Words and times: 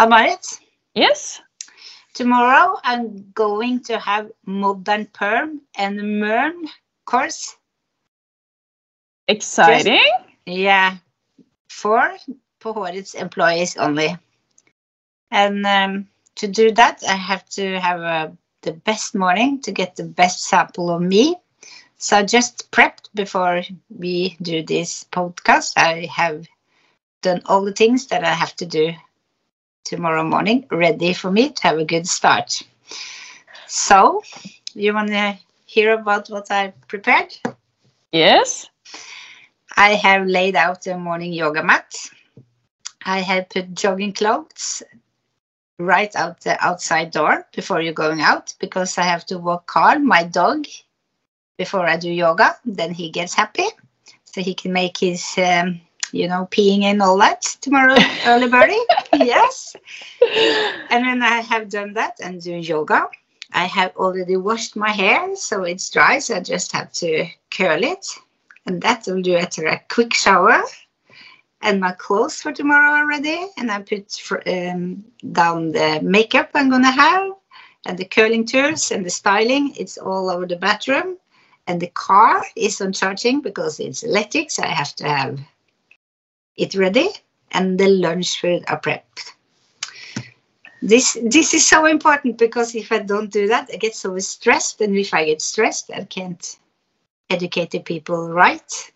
Ann-Marit, 0.00 0.60
Yes. 0.94 1.42
tomorrow 2.14 2.76
I'm 2.82 3.32
going 3.34 3.82
to 3.84 3.98
have 3.98 4.30
modern 4.46 5.06
perm 5.06 5.60
and 5.76 5.98
merm 6.00 6.54
course. 7.04 7.56
Exciting. 9.28 10.00
Yeah, 10.46 10.96
for 11.68 12.16
på 12.60 12.72
hårets 12.72 13.14
employees 13.14 13.76
only. 13.76 14.16
And 15.30 15.66
um, 15.66 16.08
to 16.36 16.48
do 16.48 16.72
that, 16.72 17.02
I 17.08 17.16
have 17.16 17.44
to 17.50 17.78
have 17.78 18.00
uh, 18.00 18.28
the 18.62 18.72
best 18.72 19.14
morning 19.14 19.60
to 19.62 19.72
get 19.72 19.96
the 19.96 20.04
best 20.04 20.44
sample 20.44 20.90
of 20.90 21.02
me. 21.02 21.36
So 21.98 22.16
I 22.16 22.22
just 22.22 22.70
prepped 22.70 23.10
before 23.14 23.62
we 23.90 24.36
do 24.42 24.62
this 24.62 25.04
podcast. 25.12 25.74
I 25.76 26.08
have 26.16 26.46
done 27.22 27.42
all 27.44 27.64
the 27.64 27.72
things 27.74 28.06
that 28.06 28.24
I 28.24 28.32
have 28.32 28.56
to 28.56 28.66
do 28.66 28.92
tomorrow 29.90 30.22
morning, 30.22 30.64
ready 30.70 31.12
for 31.12 31.32
me 31.32 31.50
to 31.50 31.62
have 31.64 31.78
a 31.78 31.84
good 31.84 32.06
start. 32.06 32.62
So, 33.66 34.22
you 34.72 34.94
want 34.94 35.08
to 35.08 35.36
hear 35.66 35.94
about 35.94 36.28
what 36.28 36.48
I 36.52 36.72
prepared? 36.86 37.36
Yes. 38.12 38.70
I 39.76 39.94
have 39.94 40.28
laid 40.28 40.54
out 40.54 40.86
a 40.86 40.96
morning 40.96 41.32
yoga 41.32 41.64
mat. 41.64 41.92
I 43.04 43.18
have 43.20 43.48
put 43.48 43.74
jogging 43.74 44.12
clothes 44.12 44.84
right 45.80 46.14
out 46.14 46.40
the 46.42 46.56
outside 46.64 47.10
door 47.10 47.44
before 47.52 47.80
you're 47.80 47.92
going 48.04 48.20
out 48.20 48.54
because 48.60 48.96
I 48.96 49.02
have 49.02 49.26
to 49.26 49.38
walk 49.38 49.66
Carl, 49.66 49.98
my 49.98 50.22
dog, 50.22 50.66
before 51.58 51.86
I 51.88 51.96
do 51.96 52.10
yoga. 52.10 52.56
Then 52.64 52.94
he 52.94 53.10
gets 53.10 53.34
happy, 53.34 53.66
so 54.24 54.40
he 54.40 54.54
can 54.54 54.72
make 54.72 54.98
his, 54.98 55.24
um, 55.36 55.80
you 56.12 56.28
know, 56.28 56.48
peeing 56.50 56.84
and 56.84 57.02
all 57.02 57.18
that 57.18 57.42
tomorrow, 57.60 57.96
early 58.26 58.48
birdie. 58.48 58.84
yes. 59.14 59.76
And 60.90 61.04
then 61.04 61.22
I 61.22 61.40
have 61.40 61.68
done 61.68 61.94
that 61.94 62.16
and 62.20 62.40
do 62.40 62.52
yoga, 62.54 63.08
I 63.52 63.64
have 63.64 63.96
already 63.96 64.36
washed 64.36 64.76
my 64.76 64.90
hair, 64.90 65.34
so 65.36 65.64
it's 65.64 65.90
dry. 65.90 66.18
So 66.20 66.36
I 66.36 66.40
just 66.40 66.72
have 66.72 66.92
to 66.94 67.26
curl 67.50 67.82
it, 67.82 68.06
and 68.66 68.80
that 68.82 69.06
will 69.06 69.22
do 69.22 69.36
after 69.36 69.66
a 69.66 69.80
quick 69.88 70.14
shower 70.14 70.62
and 71.62 71.80
my 71.80 71.92
clothes 71.92 72.40
for 72.40 72.52
tomorrow 72.52 73.00
already. 73.00 73.46
And 73.56 73.70
I 73.70 73.82
put 73.82 74.12
fr- 74.12 74.46
um, 74.46 75.04
down 75.32 75.72
the 75.72 76.00
makeup 76.02 76.50
I'm 76.54 76.70
gonna 76.70 76.90
have, 76.90 77.32
and 77.86 77.98
the 77.98 78.04
curling 78.04 78.46
tools 78.46 78.90
and 78.92 79.04
the 79.04 79.10
styling. 79.10 79.74
It's 79.76 79.98
all 79.98 80.30
over 80.30 80.46
the 80.46 80.56
bathroom, 80.56 81.16
and 81.66 81.80
the 81.80 81.88
car 81.88 82.44
is 82.56 82.80
on 82.80 82.92
charging 82.92 83.40
because 83.40 83.80
it's 83.80 84.02
electric, 84.04 84.50
so 84.50 84.62
I 84.62 84.68
have 84.68 84.94
to 84.96 85.08
have 85.08 85.40
it 86.60 86.74
ready. 86.74 87.08
And 87.52 87.78
the 87.78 87.88
lunch 87.88 88.40
food 88.40 88.64
are 88.68 88.80
prepped. 88.80 89.32
This 90.82 91.16
this 91.22 91.54
is 91.54 91.66
so 91.66 91.86
important 91.86 92.36
because 92.38 92.74
if 92.74 92.92
I 92.92 92.98
don't 92.98 93.32
do 93.32 93.46
that, 93.48 93.70
I 93.72 93.76
get 93.76 93.94
so 93.94 94.18
stressed, 94.18 94.80
and 94.80 94.96
if 94.96 95.14
I 95.14 95.24
get 95.24 95.40
stressed, 95.40 95.90
I 95.90 96.04
can't 96.04 96.58
educate 97.30 97.70
the 97.70 97.80
people 97.80 98.30
right. 98.32 98.92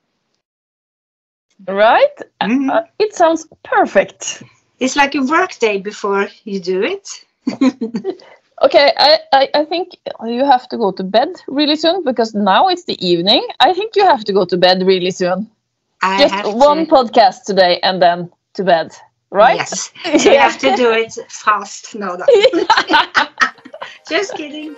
Right. 1.66 2.16
Mhm. 2.42 2.70
Uh, 2.70 2.82
it 2.98 3.14
sounds 3.14 3.46
perfect. 3.62 4.42
It's 4.80 4.96
like 4.96 5.14
a 5.14 5.22
work 5.22 5.58
day 5.58 5.78
before 5.78 6.28
you 6.44 6.60
do 6.60 6.82
it. 6.82 7.24
Okay, 8.62 8.92
I, 8.96 9.18
I, 9.32 9.48
I 9.54 9.64
think 9.64 9.90
you 10.24 10.44
have 10.44 10.68
to 10.68 10.76
go 10.78 10.92
to 10.92 11.02
bed 11.04 11.28
really 11.48 11.76
soon 11.76 12.04
because 12.04 12.34
now 12.34 12.68
it's 12.68 12.84
the 12.84 12.96
evening. 13.06 13.46
I 13.60 13.72
think 13.74 13.96
you 13.96 14.04
have 14.06 14.24
to 14.24 14.32
go 14.32 14.44
to 14.46 14.56
bed 14.56 14.82
really 14.86 15.10
soon. 15.10 15.50
I 16.04 16.18
Just 16.18 16.34
have 16.34 16.52
one 16.54 16.84
to, 16.86 16.92
podcast 16.92 17.44
today 17.44 17.80
and 17.82 18.00
then 18.02 18.30
to 18.54 18.62
bed, 18.62 18.92
right? 19.30 19.56
Yes, 19.56 19.90
you 20.04 20.32
Yeah. 20.32 20.42
have 20.50 20.58
to 20.58 20.76
do 20.76 20.92
it 20.92 21.14
fast. 21.30 21.94
No, 21.94 22.14
no. 22.16 22.26
just 24.06 24.34
kidding. 24.36 24.76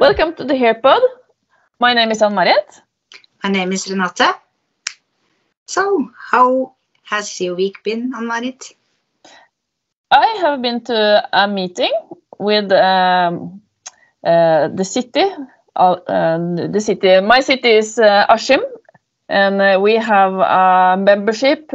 Welcome 0.00 0.34
to 0.36 0.44
the 0.44 0.54
HairPod. 0.54 1.00
My 1.78 1.94
name 1.94 2.10
is 2.10 2.22
Ann-Marit. 2.22 2.80
My 3.42 3.50
name 3.50 3.72
is 3.72 3.86
Renate. 3.86 4.34
So, 5.66 6.10
how 6.30 6.74
has 7.04 7.40
your 7.40 7.54
week 7.54 7.82
been, 7.84 8.12
Ann-Marit? 8.14 8.72
I 10.10 10.26
have 10.40 10.62
been 10.62 10.80
to 10.84 11.28
a 11.32 11.48
meeting 11.48 11.92
with 12.38 12.72
um, 12.72 13.60
uh, 14.24 14.68
the 14.68 14.84
city. 14.84 15.24
Uh, 15.76 15.92
uh, 16.08 16.38
the 16.68 16.80
city. 16.80 17.20
My 17.20 17.40
city 17.40 17.70
is 17.70 17.98
uh, 17.98 18.26
and 19.28 19.60
uh, 19.60 19.78
we 19.80 19.94
have 19.96 20.32
a 20.34 20.96
membership 20.98 21.70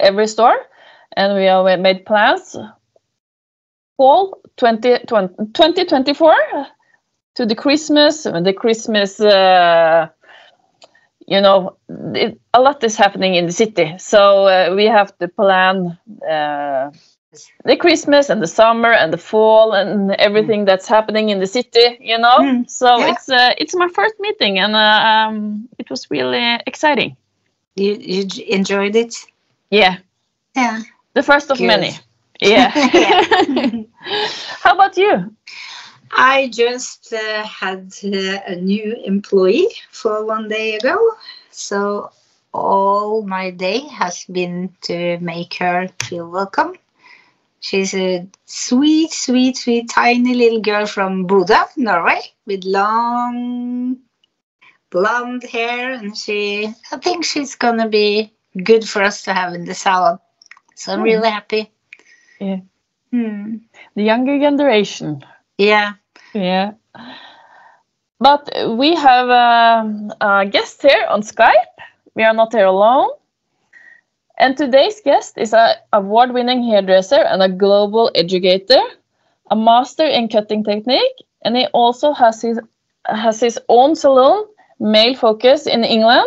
every 0.00 0.26
store, 0.26 0.56
and 1.16 1.34
we 1.36 1.44
have 1.44 1.80
made 1.80 2.06
plans 2.06 2.56
fall 3.96 4.40
20, 4.56 4.98
2024 5.06 6.34
to 7.34 7.46
the 7.46 7.54
Christmas, 7.54 8.22
the 8.22 8.54
Christmas. 8.56 9.20
Uh, 9.20 10.08
you 11.26 11.40
know, 11.40 11.76
it, 12.14 12.40
a 12.52 12.60
lot 12.60 12.82
is 12.84 12.96
happening 12.96 13.34
in 13.34 13.46
the 13.46 13.52
city, 13.52 13.94
so 13.98 14.74
we 14.74 14.84
have 14.86 15.16
to 15.18 15.28
plan. 15.28 15.98
The 17.64 17.76
Christmas 17.76 18.28
and 18.30 18.40
the 18.42 18.46
summer 18.46 18.92
and 18.92 19.12
the 19.12 19.18
fall 19.18 19.72
and 19.72 20.12
everything 20.12 20.64
that's 20.64 20.88
happening 20.88 21.28
in 21.30 21.38
the 21.40 21.46
city, 21.46 21.98
you 22.00 22.18
know. 22.18 22.38
Mm, 22.38 22.66
So 22.66 22.88
yeah. 22.98 23.06
it's 23.06 23.28
uh, 23.28 23.52
it's 23.58 23.74
my 23.74 23.88
first 23.88 24.14
meeting 24.20 24.58
and 24.58 24.74
uh, 24.74 24.78
um, 25.10 25.68
it 25.78 25.90
was 25.90 26.10
really 26.10 26.58
exciting. 26.66 27.16
You 27.76 27.94
you 27.94 28.26
enjoyed 28.48 28.94
it? 28.96 29.14
Yeah, 29.70 29.98
Yeah. 30.54 30.82
the 31.14 31.22
first 31.22 31.50
of 31.50 31.58
Good. 31.58 31.60
many. 31.60 31.98
Yeah. 32.40 32.72
Yeah. 32.92 33.22
How 34.62 34.74
about 34.74 34.96
you? 34.96 35.34
I 36.12 36.48
just 36.48 37.12
uh, 37.12 37.44
had 37.44 37.92
uh, 38.04 38.38
a 38.46 38.56
new 38.56 38.94
employee 39.04 39.68
for 39.90 40.24
one 40.24 40.48
day 40.48 40.76
ago. 40.76 40.98
So 41.50 42.10
all 42.52 43.22
my 43.22 43.50
day 43.50 43.80
has 43.80 44.24
been 44.24 44.74
to 44.82 45.18
make 45.20 45.54
her 45.54 45.88
feel 46.02 46.28
welcome. 46.30 46.74
She's 47.64 47.94
a 47.94 48.28
sweet, 48.44 49.10
sweet, 49.10 49.56
sweet, 49.56 49.88
tiny 49.88 50.34
little 50.34 50.60
girl 50.60 50.84
from 50.84 51.26
Bodø, 51.26 51.64
Norway, 51.78 52.20
with 52.44 52.62
long 52.64 54.00
blonde 54.90 55.44
hair, 55.44 55.94
and 55.94 56.14
she, 56.14 56.66
I 56.92 56.96
think 56.98 57.24
she's 57.24 57.54
gonna 57.56 57.88
be 57.88 58.34
good 58.62 58.86
for 58.86 59.02
us 59.02 59.22
to 59.22 59.32
have 59.32 59.54
in 59.54 59.64
the 59.64 59.72
salon. 59.74 60.18
So 60.74 60.92
I'm 60.92 60.98
Hmm. 60.98 61.04
really 61.04 61.30
happy. 61.30 61.70
Yeah. 62.38 62.60
Hmm. 63.10 63.56
The 63.96 64.02
younger 64.02 64.38
generation. 64.38 65.24
Yeah. 65.56 65.94
Yeah. 66.34 66.72
But 68.20 68.42
we 68.76 68.94
have 68.94 69.28
um, 69.30 70.12
a 70.20 70.44
guest 70.44 70.82
here 70.82 71.06
on 71.08 71.22
Skype. 71.22 71.74
We 72.14 72.24
are 72.24 72.34
not 72.34 72.52
here 72.52 72.66
alone. 72.66 73.08
And 74.38 74.56
today's 74.56 75.00
guest 75.04 75.38
is 75.38 75.54
an 75.54 75.76
award 75.92 76.32
winning 76.32 76.64
hairdresser 76.64 77.22
and 77.22 77.42
a 77.42 77.48
global 77.48 78.10
educator, 78.16 78.80
a 79.50 79.56
master 79.56 80.04
in 80.04 80.28
cutting 80.28 80.64
technique, 80.64 81.24
and 81.44 81.56
he 81.56 81.66
also 81.66 82.12
has 82.12 82.42
his, 82.42 82.58
has 83.06 83.38
his 83.40 83.60
own 83.68 83.94
salon, 83.94 84.44
Male 84.80 85.14
Focus, 85.14 85.66
in 85.66 85.84
England. 85.84 86.26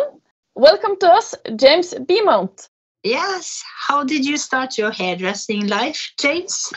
Welcome 0.54 0.96
to 1.00 1.06
us, 1.08 1.34
James 1.56 1.92
Beaumont. 2.06 2.68
Yes. 3.02 3.62
How 3.86 4.04
did 4.04 4.24
you 4.24 4.38
start 4.38 4.78
your 4.78 4.90
hairdressing 4.90 5.66
life, 5.66 6.12
James? 6.18 6.72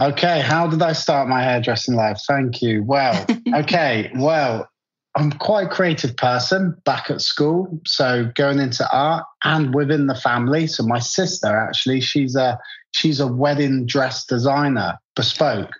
Okay, 0.00 0.40
how 0.40 0.66
did 0.66 0.82
I 0.82 0.92
start 0.92 1.28
my 1.28 1.42
hairdressing 1.42 1.94
life? 1.94 2.20
Thank 2.26 2.62
you. 2.62 2.82
Well, 2.82 3.26
okay, 3.54 4.10
well, 4.16 4.68
I'm 5.18 5.32
quite 5.32 5.66
a 5.66 5.68
creative 5.68 6.16
person 6.16 6.76
back 6.84 7.10
at 7.10 7.20
school, 7.20 7.80
so 7.84 8.30
going 8.36 8.60
into 8.60 8.88
art 8.92 9.24
and 9.42 9.74
within 9.74 10.06
the 10.06 10.14
family. 10.14 10.68
So 10.68 10.84
my 10.84 11.00
sister 11.00 11.48
actually, 11.48 12.00
she's 12.00 12.36
a 12.36 12.56
she's 12.92 13.18
a 13.18 13.26
wedding 13.26 13.84
dress 13.84 14.24
designer, 14.24 14.96
bespoke. 15.16 15.72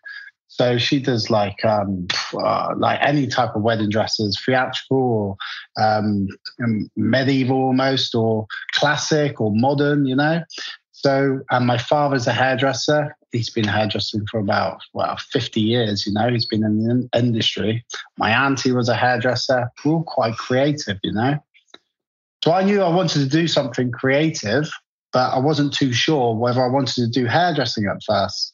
So 0.49 0.77
she 0.77 0.99
does 0.99 1.31
like 1.31 1.65
um 1.65 2.09
uh, 2.35 2.75
like 2.79 2.99
any 3.01 3.29
type 3.29 3.55
of 3.55 3.63
wedding 3.63 3.91
dresses, 3.91 4.37
theatrical 4.45 4.99
or 4.99 5.37
um, 5.81 6.27
medieval 6.97 7.59
almost, 7.59 8.17
or 8.17 8.49
classic 8.73 9.41
or 9.41 9.53
modern, 9.55 10.05
you 10.05 10.17
know. 10.17 10.43
So, 11.01 11.43
and 11.51 11.65
my 11.65 11.79
father's 11.79 12.27
a 12.27 12.33
hairdresser. 12.33 13.17
He's 13.31 13.51
been 13.51 13.69
hairdressing 13.69 14.27
for 14.29 14.41
about, 14.41 14.81
well, 14.95 15.17
50 15.31 15.61
years, 15.61 16.05
you 16.05 16.13
know, 16.13 16.29
he's 16.29 16.47
been 16.47 16.65
in 16.65 16.83
the 16.83 16.91
in- 16.91 17.09
industry. 17.15 17.85
My 18.17 18.31
auntie 18.31 18.73
was 18.73 18.89
a 18.89 18.97
hairdresser. 18.97 19.71
We're 19.85 19.93
all 19.93 20.03
quite 20.03 20.37
creative, 20.37 20.99
you 21.05 21.13
know. 21.13 21.39
So 22.43 22.53
I 22.53 22.65
knew 22.65 22.83
I 22.83 22.89
wanted 22.89 23.21
to 23.21 23.27
do 23.29 23.47
something 23.47 23.93
creative, 23.93 24.69
but 25.13 25.33
I 25.33 25.39
wasn't 25.39 25.73
too 25.73 25.93
sure 25.93 26.35
whether 26.35 26.65
I 26.65 26.69
wanted 26.69 26.95
to 26.97 27.07
do 27.07 27.27
hairdressing 27.27 27.87
at 27.87 28.03
first. 28.05 28.53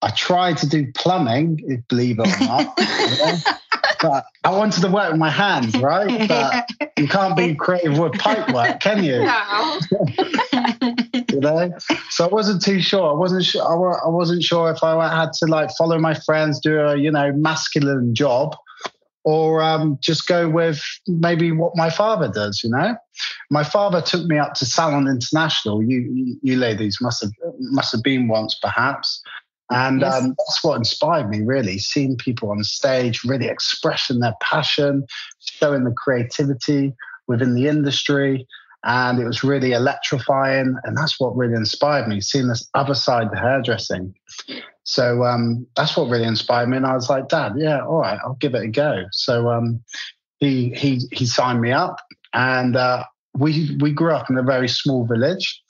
I 0.00 0.10
tried 0.10 0.56
to 0.58 0.68
do 0.68 0.90
plumbing, 0.94 1.84
believe 1.88 2.20
it 2.20 2.26
or 2.26 2.46
not. 2.46 2.74
but 4.00 4.24
I 4.44 4.50
wanted 4.50 4.80
to 4.80 4.88
work 4.88 5.10
with 5.10 5.20
my 5.20 5.30
hands, 5.30 5.76
right? 5.76 6.26
But 6.26 6.70
you 6.98 7.06
can't 7.06 7.36
be 7.36 7.54
creative 7.58 7.98
with 7.98 8.14
pipe 8.14 8.50
work, 8.54 8.80
can 8.80 9.04
you? 9.04 9.24
No. 9.24 9.80
you 11.32 11.40
know? 11.40 11.72
So 12.10 12.24
i 12.24 12.28
wasn't 12.28 12.62
too 12.62 12.80
sure. 12.80 13.10
I 13.10 13.14
wasn't 13.14 13.44
sure 13.44 13.62
I 13.62 14.08
wasn't 14.08 14.42
sure 14.42 14.70
if 14.70 14.82
i 14.82 15.14
had 15.14 15.32
to 15.34 15.46
like 15.46 15.70
follow 15.76 15.98
my 15.98 16.14
friends 16.14 16.60
do 16.60 16.78
a 16.80 16.96
you 16.96 17.10
know 17.10 17.32
masculine 17.32 18.14
job 18.14 18.56
or 19.24 19.60
um, 19.60 19.98
just 20.00 20.28
go 20.28 20.48
with 20.48 20.80
maybe 21.08 21.50
what 21.50 21.72
my 21.74 21.90
father 21.90 22.28
does 22.28 22.62
you 22.62 22.70
know? 22.70 22.96
My 23.50 23.64
father 23.64 24.00
took 24.00 24.24
me 24.26 24.38
up 24.38 24.54
to 24.54 24.64
salon 24.64 25.08
international 25.08 25.82
you 25.82 26.38
you, 26.42 26.56
ladies 26.56 26.98
must 27.00 27.22
have 27.22 27.32
must 27.58 27.92
have 27.92 28.02
been 28.02 28.28
once 28.28 28.56
perhaps. 28.60 29.22
And 29.68 30.02
Yes. 30.02 30.22
um, 30.22 30.36
that's 30.38 30.62
what 30.62 30.76
inspired 30.76 31.28
me 31.28 31.42
really 31.42 31.78
seeing 31.78 32.16
people 32.16 32.50
on 32.50 32.62
stage 32.62 33.24
really 33.24 33.48
expressing 33.48 34.20
their 34.20 34.34
passion 34.40 35.04
showing 35.40 35.82
the 35.82 35.90
creativity 35.90 36.94
within 37.26 37.54
the 37.54 37.66
industry 37.66 38.46
and 38.86 39.18
it 39.18 39.26
was 39.26 39.42
really 39.42 39.72
electrifying 39.72 40.76
and 40.84 40.96
that's 40.96 41.18
what 41.18 41.36
really 41.36 41.54
inspired 41.54 42.06
me 42.06 42.20
seeing 42.20 42.46
this 42.46 42.68
other 42.74 42.94
side 42.94 43.26
of 43.26 43.36
hairdressing. 43.36 44.14
So 44.84 45.24
um, 45.24 45.66
that's 45.74 45.96
what 45.96 46.08
really 46.08 46.24
inspired 46.24 46.68
me 46.68 46.76
and 46.76 46.86
i 46.86 46.94
was 46.94 47.10
like 47.10 47.28
dad 47.28 47.54
yeah 47.56 47.84
all 47.84 47.98
right 47.98 48.20
i'll 48.24 48.34
give 48.40 48.54
it 48.54 48.62
a 48.62 48.68
go. 48.68 49.04
So 49.10 49.50
um, 49.50 49.82
he 50.38 50.70
he 50.70 51.00
he 51.12 51.26
signed 51.26 51.60
me 51.60 51.72
up 51.72 51.96
and 52.32 52.76
uh, 52.76 53.04
we 53.36 53.76
we 53.80 53.90
grew 53.90 54.12
up 54.12 54.30
in 54.30 54.38
a 54.38 54.42
very 54.42 54.68
small 54.68 55.04
village 55.04 55.60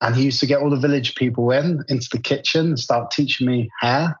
and 0.00 0.14
he 0.14 0.24
used 0.24 0.40
to 0.40 0.46
get 0.46 0.60
all 0.60 0.70
the 0.70 0.76
village 0.76 1.16
people 1.16 1.50
in 1.50 1.82
into 1.88 2.08
the 2.12 2.18
kitchen 2.18 2.66
and 2.66 2.78
start 2.78 3.10
teaching 3.10 3.46
me 3.46 3.70
hair. 3.80 4.16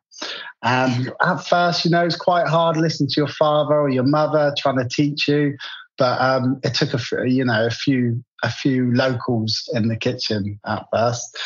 And 0.64 1.12
at 1.22 1.46
first 1.46 1.84
you 1.84 1.92
know 1.92 2.04
it's 2.04 2.16
quite 2.16 2.48
hard 2.48 2.76
listening 2.76 3.10
to 3.10 3.20
your 3.20 3.28
father 3.28 3.76
or 3.76 3.88
your 3.88 4.06
mother 4.06 4.52
trying 4.58 4.78
to 4.78 4.88
teach 4.88 5.28
you 5.28 5.56
but 5.98 6.20
um, 6.20 6.60
it 6.62 6.74
took 6.74 6.94
a 6.94 7.28
you 7.28 7.44
know 7.44 7.66
a 7.66 7.70
few 7.70 8.22
a 8.42 8.50
few 8.50 8.92
locals 8.94 9.68
in 9.74 9.88
the 9.88 9.96
kitchen 9.96 10.58
at 10.66 10.86
first. 10.92 11.36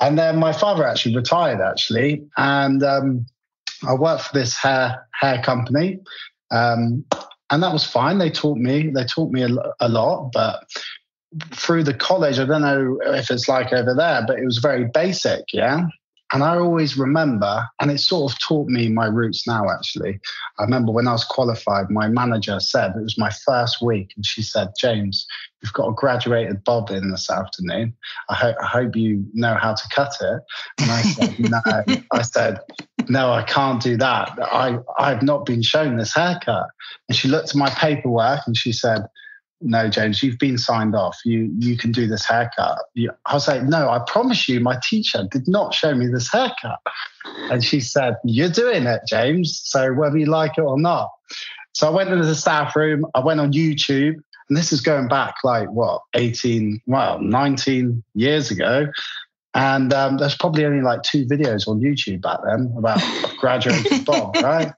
And 0.00 0.18
then 0.18 0.38
my 0.38 0.52
father 0.52 0.84
actually 0.84 1.14
retired 1.16 1.60
actually. 1.60 2.26
And 2.36 2.82
um, 2.82 3.26
i 3.86 3.94
worked 3.94 4.24
for 4.24 4.34
this 4.34 4.56
hair 4.56 5.06
hair 5.12 5.42
company. 5.42 6.00
Um, 6.50 7.04
and 7.50 7.62
that 7.62 7.72
was 7.72 7.84
fine. 7.84 8.18
They 8.18 8.30
taught 8.30 8.58
me 8.58 8.90
they 8.90 9.04
taught 9.04 9.30
me 9.30 9.42
a, 9.42 9.50
a 9.80 9.88
lot. 9.88 10.30
But 10.32 10.64
through 11.52 11.82
the 11.82 11.94
college 11.94 12.38
i 12.38 12.44
don't 12.44 12.62
know 12.62 12.98
if 13.06 13.28
it's 13.30 13.48
like 13.48 13.72
over 13.72 13.92
there 13.92 14.24
but 14.26 14.38
it 14.38 14.44
was 14.44 14.58
very 14.58 14.86
basic 14.94 15.42
yeah 15.52 15.86
and 16.34 16.42
I 16.42 16.58
always 16.58 16.98
remember, 16.98 17.64
and 17.80 17.92
it 17.92 17.98
sort 17.98 18.32
of 18.32 18.38
taught 18.40 18.68
me 18.68 18.88
my 18.88 19.06
roots 19.06 19.46
now, 19.46 19.70
actually. 19.70 20.18
I 20.58 20.64
remember 20.64 20.90
when 20.90 21.06
I 21.06 21.12
was 21.12 21.24
qualified, 21.24 21.90
my 21.90 22.08
manager 22.08 22.58
said, 22.58 22.90
it 22.96 23.02
was 23.02 23.16
my 23.16 23.30
first 23.46 23.80
week, 23.80 24.12
and 24.16 24.26
she 24.26 24.42
said, 24.42 24.70
James, 24.76 25.28
you've 25.62 25.72
got 25.72 25.88
a 25.88 25.94
graduated 25.94 26.64
bob 26.64 26.90
in 26.90 27.12
this 27.12 27.30
afternoon. 27.30 27.94
I, 28.28 28.34
ho- 28.34 28.54
I 28.60 28.66
hope 28.66 28.96
you 28.96 29.24
know 29.32 29.54
how 29.54 29.74
to 29.74 29.88
cut 29.94 30.12
it. 30.20 30.42
And 30.80 30.90
I 30.90 31.02
said, 31.02 31.38
no. 31.38 31.60
I 32.12 32.22
said, 32.22 32.58
no, 33.08 33.30
I 33.30 33.44
can't 33.44 33.80
do 33.80 33.96
that. 33.98 34.36
I, 34.42 34.78
I've 34.98 35.22
not 35.22 35.46
been 35.46 35.62
shown 35.62 35.98
this 35.98 36.16
haircut. 36.16 36.66
And 37.08 37.16
she 37.16 37.28
looked 37.28 37.50
at 37.50 37.54
my 37.54 37.70
paperwork 37.70 38.40
and 38.46 38.56
she 38.56 38.72
said, 38.72 39.06
no, 39.60 39.88
James, 39.88 40.22
you've 40.22 40.38
been 40.38 40.58
signed 40.58 40.94
off. 40.94 41.18
You 41.24 41.50
you 41.58 41.76
can 41.76 41.92
do 41.92 42.06
this 42.06 42.26
haircut. 42.26 42.78
You, 42.94 43.12
I 43.26 43.34
was 43.34 43.48
like, 43.48 43.62
no, 43.62 43.88
I 43.88 44.00
promise 44.06 44.48
you, 44.48 44.60
my 44.60 44.78
teacher 44.86 45.26
did 45.30 45.48
not 45.48 45.72
show 45.74 45.94
me 45.94 46.06
this 46.06 46.30
haircut. 46.30 46.80
And 47.50 47.64
she 47.64 47.80
said, 47.80 48.16
you're 48.24 48.50
doing 48.50 48.84
it, 48.84 49.02
James. 49.08 49.60
So 49.64 49.92
whether 49.92 50.18
you 50.18 50.26
like 50.26 50.58
it 50.58 50.62
or 50.62 50.78
not. 50.78 51.10
So 51.72 51.88
I 51.88 51.90
went 51.90 52.10
into 52.10 52.26
the 52.26 52.34
staff 52.34 52.76
room. 52.76 53.06
I 53.14 53.20
went 53.20 53.40
on 53.40 53.52
YouTube, 53.52 54.14
and 54.48 54.56
this 54.56 54.72
is 54.72 54.80
going 54.80 55.08
back 55.08 55.36
like 55.42 55.70
what 55.70 56.02
18, 56.14 56.82
well, 56.86 57.20
19 57.20 58.02
years 58.14 58.50
ago. 58.50 58.86
And 59.54 59.92
um, 59.92 60.18
there's 60.18 60.36
probably 60.36 60.64
only 60.64 60.82
like 60.82 61.02
two 61.02 61.26
videos 61.26 61.68
on 61.68 61.80
YouTube 61.80 62.22
back 62.22 62.40
then 62.44 62.74
about 62.76 63.00
graduated 63.38 64.04
Bob, 64.04 64.36
right? 64.36 64.72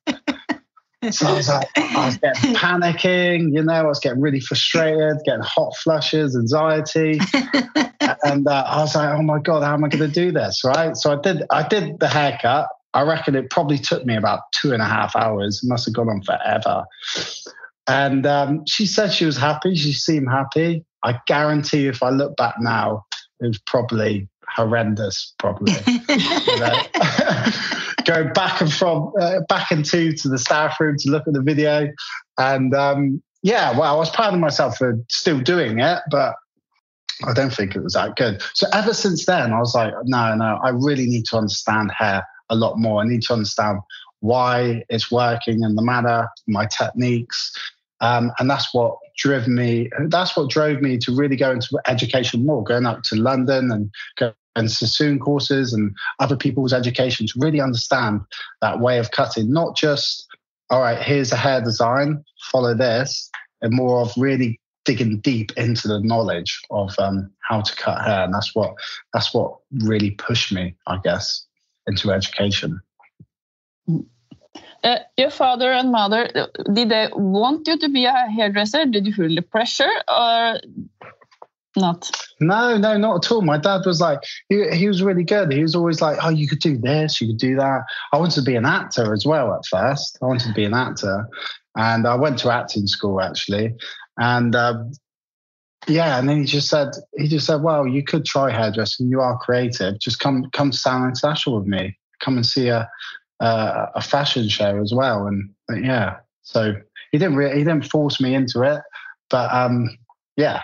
So 1.11 1.26
I 1.26 1.32
was 1.35 1.49
like, 1.49 1.69
I 1.76 2.06
was 2.06 2.17
getting 2.19 2.55
panicking, 2.55 3.53
you 3.53 3.62
know, 3.62 3.73
I 3.73 3.82
was 3.82 4.00
getting 4.00 4.20
really 4.20 4.41
frustrated, 4.41 5.19
getting 5.25 5.43
hot 5.43 5.76
flushes, 5.76 6.37
anxiety. 6.37 7.20
and 8.25 8.47
uh, 8.47 8.64
I 8.67 8.81
was 8.81 8.94
like, 8.94 9.17
oh 9.17 9.23
my 9.23 9.38
God, 9.38 9.62
how 9.62 9.75
am 9.75 9.85
I 9.85 9.88
going 9.88 10.08
to 10.08 10.08
do 10.08 10.32
this? 10.32 10.62
Right. 10.64 10.97
So 10.97 11.12
I 11.12 11.20
did, 11.20 11.43
I 11.50 11.67
did 11.67 12.00
the 12.00 12.08
haircut. 12.08 12.69
I 12.94 13.03
reckon 13.03 13.35
it 13.35 13.50
probably 13.50 13.79
took 13.79 14.06
me 14.06 14.17
about 14.17 14.41
two 14.53 14.73
and 14.73 14.81
a 14.81 14.87
half 14.87 15.14
hours. 15.17 15.61
It 15.62 15.69
must 15.69 15.85
have 15.87 15.94
gone 15.94 16.08
on 16.08 16.23
forever. 16.23 16.85
And 17.88 18.26
um, 18.26 18.64
she 18.67 18.87
said 18.87 19.12
she 19.12 19.26
was 19.26 19.37
happy. 19.37 19.76
She 19.76 19.93
seemed 19.93 20.29
happy. 20.31 20.85
I 21.03 21.20
guarantee 21.26 21.82
you, 21.82 21.91
if 21.91 22.03
I 22.03 22.11
look 22.11 22.37
back 22.37 22.56
now, 22.58 23.05
it 23.41 23.47
was 23.47 23.58
probably 23.58 24.29
horrendous, 24.49 25.35
probably. 25.38 25.73
go 28.06 28.29
back 28.32 28.61
and 28.61 28.73
from 28.73 29.12
uh, 29.20 29.41
back 29.49 29.70
and 29.70 29.85
two 29.85 30.12
to 30.12 30.29
the 30.29 30.38
staff 30.38 30.79
room 30.81 30.97
to 30.99 31.11
look 31.11 31.26
at 31.26 31.35
the 31.35 31.43
video. 31.43 31.88
And 32.38 32.75
um, 32.75 33.23
yeah 33.47 33.70
well 33.70 33.94
i 33.94 33.97
was 33.97 34.11
proud 34.11 34.35
of 34.35 34.41
myself 34.41 34.79
for 34.79 34.99
still 35.08 35.38
doing 35.38 35.79
it 35.79 36.00
but 36.11 36.35
i 37.25 37.32
don't 37.32 37.53
think 37.53 37.76
it 37.76 37.82
was 37.82 37.93
that 37.93 38.17
good. 38.17 38.43
So 38.55 38.67
ever 38.73 38.93
since 38.93 39.25
then 39.25 39.53
i 39.53 39.58
was 39.58 39.75
like 39.75 39.94
no 40.05 40.35
no 40.35 40.58
i 40.64 40.70
really 40.70 41.06
need 41.06 41.25
to 41.26 41.37
understand 41.37 41.93
hair 41.97 42.26
a 42.49 42.55
lot 42.55 42.79
more. 42.79 43.03
I 43.03 43.06
need 43.06 43.23
to 43.23 43.32
understand 43.32 43.79
why 44.20 44.85
it's 44.88 45.11
working 45.11 45.64
and 45.64 45.76
the 45.76 45.82
manner 45.82 46.29
my 46.47 46.67
techniques 46.67 47.53
um, 48.00 48.31
and 48.38 48.50
that's 48.50 48.72
what 48.75 48.96
drove 49.16 49.48
me 49.48 49.88
that's 50.08 50.37
what 50.37 50.50
drove 50.50 50.81
me 50.81 50.98
to 50.98 51.14
really 51.14 51.37
go 51.37 51.50
into 51.50 51.78
education 51.87 52.44
more 52.44 52.62
going 52.62 52.87
up 52.87 53.02
to 53.02 53.16
london 53.16 53.70
and 53.70 53.90
go 54.19 54.32
and 54.56 54.70
Sassoon 54.70 55.19
courses 55.19 55.72
and 55.72 55.94
other 56.19 56.37
people's 56.37 56.72
education 56.72 57.26
to 57.26 57.32
really 57.37 57.60
understand 57.60 58.22
that 58.62 58.81
way 58.81 58.98
of 58.98 59.10
cutting, 59.10 59.52
not 59.52 59.76
just, 59.76 60.26
all 60.70 60.81
right, 60.81 61.00
here's 61.00 61.31
a 61.31 61.37
hair 61.37 61.60
design, 61.60 62.25
follow 62.50 62.75
this, 62.75 63.31
and 63.60 63.72
more 63.72 64.00
of 64.00 64.12
really 64.16 64.58
digging 64.84 65.20
deep 65.20 65.52
into 65.56 65.88
the 65.88 66.00
knowledge 66.00 66.60
of 66.70 66.98
um, 66.98 67.31
how 67.48 67.60
to 67.60 67.76
cut 67.76 68.02
hair. 68.02 68.25
And 68.25 68.34
that's 68.34 68.54
what 68.54 68.75
that's 69.12 69.32
what 69.34 69.58
really 69.84 70.12
pushed 70.12 70.52
me, 70.52 70.75
I 70.87 70.98
guess, 71.02 71.44
into 71.87 72.10
education. 72.10 72.81
Uh, 74.84 74.99
your 75.17 75.31
father 75.31 75.73
and 75.73 75.90
mother, 75.90 76.28
did 76.73 76.88
they 76.88 77.08
want 77.14 77.67
you 77.67 77.79
to 77.79 77.89
be 77.89 78.05
a 78.05 78.12
hairdresser? 78.12 78.86
Did 78.86 79.06
you 79.06 79.12
feel 79.12 79.34
the 79.34 79.43
pressure 79.43 79.91
or 80.08 80.60
not? 81.77 82.10
No, 82.41 82.77
no, 82.77 82.96
not 82.96 83.24
at 83.24 83.32
all. 83.32 83.43
My 83.43 83.58
dad 83.58 83.82
was 83.84 84.00
like, 84.00 84.20
he, 84.48 84.69
he 84.70 84.89
was 84.89 85.03
really 85.03 85.24
good. 85.24 85.53
He 85.53 85.62
was 85.62 85.74
always 85.74 86.00
like, 86.00 86.19
oh, 86.22 86.29
you 86.29 86.48
could 86.48 86.60
do 86.60 86.77
this, 86.77 87.20
you 87.20 87.29
could 87.29 87.39
do 87.39 87.56
that. 87.56 87.82
I 88.12 88.19
wanted 88.19 88.34
to 88.36 88.43
be 88.43 88.56
an 88.56 88.67
actor 88.67 89.12
as 89.12 89.27
well 89.27 89.55
at 89.55 89.67
first. 89.67 90.19
I 90.22 90.27
wanted 90.27 90.48
to 90.48 90.55
be 90.55 90.65
an 90.65 90.74
actor. 90.74 91.29
And 91.77 92.06
I 92.06 92.15
went 92.15 92.39
to 92.41 92.50
acting 92.50 92.86
school 92.86 93.20
actually. 93.20 93.74
And 94.19 94.55
um, 94.55 94.93
yeah, 95.86 96.19
and 96.19 96.29
then 96.29 96.39
he 96.39 96.44
just 96.44 96.69
said, 96.69 96.89
he 97.17 97.29
just 97.29 97.46
said, 97.46 97.62
well, 97.62 97.86
you 97.86 98.03
could 98.03 98.24
try 98.24 98.50
hairdressing. 98.50 99.08
You 99.08 99.20
are 99.20 99.39
creative. 99.39 99.98
Just 99.98 100.20
come, 100.20 100.50
come 100.53 100.70
to 100.70 100.77
Salon 100.77 101.08
International 101.08 101.58
with 101.58 101.69
me. 101.69 101.96
Come 102.20 102.36
and 102.36 102.46
see 102.46 102.69
a, 102.69 102.89
a, 103.40 103.88
a 103.96 104.00
fashion 104.00 104.48
show 104.48 104.81
as 104.81 104.93
well. 104.94 105.26
And 105.26 105.50
uh, 105.70 105.76
yeah, 105.76 106.19
so 106.43 106.74
he 107.12 107.19
didn't 107.19 107.36
really, 107.36 107.58
he 107.58 107.64
didn't 107.64 107.90
force 107.90 108.20
me 108.20 108.34
into 108.34 108.62
it, 108.62 108.81
but 109.31 109.52
um, 109.52 109.96
yeah, 110.36 110.62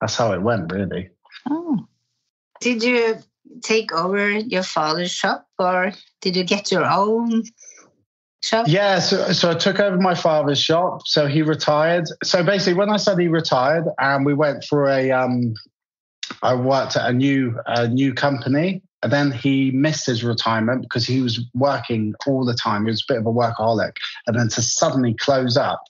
that's 0.00 0.16
how 0.16 0.32
it 0.32 0.42
went 0.42 0.72
really. 0.72 1.10
Oh. 1.48 1.86
Did 2.60 2.82
you 2.82 3.18
take 3.62 3.92
over 3.92 4.30
your 4.30 4.62
father's 4.62 5.10
shop 5.10 5.46
or 5.58 5.92
did 6.20 6.36
you 6.36 6.44
get 6.44 6.72
your 6.72 6.84
own 6.84 7.44
shop? 8.42 8.66
Yeah, 8.68 8.98
so, 9.00 9.32
so 9.32 9.50
I 9.50 9.54
took 9.54 9.80
over 9.80 9.98
my 9.98 10.14
father's 10.14 10.60
shop. 10.60 11.02
So 11.06 11.26
he 11.26 11.42
retired. 11.42 12.06
So 12.22 12.42
basically, 12.42 12.74
when 12.74 12.90
I 12.90 12.96
said 12.96 13.18
he 13.18 13.28
retired, 13.28 13.84
and 13.98 14.24
we 14.24 14.34
went 14.34 14.64
for 14.64 14.88
a, 14.88 15.10
um, 15.10 15.54
I 16.42 16.54
worked 16.54 16.96
at 16.96 17.08
a 17.08 17.12
new 17.12 17.58
a 17.66 17.88
new 17.88 18.14
company, 18.14 18.82
and 19.04 19.12
then 19.12 19.30
he 19.30 19.70
missed 19.70 20.06
his 20.06 20.24
retirement 20.24 20.80
because 20.80 21.04
he 21.04 21.20
was 21.20 21.38
working 21.52 22.14
all 22.26 22.42
the 22.42 22.54
time. 22.54 22.86
He 22.86 22.90
was 22.90 23.04
a 23.06 23.12
bit 23.12 23.20
of 23.20 23.26
a 23.26 23.32
workaholic, 23.32 23.92
and 24.26 24.36
then 24.36 24.48
to 24.48 24.62
suddenly 24.62 25.14
close 25.20 25.58
up 25.58 25.82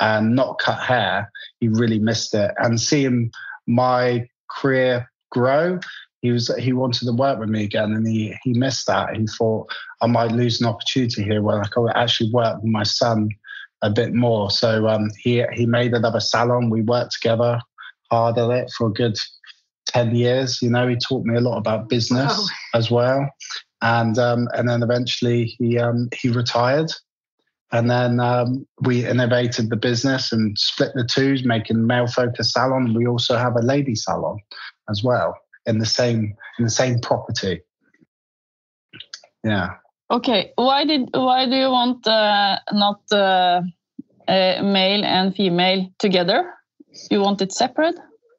and 0.00 0.34
not 0.34 0.58
cut 0.58 0.80
hair, 0.80 1.30
he 1.60 1.68
really 1.68 2.00
missed 2.00 2.34
it. 2.34 2.50
And 2.58 2.80
seeing 2.80 3.30
my 3.68 4.28
career 4.50 5.08
grow, 5.30 5.78
he 6.22 6.32
was 6.32 6.52
he 6.58 6.72
wanted 6.72 7.04
to 7.06 7.12
work 7.12 7.38
with 7.38 7.50
me 7.50 7.62
again, 7.62 7.92
and 7.92 8.04
he 8.04 8.34
he 8.42 8.52
missed 8.52 8.88
that. 8.88 9.16
He 9.16 9.28
thought 9.28 9.72
I 10.02 10.08
might 10.08 10.32
lose 10.32 10.60
an 10.60 10.66
opportunity 10.66 11.22
here 11.22 11.42
where 11.42 11.62
I 11.62 11.68
could 11.68 11.86
actually 11.94 12.32
work 12.32 12.60
with 12.60 12.72
my 12.72 12.82
son 12.82 13.28
a 13.82 13.90
bit 13.90 14.12
more. 14.12 14.50
So 14.50 14.88
um, 14.88 15.08
he 15.16 15.44
he 15.52 15.66
made 15.66 15.94
another 15.94 16.18
salon. 16.20 16.68
We 16.68 16.82
worked 16.82 17.12
together 17.12 17.60
hard 18.10 18.38
at 18.38 18.50
it 18.50 18.72
for 18.76 18.88
a 18.88 18.92
good 18.92 19.16
ten 19.96 20.14
years. 20.14 20.60
You 20.62 20.70
know, 20.70 20.86
he 20.88 20.96
taught 20.96 21.24
me 21.24 21.36
a 21.36 21.40
lot 21.40 21.58
about 21.58 21.88
business 21.88 22.32
Wow. 22.38 22.46
as 22.78 22.90
well. 22.90 23.20
and 23.82 24.18
um, 24.18 24.48
and 24.56 24.68
then 24.68 24.82
eventually 24.82 25.44
he 25.58 25.78
um, 25.78 26.08
he 26.20 26.28
retired, 26.30 26.90
and 27.72 27.90
then 27.90 28.20
um, 28.20 28.66
we 28.88 29.04
innovated 29.06 29.70
the 29.70 29.76
business 29.76 30.32
and 30.32 30.58
split 30.58 30.92
the 30.94 31.04
two, 31.04 31.36
making 31.44 31.86
male 31.86 32.06
focused 32.06 32.52
salon. 32.52 32.94
We 32.94 33.06
also 33.06 33.36
have 33.36 33.54
a 33.56 33.62
lady 33.74 33.94
salon 33.94 34.38
as 34.88 35.02
well 35.04 35.34
in 35.66 35.78
the 35.78 35.86
same 35.86 36.20
in 36.58 36.64
the 36.64 36.70
same 36.70 37.00
property. 37.00 37.60
Yeah. 39.44 39.68
Okay. 40.10 40.52
Why 40.56 40.84
did 40.86 41.08
why 41.12 41.46
do 41.46 41.56
you 41.56 41.70
want 41.70 42.06
uh, 42.06 42.58
not 42.72 43.00
uh, 43.12 43.60
uh, 44.28 44.62
male 44.62 45.04
and 45.04 45.34
female 45.34 45.88
together? 45.98 46.52
You 47.10 47.20
want 47.20 47.42
it 47.42 47.52
separate? 47.52 47.96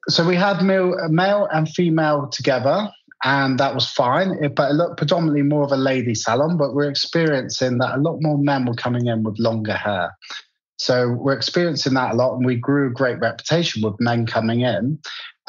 So 0.08 0.26
we 0.26 0.36
had 0.36 0.62
male, 0.62 0.96
male 1.08 1.48
and 1.52 1.68
female 1.68 2.28
together, 2.28 2.90
and 3.24 3.58
that 3.60 3.74
was 3.74 3.90
fine. 3.90 4.32
It, 4.42 4.54
but 4.54 4.70
it 4.70 4.74
looked 4.74 4.96
predominantly 4.96 5.42
more 5.42 5.64
of 5.64 5.72
a 5.72 5.76
lady 5.76 6.14
salon. 6.14 6.56
But 6.56 6.74
we're 6.74 6.90
experiencing 6.90 7.78
that 7.78 7.96
a 7.96 8.00
lot 8.00 8.18
more 8.20 8.38
men 8.38 8.64
were 8.64 8.74
coming 8.74 9.06
in 9.06 9.22
with 9.22 9.38
longer 9.38 9.74
hair. 9.74 10.16
So 10.78 11.10
we're 11.10 11.36
experiencing 11.36 11.94
that 11.94 12.12
a 12.12 12.16
lot, 12.16 12.36
and 12.36 12.46
we 12.46 12.56
grew 12.56 12.88
a 12.88 12.92
great 12.92 13.18
reputation 13.18 13.82
with 13.82 14.00
men 14.00 14.26
coming 14.26 14.60
in. 14.60 14.98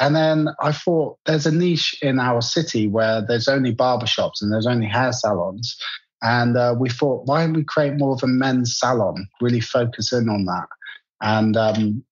And 0.00 0.16
then 0.16 0.48
I 0.60 0.72
thought 0.72 1.18
there's 1.26 1.46
a 1.46 1.52
niche 1.52 1.96
in 2.02 2.18
our 2.18 2.40
city 2.40 2.86
where 2.86 3.24
there's 3.24 3.48
only 3.48 3.74
barbershops 3.74 4.40
and 4.40 4.50
there's 4.50 4.66
only 4.66 4.86
hair 4.86 5.12
salons. 5.12 5.76
And 6.22 6.56
uh, 6.56 6.74
we 6.78 6.88
thought, 6.88 7.26
why 7.26 7.44
don't 7.44 7.54
we 7.54 7.64
create 7.64 7.98
more 7.98 8.14
of 8.14 8.22
a 8.22 8.26
men's 8.26 8.78
salon, 8.78 9.26
really 9.40 9.60
focus 9.60 10.12
in 10.12 10.28
on 10.28 10.46
that? 10.46 10.66
And 11.20 11.56
um, 11.56 12.04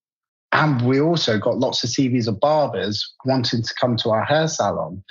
and 0.52 0.82
we 0.82 1.00
also 1.00 1.38
got 1.38 1.58
lots 1.58 1.84
of 1.84 1.90
CVs 1.90 2.28
of 2.28 2.40
barbers 2.40 3.14
wanting 3.24 3.62
to 3.62 3.74
come 3.80 3.96
to 3.98 4.10
our 4.10 4.24
hair 4.24 4.48
salon. 4.48 5.02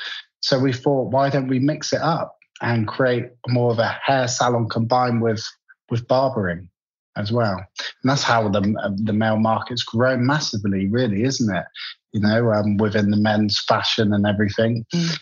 So 0.41 0.59
we 0.59 0.73
thought, 0.73 1.11
why 1.11 1.29
don't 1.29 1.47
we 1.47 1.59
mix 1.59 1.93
it 1.93 2.01
up 2.01 2.35
and 2.61 2.87
create 2.87 3.29
more 3.47 3.71
of 3.71 3.79
a 3.79 3.87
hair 4.03 4.27
salon 4.27 4.67
combined 4.69 5.21
with 5.21 5.43
with 5.89 6.07
barbering 6.07 6.69
as 7.15 7.31
well? 7.31 7.55
And 7.57 8.09
that's 8.11 8.23
how 8.23 8.49
the 8.49 8.95
the 9.03 9.13
male 9.13 9.37
market's 9.37 9.83
grown 9.83 10.25
massively, 10.25 10.87
really, 10.87 11.23
isn't 11.23 11.55
it? 11.55 11.65
You 12.13 12.21
know, 12.21 12.51
um, 12.51 12.77
within 12.77 13.11
the 13.11 13.17
men's 13.17 13.59
fashion 13.67 14.13
and 14.13 14.25
everything. 14.25 14.85
Mm. 14.93 15.19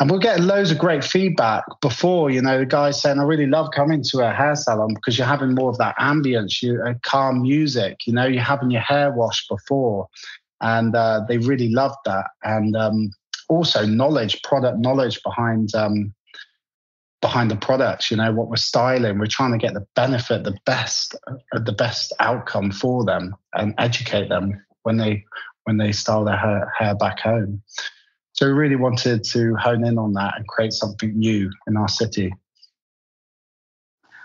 And 0.00 0.10
we're 0.10 0.18
getting 0.18 0.46
loads 0.46 0.70
of 0.70 0.78
great 0.78 1.04
feedback 1.04 1.62
before, 1.82 2.30
you 2.30 2.40
know, 2.40 2.58
the 2.58 2.64
guys 2.64 3.02
saying, 3.02 3.18
I 3.18 3.22
really 3.22 3.46
love 3.46 3.68
coming 3.74 4.02
to 4.04 4.26
a 4.26 4.32
hair 4.32 4.56
salon 4.56 4.94
because 4.94 5.18
you're 5.18 5.26
having 5.26 5.54
more 5.54 5.68
of 5.68 5.76
that 5.76 5.94
ambience, 5.98 6.62
you 6.62 6.82
uh, 6.82 6.94
calm 7.02 7.42
music, 7.42 8.06
you 8.06 8.14
know, 8.14 8.24
you're 8.24 8.42
having 8.42 8.70
your 8.70 8.80
hair 8.80 9.12
washed 9.12 9.46
before. 9.50 10.08
And 10.62 10.96
uh, 10.96 11.20
they 11.28 11.36
really 11.36 11.68
loved 11.68 11.98
that. 12.06 12.28
And 12.42 12.74
um, 12.76 13.10
also 13.50 13.84
knowledge, 13.84 14.42
product 14.42 14.78
knowledge 14.78 15.22
behind 15.22 15.74
um, 15.74 16.14
behind 17.20 17.50
the 17.50 17.56
products, 17.56 18.10
you 18.10 18.16
know, 18.16 18.32
what 18.32 18.48
we're 18.48 18.56
styling. 18.56 19.18
We're 19.18 19.26
trying 19.26 19.52
to 19.52 19.58
get 19.58 19.74
the 19.74 19.86
benefit, 19.94 20.44
the 20.44 20.56
best, 20.64 21.14
uh, 21.26 21.58
the 21.58 21.72
best 21.72 22.14
outcome 22.20 22.70
for 22.70 23.04
them 23.04 23.36
and 23.52 23.74
educate 23.76 24.30
them 24.30 24.64
when 24.84 24.96
they 24.96 25.26
when 25.64 25.76
they 25.76 25.92
style 25.92 26.24
their 26.24 26.38
hair, 26.38 26.72
hair 26.78 26.94
back 26.94 27.20
home. 27.20 27.62
So 28.32 28.46
we 28.46 28.52
really 28.52 28.76
wanted 28.76 29.24
to 29.24 29.54
hone 29.56 29.84
in 29.84 29.98
on 29.98 30.12
that 30.14 30.34
and 30.36 30.46
create 30.46 30.72
something 30.72 31.18
new 31.18 31.50
in 31.66 31.76
our 31.76 31.88
city. 31.88 32.32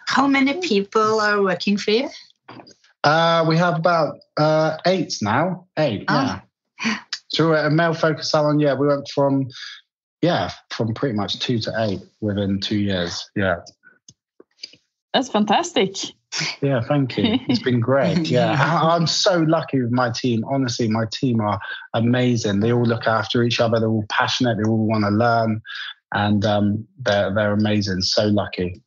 How 0.08 0.28
many 0.28 0.62
people 0.62 1.20
are 1.20 1.42
working 1.42 1.78
for 1.78 1.92
you? 1.92 2.10
Uh, 3.04 3.46
we 3.48 3.58
have 3.58 3.76
about 3.76 4.18
uh, 4.38 4.78
eight 4.86 5.16
now. 5.22 5.68
Eight, 5.78 6.06
oh. 6.08 6.40
yeah. 6.84 6.98
So 7.30 7.50
we're 7.50 7.66
a 7.66 7.72
male 7.72 7.94
focus 7.94 8.32
salon. 8.32 8.60
Yeah, 8.60 8.76
we 8.76 8.88
went 8.88 9.10
from 9.10 9.50
yeah 10.22 10.52
from 10.70 10.94
pretty 10.94 11.16
much 11.16 11.40
two 11.40 11.60
to 11.60 11.74
eight 11.80 12.02
within 12.22 12.60
two 12.60 12.78
years. 12.78 13.30
Yeah. 13.36 13.58
That's 15.14 15.30
fantastic. 15.30 15.96
Yeah, 16.62 16.82
thank 16.82 17.18
you. 17.18 17.39
It's 17.48 17.62
been 17.62 17.80
great. 17.80 18.30
Yeah, 18.36 18.54
I'm 18.82 19.08
so 19.08 19.39
lucky 19.39 19.82
with 19.82 19.92
my 19.92 20.10
team. 20.10 20.44
Honestly, 20.50 20.88
my 20.88 21.06
team 21.12 21.39
are 21.42 21.60
amazing. 21.94 22.60
They 22.60 22.74
all 22.74 22.86
look 22.86 23.08
after 23.08 23.44
each 23.44 23.60
other. 23.60 23.80
They're 23.80 23.89
all 23.89 24.06
passionate. 24.10 24.58
They 24.58 24.70
all 24.70 24.86
want 24.86 25.04
to 25.06 25.12
learn, 25.12 25.62
and 26.13 26.44
um, 26.46 26.88
they're 27.00 27.34
they're 27.34 27.54
amazing. 27.54 28.01
So 28.01 28.25
lucky. 28.25 28.82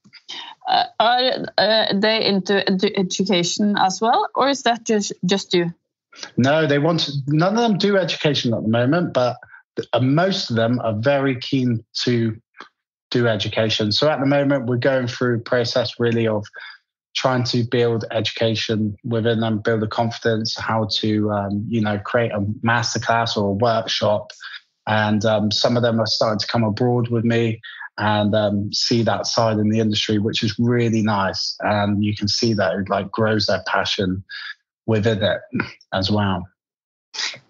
Uh, 0.68 0.84
are 1.00 1.46
uh, 1.56 1.86
they 1.94 2.24
into 2.24 2.62
education 2.98 3.76
as 3.78 4.00
well, 4.00 4.28
or 4.34 4.48
is 4.48 4.62
that 4.64 4.84
just 4.84 5.12
just 5.24 5.54
you? 5.54 5.72
No, 6.36 6.66
they 6.66 6.78
want 6.78 7.00
to, 7.00 7.12
none 7.26 7.56
of 7.56 7.62
them 7.62 7.78
do 7.78 7.96
education 7.96 8.52
at 8.54 8.62
the 8.62 8.68
moment, 8.68 9.12
but 9.12 9.36
uh, 9.92 10.00
most 10.00 10.50
of 10.50 10.56
them 10.56 10.80
are 10.80 10.94
very 10.98 11.38
keen 11.38 11.84
to 12.02 12.36
do 13.10 13.26
education. 13.26 13.92
So 13.92 14.10
at 14.10 14.20
the 14.20 14.26
moment, 14.26 14.66
we're 14.66 14.76
going 14.76 15.06
through 15.06 15.36
a 15.36 15.40
process 15.40 15.98
really 15.98 16.26
of 16.26 16.44
trying 17.14 17.44
to 17.44 17.64
build 17.64 18.04
education 18.10 18.96
within 19.04 19.40
them, 19.40 19.58
build 19.58 19.80
the 19.80 19.88
confidence, 19.88 20.56
how 20.58 20.86
to, 20.90 21.30
um, 21.30 21.64
you 21.68 21.80
know, 21.80 21.98
create 21.98 22.32
a 22.32 22.40
masterclass 22.64 23.36
or 23.36 23.50
a 23.50 23.52
workshop. 23.52 24.30
And 24.86 25.24
um, 25.24 25.50
some 25.50 25.76
of 25.76 25.82
them 25.82 26.00
are 26.00 26.06
starting 26.06 26.38
to 26.38 26.46
come 26.46 26.64
abroad 26.64 27.08
with 27.08 27.24
me 27.24 27.60
and 27.98 28.34
um, 28.34 28.72
see 28.72 29.02
that 29.02 29.26
side 29.26 29.58
in 29.58 29.68
the 29.68 29.80
industry, 29.80 30.18
which 30.18 30.42
is 30.42 30.54
really 30.58 31.02
nice. 31.02 31.56
And 31.60 32.02
you 32.02 32.14
can 32.14 32.28
see 32.28 32.54
that 32.54 32.74
it 32.74 32.88
like 32.88 33.10
grows 33.10 33.46
their 33.46 33.62
passion 33.66 34.24
within 34.86 35.22
it 35.22 35.40
as 35.92 36.10
well. 36.10 36.46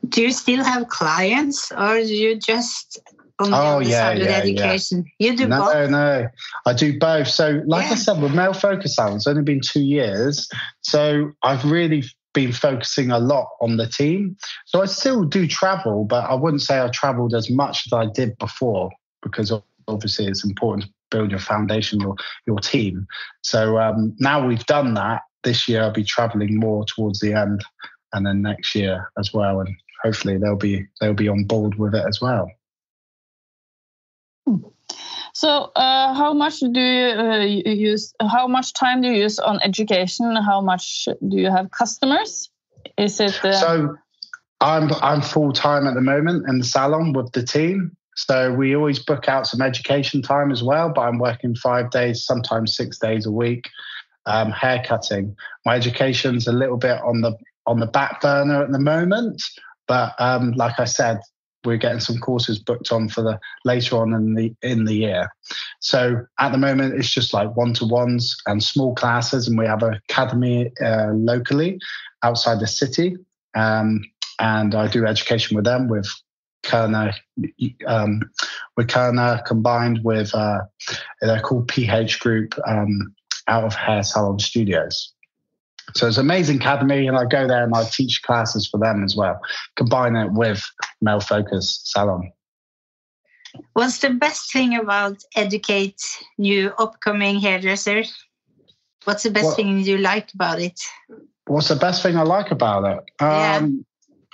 Do 0.08 0.22
you 0.22 0.32
still 0.32 0.64
have 0.64 0.88
clients 0.88 1.70
or 1.72 1.96
do 1.98 2.14
you 2.14 2.36
just 2.36 2.98
on 3.40 3.50
the 3.50 3.56
oh, 3.56 3.60
other 3.60 3.84
yeah, 3.84 3.90
side 3.90 4.18
with 4.18 4.28
yeah, 4.28 4.36
education. 4.36 5.04
Yeah. 5.18 5.30
You 5.30 5.36
do 5.36 5.48
no, 5.48 5.58
both? 5.60 5.74
No, 5.74 5.86
no. 5.88 6.28
I 6.66 6.72
do 6.72 6.98
both. 6.98 7.28
So, 7.28 7.62
like. 7.66 7.90
I 7.90 7.94
said, 7.94 8.20
with 8.20 8.34
Male 8.34 8.52
Focus 8.52 8.96
Salon, 8.96 9.16
it's 9.16 9.26
only 9.26 9.42
been 9.42 9.60
two 9.60 9.82
years. 9.82 10.48
So, 10.80 11.32
I've 11.42 11.64
really 11.64 12.04
been 12.34 12.52
focusing 12.52 13.10
a 13.10 13.18
lot 13.18 13.48
on 13.60 13.76
the 13.76 13.86
team. 13.86 14.36
So, 14.66 14.82
I 14.82 14.86
still 14.86 15.24
do 15.24 15.46
travel, 15.46 16.04
but 16.04 16.28
I 16.28 16.34
wouldn't 16.34 16.62
say 16.62 16.80
I 16.80 16.88
traveled 16.88 17.34
as 17.34 17.50
much 17.50 17.86
as 17.86 17.92
I 17.92 18.06
did 18.06 18.36
before 18.38 18.90
because 19.22 19.52
obviously 19.86 20.26
it's 20.26 20.44
important 20.44 20.84
to 20.84 20.92
build 21.10 21.30
your 21.30 21.40
foundation, 21.40 22.00
your, 22.00 22.16
your 22.46 22.58
team. 22.58 23.06
So, 23.42 23.78
um, 23.78 24.14
now 24.18 24.46
we've 24.46 24.66
done 24.66 24.94
that. 24.94 25.22
This 25.44 25.68
year, 25.68 25.82
I'll 25.82 25.92
be 25.92 26.04
traveling 26.04 26.58
more 26.58 26.84
towards 26.84 27.20
the 27.20 27.32
end 27.32 27.64
and 28.12 28.26
then 28.26 28.42
next 28.42 28.74
year 28.74 29.10
as 29.16 29.32
well. 29.32 29.60
And 29.60 29.68
hopefully, 30.02 30.36
they'll 30.36 30.56
be 30.56 30.84
they'll 31.00 31.14
be 31.14 31.28
on 31.28 31.44
board 31.44 31.76
with 31.76 31.94
it 31.94 32.04
as 32.06 32.20
well. 32.20 32.50
So, 35.34 35.70
uh, 35.76 36.14
how 36.14 36.32
much 36.34 36.60
do 36.60 36.80
you 36.80 37.06
uh, 37.06 37.44
use? 37.44 38.12
How 38.20 38.48
much 38.48 38.72
time 38.72 39.02
do 39.02 39.08
you 39.08 39.22
use 39.22 39.38
on 39.38 39.60
education? 39.62 40.34
How 40.36 40.60
much 40.60 41.06
do 41.28 41.36
you 41.36 41.50
have 41.50 41.70
customers? 41.70 42.50
Is 42.96 43.20
it 43.20 43.44
uh... 43.44 43.52
so? 43.52 43.96
I'm 44.60 44.90
I'm 45.02 45.22
full 45.22 45.52
time 45.52 45.86
at 45.86 45.94
the 45.94 46.00
moment 46.00 46.48
in 46.48 46.58
the 46.58 46.64
salon 46.64 47.12
with 47.12 47.30
the 47.32 47.44
team. 47.44 47.96
So 48.16 48.52
we 48.52 48.74
always 48.74 48.98
book 48.98 49.28
out 49.28 49.46
some 49.46 49.62
education 49.62 50.22
time 50.22 50.50
as 50.50 50.62
well. 50.62 50.90
But 50.92 51.02
I'm 51.02 51.18
working 51.18 51.54
five 51.54 51.90
days, 51.90 52.24
sometimes 52.24 52.76
six 52.76 52.98
days 52.98 53.26
a 53.26 53.30
week, 53.30 53.68
um, 54.26 54.50
hair 54.50 54.82
cutting. 54.84 55.36
My 55.64 55.76
education's 55.76 56.48
a 56.48 56.52
little 56.52 56.78
bit 56.78 57.00
on 57.02 57.20
the 57.20 57.36
on 57.66 57.78
the 57.78 57.86
back 57.86 58.20
burner 58.20 58.64
at 58.64 58.72
the 58.72 58.80
moment. 58.80 59.40
But 59.86 60.14
um, 60.18 60.52
like 60.52 60.80
I 60.80 60.84
said, 60.84 61.20
we're 61.68 61.76
getting 61.76 62.00
some 62.00 62.18
courses 62.18 62.58
booked 62.58 62.90
on 62.90 63.08
for 63.08 63.22
the 63.22 63.38
later 63.64 63.96
on 63.96 64.12
in 64.12 64.34
the 64.34 64.54
in 64.62 64.84
the 64.84 64.94
year. 64.94 65.28
So 65.80 66.26
at 66.40 66.52
the 66.52 66.58
moment, 66.58 66.94
it's 66.94 67.10
just 67.10 67.32
like 67.32 67.56
one 67.56 67.74
to 67.74 67.84
ones 67.86 68.36
and 68.46 68.62
small 68.62 68.94
classes, 68.94 69.46
and 69.46 69.58
we 69.58 69.66
have 69.66 69.82
an 69.82 70.00
academy 70.08 70.72
uh, 70.84 71.12
locally 71.12 71.78
outside 72.22 72.60
the 72.60 72.66
city, 72.66 73.16
um, 73.54 74.00
and 74.40 74.74
I 74.74 74.88
do 74.88 75.06
education 75.06 75.54
with 75.54 75.64
them 75.64 75.88
with 75.88 76.08
Keune, 76.64 77.14
um, 77.86 78.20
with 78.76 78.88
Keune 78.88 79.44
combined 79.46 80.00
with 80.02 80.34
uh, 80.34 80.60
they're 81.20 81.40
called 81.40 81.68
PH 81.68 82.20
Group 82.20 82.54
um, 82.66 83.14
out 83.46 83.64
of 83.64 83.74
Hair 83.74 84.02
Salon 84.02 84.38
Studios. 84.38 85.12
So 85.94 86.06
it's 86.06 86.18
Amazing 86.18 86.56
Academy, 86.56 87.06
and 87.06 87.16
I 87.16 87.24
go 87.24 87.46
there 87.46 87.64
and 87.64 87.74
I 87.74 87.84
teach 87.84 88.22
classes 88.22 88.68
for 88.68 88.78
them 88.78 89.04
as 89.04 89.16
well, 89.16 89.40
combine 89.76 90.16
it 90.16 90.32
with 90.32 90.62
Male 91.00 91.20
Focus 91.20 91.80
Salon. 91.84 92.32
What's 93.72 93.98
the 93.98 94.10
best 94.10 94.52
thing 94.52 94.76
about 94.76 95.16
educate 95.34 96.00
new 96.36 96.72
upcoming 96.78 97.40
hairdressers? 97.40 98.14
What's 99.04 99.22
the 99.22 99.30
best 99.30 99.46
what, 99.46 99.56
thing 99.56 99.80
you 99.80 99.98
like 99.98 100.34
about 100.34 100.60
it? 100.60 100.78
What's 101.46 101.68
the 101.68 101.76
best 101.76 102.02
thing 102.02 102.16
I 102.16 102.22
like 102.22 102.50
about 102.50 102.84
it? 102.84 103.24
Um, 103.24 103.28
yeah 103.28 103.68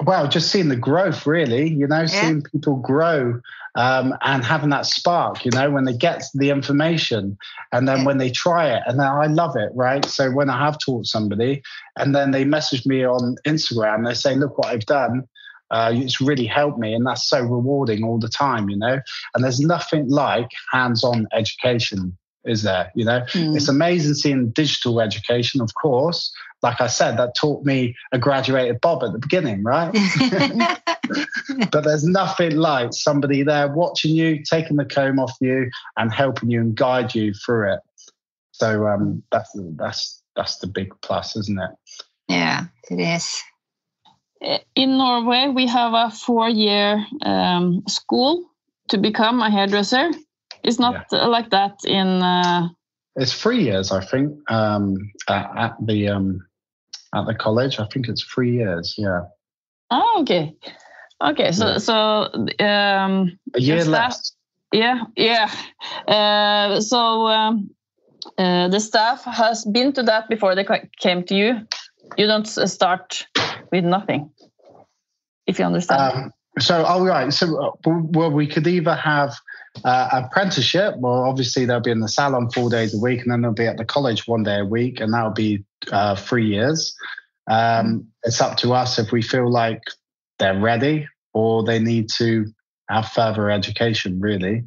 well, 0.02 0.26
just 0.28 0.50
seeing 0.50 0.68
the 0.68 0.76
growth, 0.76 1.26
really, 1.26 1.68
you 1.68 1.86
know, 1.86 2.00
yeah. 2.00 2.06
seeing 2.06 2.42
people 2.42 2.76
grow 2.76 3.40
um, 3.76 4.14
and 4.22 4.44
having 4.44 4.70
that 4.70 4.86
spark, 4.86 5.44
you 5.44 5.50
know, 5.52 5.70
when 5.70 5.84
they 5.84 5.92
get 5.92 6.24
the 6.34 6.50
information 6.50 7.38
and 7.72 7.86
then 7.86 7.98
yeah. 7.98 8.04
when 8.04 8.18
they 8.18 8.30
try 8.30 8.74
it. 8.74 8.82
And 8.86 8.98
then 8.98 9.06
I 9.06 9.26
love 9.26 9.56
it, 9.56 9.70
right? 9.74 10.04
So 10.04 10.30
when 10.30 10.50
I 10.50 10.58
have 10.58 10.78
taught 10.78 11.06
somebody 11.06 11.62
and 11.96 12.14
then 12.14 12.32
they 12.32 12.44
message 12.44 12.86
me 12.86 13.04
on 13.04 13.36
Instagram, 13.46 14.06
they 14.06 14.14
say, 14.14 14.34
look 14.34 14.58
what 14.58 14.68
I've 14.68 14.86
done. 14.86 15.28
Uh, 15.70 15.90
it's 15.94 16.20
really 16.20 16.46
helped 16.46 16.78
me, 16.78 16.94
and 16.94 17.06
that's 17.06 17.26
so 17.26 17.40
rewarding 17.40 18.04
all 18.04 18.18
the 18.18 18.28
time, 18.28 18.68
you 18.68 18.76
know. 18.76 19.00
And 19.34 19.42
there's 19.42 19.60
nothing 19.60 20.08
like 20.08 20.48
hands-on 20.70 21.26
education, 21.32 22.16
is 22.44 22.62
there? 22.62 22.92
You 22.94 23.06
know, 23.06 23.20
Mm. 23.32 23.56
it's 23.56 23.68
amazing 23.68 24.14
seeing 24.14 24.50
digital 24.50 25.00
education, 25.00 25.60
of 25.60 25.72
course. 25.74 26.32
Like 26.64 26.80
I 26.80 26.86
said, 26.86 27.18
that 27.18 27.36
taught 27.36 27.62
me 27.66 27.94
a 28.10 28.18
graduated 28.18 28.80
Bob 28.80 29.04
at 29.04 29.12
the 29.12 29.18
beginning, 29.18 29.62
right? 29.62 29.92
but 31.70 31.84
there's 31.84 32.04
nothing 32.04 32.56
like 32.56 32.94
somebody 32.94 33.42
there 33.42 33.68
watching 33.68 34.12
you, 34.12 34.42
taking 34.42 34.78
the 34.78 34.86
comb 34.86 35.18
off 35.18 35.36
you, 35.42 35.70
and 35.98 36.10
helping 36.10 36.50
you 36.50 36.62
and 36.62 36.74
guide 36.74 37.14
you 37.14 37.34
through 37.34 37.74
it. 37.74 37.80
So 38.52 38.86
um, 38.86 39.22
that's 39.30 39.50
that's 39.76 40.22
that's 40.36 40.56
the 40.56 40.66
big 40.66 40.90
plus, 41.02 41.36
isn't 41.36 41.60
it? 41.60 41.70
yeah, 42.28 42.64
it 42.90 42.98
is. 42.98 43.42
In 44.74 44.96
Norway, 44.96 45.48
we 45.54 45.66
have 45.66 45.92
a 45.92 46.10
four-year 46.10 47.04
um, 47.22 47.82
school 47.86 48.50
to 48.88 48.96
become 48.96 49.42
a 49.42 49.50
hairdresser. 49.50 50.12
It's 50.62 50.78
not 50.78 51.06
uh, 51.12 51.28
like 51.28 51.50
that 51.50 51.76
in. 51.84 52.22
Uh, 52.22 52.68
It's 53.16 53.34
three 53.34 53.64
years, 53.64 53.92
I 53.92 54.02
think, 54.02 54.32
um, 54.50 54.96
at, 55.28 55.50
at 55.56 55.74
the 55.86 56.08
um, 56.08 56.46
at 57.14 57.26
the 57.26 57.34
college. 57.34 57.78
I 57.78 57.86
think 57.86 58.08
it's 58.08 58.22
three 58.22 58.52
years. 58.52 58.94
Yeah, 58.98 59.22
oh, 59.90 60.18
okay, 60.22 60.54
okay. 61.22 61.52
So, 61.52 61.66
Yeah. 61.66 61.78
so 61.78 61.94
um, 62.64 63.38
a 63.54 63.60
year 63.60 63.84
less. 63.84 64.32
yeah, 64.72 65.04
yeah. 65.16 65.50
Uh, 66.08 66.80
so 66.80 67.26
um, 67.26 67.70
uh, 68.38 68.68
the 68.68 68.80
staff 68.80 69.24
has 69.24 69.64
been 69.64 69.92
to 69.92 70.02
that 70.04 70.28
before 70.28 70.54
they 70.54 70.66
came 70.98 71.24
to 71.24 71.34
you. 71.34 71.66
You 72.16 72.26
don't 72.26 72.46
start 72.46 73.26
with 73.72 73.84
nothing, 73.84 74.30
if 75.46 75.58
you 75.58 75.64
understand. 75.64 76.00
Um, 76.00 76.32
so, 76.58 76.84
oh 76.86 77.04
right. 77.04 77.32
So, 77.32 77.56
uh, 77.56 77.70
well, 77.84 78.30
we 78.30 78.46
could 78.46 78.66
either 78.66 78.94
have 78.94 79.34
uh, 79.84 80.08
apprenticeship, 80.12 80.94
or 81.02 81.26
obviously 81.26 81.64
they'll 81.66 81.80
be 81.80 81.90
in 81.90 82.00
the 82.00 82.08
salon 82.08 82.50
four 82.50 82.70
days 82.70 82.94
a 82.94 82.98
week, 82.98 83.22
and 83.22 83.32
then 83.32 83.42
they'll 83.42 83.52
be 83.52 83.66
at 83.66 83.76
the 83.76 83.84
college 83.84 84.26
one 84.26 84.42
day 84.44 84.60
a 84.60 84.64
week, 84.64 85.00
and 85.00 85.12
that'll 85.12 85.30
be 85.30 85.64
uh, 85.92 86.16
three 86.16 86.46
years. 86.46 86.94
Um, 87.50 88.08
it's 88.22 88.40
up 88.40 88.56
to 88.58 88.72
us 88.72 88.98
if 88.98 89.12
we 89.12 89.22
feel 89.22 89.50
like 89.50 89.82
they're 90.38 90.58
ready 90.58 91.06
or 91.32 91.64
they 91.64 91.78
need 91.78 92.08
to 92.16 92.46
have 92.88 93.08
further 93.08 93.50
education, 93.50 94.20
really. 94.20 94.64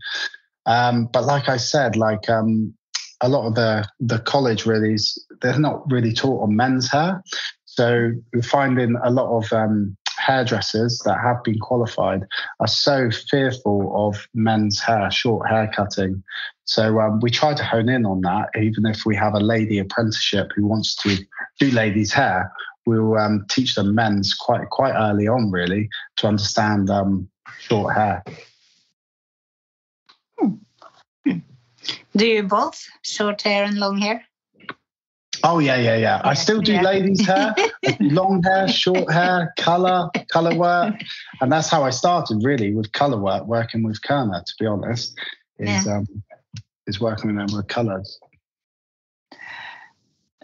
Um, 0.65 1.09
but 1.11 1.25
like 1.25 1.49
I 1.49 1.57
said, 1.57 1.95
like 1.95 2.29
um, 2.29 2.73
a 3.21 3.29
lot 3.29 3.47
of 3.47 3.55
the 3.55 3.87
the 3.99 4.19
college 4.19 4.65
really 4.65 4.93
is 4.93 5.23
they're 5.41 5.59
not 5.59 5.89
really 5.89 6.13
taught 6.13 6.43
on 6.43 6.55
men's 6.55 6.91
hair. 6.91 7.23
So 7.65 8.11
we're 8.33 8.41
finding 8.41 8.95
a 9.03 9.11
lot 9.11 9.37
of 9.37 9.51
um, 9.53 9.95
hairdressers 10.17 10.99
that 11.05 11.19
have 11.23 11.43
been 11.43 11.59
qualified 11.59 12.23
are 12.59 12.67
so 12.67 13.09
fearful 13.11 13.91
of 13.95 14.27
men's 14.33 14.79
hair, 14.79 15.09
short 15.11 15.47
hair 15.47 15.71
cutting. 15.73 16.23
So 16.67 16.99
um, 16.99 17.21
we 17.21 17.31
try 17.31 17.53
to 17.53 17.63
hone 17.63 17.87
in 17.87 18.05
on 18.05 18.21
that. 18.21 18.49
Even 18.61 18.85
if 18.85 19.05
we 19.05 19.15
have 19.15 19.33
a 19.33 19.39
lady 19.39 19.79
apprenticeship 19.79 20.51
who 20.53 20.67
wants 20.67 20.95
to 20.97 21.17
do 21.59 21.71
ladies' 21.71 22.11
hair, 22.11 22.51
we'll 22.85 23.17
um, 23.17 23.45
teach 23.49 23.75
them 23.75 23.95
men's 23.95 24.33
quite 24.33 24.69
quite 24.69 24.93
early 24.93 25.27
on, 25.27 25.49
really, 25.49 25.89
to 26.17 26.27
understand 26.27 26.89
um, 26.89 27.29
short 27.59 27.95
hair. 27.95 28.23
Do 32.15 32.25
you 32.25 32.43
both 32.43 32.83
short 33.01 33.41
hair 33.43 33.63
and 33.63 33.77
long 33.77 33.99
hair? 33.99 34.25
Oh 35.43 35.59
yeah, 35.59 35.77
yeah, 35.77 35.95
yeah. 35.95 36.21
I 36.23 36.33
still 36.33 36.61
do 36.61 36.73
Yeah. 36.73 36.81
ladies' 36.81 37.25
hair, 37.25 37.55
long 38.01 38.43
hair, 38.43 38.67
short 38.83 39.09
hair, 39.11 39.53
color, 39.57 40.09
color 40.29 40.53
work, 40.55 40.95
and 41.39 41.49
that's 41.49 41.69
how 41.69 41.83
I 41.83 41.91
started 41.91 42.43
really 42.43 42.73
with 42.73 42.91
color 42.91 43.17
work, 43.21 43.45
working 43.45 43.83
with 43.83 44.01
Keune. 44.01 44.33
To 44.33 44.53
be 44.59 44.65
honest, 44.65 45.15
is 45.59 45.87
um, 45.87 46.05
is 46.87 46.99
working 46.99 47.35
with 47.35 47.47
them 47.47 47.57
with 47.57 47.67
colors. 47.67 48.19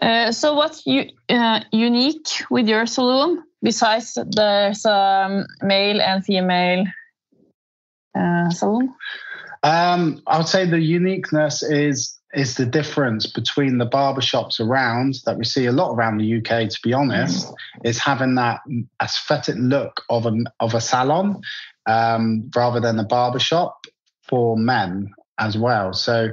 Uh, 0.00 0.30
so 0.32 0.54
what's 0.54 0.86
u- 0.86 1.10
uh, 1.28 1.60
unique 1.72 2.28
with 2.50 2.68
your 2.68 2.86
saloon 2.86 3.42
besides 3.62 4.18
there's 4.36 4.84
um, 4.84 5.46
male 5.62 6.00
and 6.00 6.24
female 6.24 6.84
uh, 8.18 8.50
saloon? 8.50 8.94
Um, 9.62 10.22
I 10.26 10.36
would 10.36 10.48
say 10.48 10.66
the 10.66 10.80
uniqueness 10.80 11.62
is 11.62 12.18
is 12.34 12.56
the 12.56 12.66
difference 12.66 13.26
between 13.26 13.78
the 13.78 13.86
barbershops 13.86 14.58
around 14.58 15.14
that 15.24 15.38
we 15.38 15.44
see 15.44 15.66
a 15.66 15.72
lot 15.72 15.94
around 15.94 16.18
the 16.18 16.36
UK. 16.38 16.68
To 16.68 16.78
be 16.82 16.92
honest, 16.92 17.50
is 17.84 17.98
having 17.98 18.34
that 18.34 18.60
aesthetic 19.00 19.54
look 19.56 20.02
of 20.10 20.26
a 20.26 20.32
of 20.60 20.74
a 20.74 20.80
salon 20.80 21.40
um, 21.86 22.50
rather 22.54 22.80
than 22.80 22.98
a 22.98 23.04
barbershop 23.04 23.86
for 24.28 24.56
men 24.56 25.14
as 25.38 25.56
well. 25.56 25.92
So, 25.92 26.28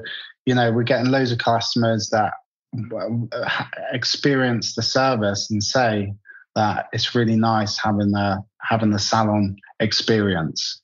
you 0.45 0.55
know, 0.55 0.71
we're 0.71 0.83
getting 0.83 1.11
loads 1.11 1.31
of 1.31 1.37
customers 1.39 2.09
that 2.11 2.33
uh, 2.73 3.63
experience 3.91 4.75
the 4.75 4.81
service 4.81 5.49
and 5.51 5.63
say 5.63 6.13
that 6.55 6.87
it's 6.93 7.15
really 7.15 7.35
nice 7.35 7.77
having 7.77 8.11
the 8.11 8.43
having 8.61 8.91
the 8.91 8.99
salon 8.99 9.55
experience 9.79 10.81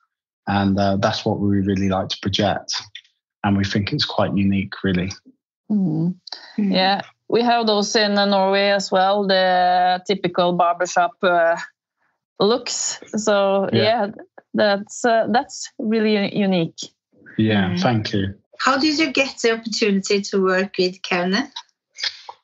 and 0.47 0.77
uh, 0.79 0.97
that's 0.97 1.25
what 1.25 1.39
we 1.39 1.57
really 1.59 1.89
like 1.89 2.09
to 2.09 2.17
project 2.21 2.73
and 3.43 3.57
we 3.57 3.63
think 3.63 3.93
it's 3.93 4.05
quite 4.05 4.35
unique 4.35 4.73
really. 4.83 5.11
Mm. 5.71 6.15
Yeah, 6.57 7.01
we 7.29 7.41
have 7.41 7.67
those 7.67 7.95
in 7.95 8.17
uh, 8.17 8.25
Norway 8.25 8.69
as 8.69 8.91
well, 8.91 9.27
the 9.27 10.01
typical 10.07 10.53
barbershop 10.53 11.11
uh, 11.23 11.57
looks. 12.39 12.99
So 13.17 13.69
Yeah. 13.71 13.81
yeah, 13.83 14.07
that's 14.53 15.05
uh, 15.05 15.27
that's 15.31 15.69
really 15.77 16.35
unique. 16.35 16.79
Yeah 17.37 17.69
Mm. 17.69 17.81
thank 17.81 18.13
you 18.13 18.33
How 18.59 18.77
did 18.77 18.97
you 18.97 19.11
get 19.11 19.37
the 19.41 19.51
opportunity 19.53 20.21
to 20.21 20.41
work 20.41 20.75
with 20.77 21.01
Keune? 21.01 21.49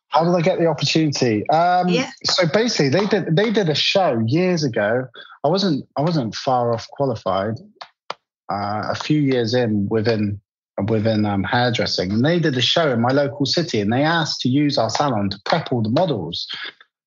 how 0.09 0.23
did 0.23 0.35
i 0.35 0.41
get 0.41 0.59
the 0.59 0.67
opportunity 0.67 1.47
um, 1.49 1.89
Yeah. 1.89 2.11
so 2.23 2.45
basically 2.47 2.89
they 2.89 3.05
did 3.07 3.35
they 3.35 3.49
did 3.51 3.67
a 3.69 3.75
show 3.75 4.21
years 4.27 4.63
ago 4.63 5.07
i 5.43 5.47
wasn't 5.47 5.85
i 5.97 6.01
wasn't 6.01 6.35
far 6.35 6.71
off 6.73 6.87
qualified 6.89 7.55
uh, 8.51 8.83
a 8.91 8.95
few 8.95 9.19
years 9.21 9.53
in 9.55 9.87
within 9.89 10.39
within 10.89 11.25
um, 11.25 11.43
hairdressing 11.43 12.11
and 12.11 12.23
they 12.25 12.39
did 12.39 12.55
a 12.57 12.61
show 12.61 12.91
in 12.91 13.01
my 13.01 13.09
local 13.11 13.45
city 13.45 13.79
and 13.81 13.91
they 13.91 14.03
asked 14.03 14.39
to 14.41 14.49
use 14.49 14.77
our 14.77 14.89
salon 14.89 15.29
to 15.31 15.39
prep 15.45 15.71
all 15.71 15.81
the 15.81 15.89
models 15.89 16.47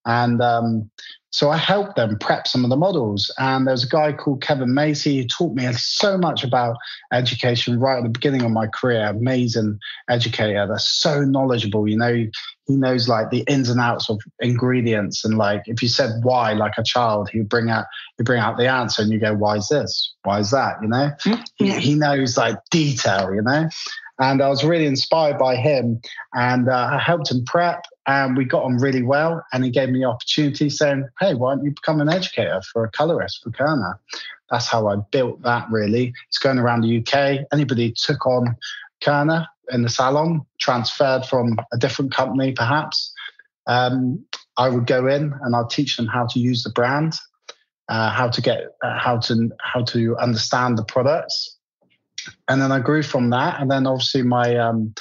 and 0.04 0.40
um, 0.42 0.90
so 1.30 1.50
I 1.50 1.56
helped 1.56 1.96
them 1.96 2.16
prep 2.18 2.46
some 2.46 2.64
of 2.64 2.70
the 2.70 2.76
models. 2.76 3.32
And 3.38 3.66
there 3.66 3.72
was 3.72 3.84
a 3.84 3.88
guy 3.88 4.12
called 4.12 4.42
Kevin 4.42 4.72
Macy 4.72 5.18
who 5.18 5.26
taught 5.26 5.54
me 5.54 5.70
so 5.72 6.16
much 6.16 6.44
about 6.44 6.76
education 7.12 7.78
right 7.78 7.98
at 7.98 8.04
the 8.04 8.08
beginning 8.08 8.42
of 8.42 8.52
my 8.52 8.68
career. 8.68 9.04
Amazing 9.06 9.78
educator. 10.08 10.66
They're 10.66 10.78
so 10.78 11.22
knowledgeable. 11.22 11.88
You 11.88 11.98
know, 11.98 12.26
he 12.66 12.76
knows 12.76 13.08
like 13.08 13.30
the 13.30 13.44
ins 13.48 13.68
and 13.68 13.80
outs 13.80 14.08
of 14.08 14.20
ingredients. 14.40 15.24
And 15.24 15.36
like 15.36 15.62
if 15.66 15.82
you 15.82 15.88
said 15.88 16.10
why, 16.22 16.52
like 16.52 16.78
a 16.78 16.82
child, 16.82 17.28
he'd 17.30 17.48
bring 17.48 17.70
out 17.70 17.84
he'd 18.16 18.24
bring 18.24 18.40
out 18.40 18.56
the 18.56 18.68
answer 18.68 19.02
and 19.02 19.10
you 19.10 19.18
go, 19.18 19.34
why 19.34 19.56
is 19.56 19.68
this? 19.68 20.14
Why 20.22 20.38
is 20.38 20.52
that? 20.52 20.76
You 20.80 20.88
know? 20.88 21.10
He, 21.56 21.70
he 21.72 21.94
knows 21.94 22.36
like 22.36 22.56
detail, 22.70 23.34
you 23.34 23.42
know? 23.42 23.68
And 24.18 24.40
I 24.40 24.48
was 24.48 24.64
really 24.64 24.86
inspired 24.86 25.38
by 25.38 25.56
him 25.56 26.00
and 26.32 26.68
uh, 26.68 26.90
I 26.92 26.98
helped 26.98 27.30
him 27.30 27.44
prep 27.44 27.84
and 28.06 28.36
we 28.36 28.44
got 28.44 28.62
on 28.62 28.76
really 28.76 29.02
well. 29.02 29.44
And 29.52 29.64
he 29.64 29.70
gave 29.70 29.88
me 29.88 30.00
the 30.00 30.06
opportunity 30.06 30.70
saying, 30.70 31.08
Hey, 31.20 31.34
why 31.34 31.54
don't 31.54 31.64
you 31.64 31.70
become 31.70 32.00
an 32.00 32.08
educator 32.08 32.60
for 32.72 32.84
a 32.84 32.90
colorist 32.90 33.40
for 33.42 33.50
Keune? 33.50 33.94
That's 34.50 34.68
how 34.68 34.88
I 34.88 34.96
built 35.10 35.42
that 35.42 35.68
really. 35.70 36.12
It's 36.28 36.38
going 36.38 36.58
around 36.58 36.82
the 36.82 36.98
UK. 36.98 37.46
Anybody 37.52 37.92
took 37.92 38.26
on 38.26 38.56
Keune 39.00 39.46
in 39.70 39.82
the 39.82 39.88
salon, 39.88 40.42
transferred 40.60 41.24
from 41.26 41.58
a 41.72 41.78
different 41.78 42.14
company 42.14 42.52
perhaps, 42.52 43.12
um, 43.66 44.24
I 44.56 44.68
would 44.68 44.86
go 44.86 45.06
in 45.06 45.34
and 45.42 45.56
I'd 45.56 45.70
teach 45.70 45.96
them 45.96 46.06
how 46.06 46.26
to 46.26 46.38
use 46.38 46.62
the 46.62 46.70
brand, 46.70 47.14
uh, 47.88 48.10
how 48.10 48.28
to 48.28 48.40
get, 48.40 48.62
uh, 48.82 48.98
how 48.98 49.18
to, 49.18 49.50
how 49.60 49.82
to 49.84 50.16
understand 50.18 50.78
the 50.78 50.84
products. 50.84 51.56
And 52.48 52.60
then 52.60 52.72
I 52.72 52.80
grew 52.80 53.02
from 53.02 53.30
that. 53.30 53.60
And 53.60 53.70
then 53.70 53.86
obviously 53.86 54.22
my, 54.22 54.56
um, 54.56 54.94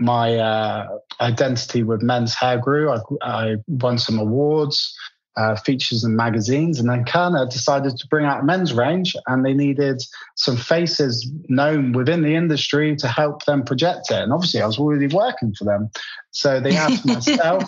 my 0.00 0.36
uh, 0.36 0.88
identity 1.20 1.82
with 1.82 2.02
men's 2.02 2.34
hair 2.34 2.58
grew. 2.58 2.90
I, 2.90 3.00
I 3.22 3.56
won 3.68 3.98
some 3.98 4.18
awards, 4.18 4.96
uh, 5.36 5.56
features 5.56 6.04
in 6.04 6.14
magazines, 6.14 6.78
and 6.78 6.88
then 6.88 7.04
Keune 7.04 7.48
decided 7.48 7.96
to 7.96 8.06
bring 8.08 8.26
out 8.26 8.40
a 8.40 8.44
men's 8.44 8.74
range, 8.74 9.16
and 9.26 9.44
they 9.44 9.54
needed 9.54 10.02
some 10.36 10.56
faces 10.56 11.30
known 11.48 11.92
within 11.92 12.22
the 12.22 12.34
industry 12.34 12.94
to 12.96 13.08
help 13.08 13.44
them 13.44 13.64
project 13.64 14.10
it. 14.10 14.22
And 14.22 14.32
obviously, 14.32 14.60
I 14.60 14.66
was 14.66 14.78
already 14.78 15.06
working 15.06 15.54
for 15.56 15.64
them, 15.64 15.90
so 16.32 16.60
they 16.60 16.76
asked 16.76 17.06
myself 17.06 17.64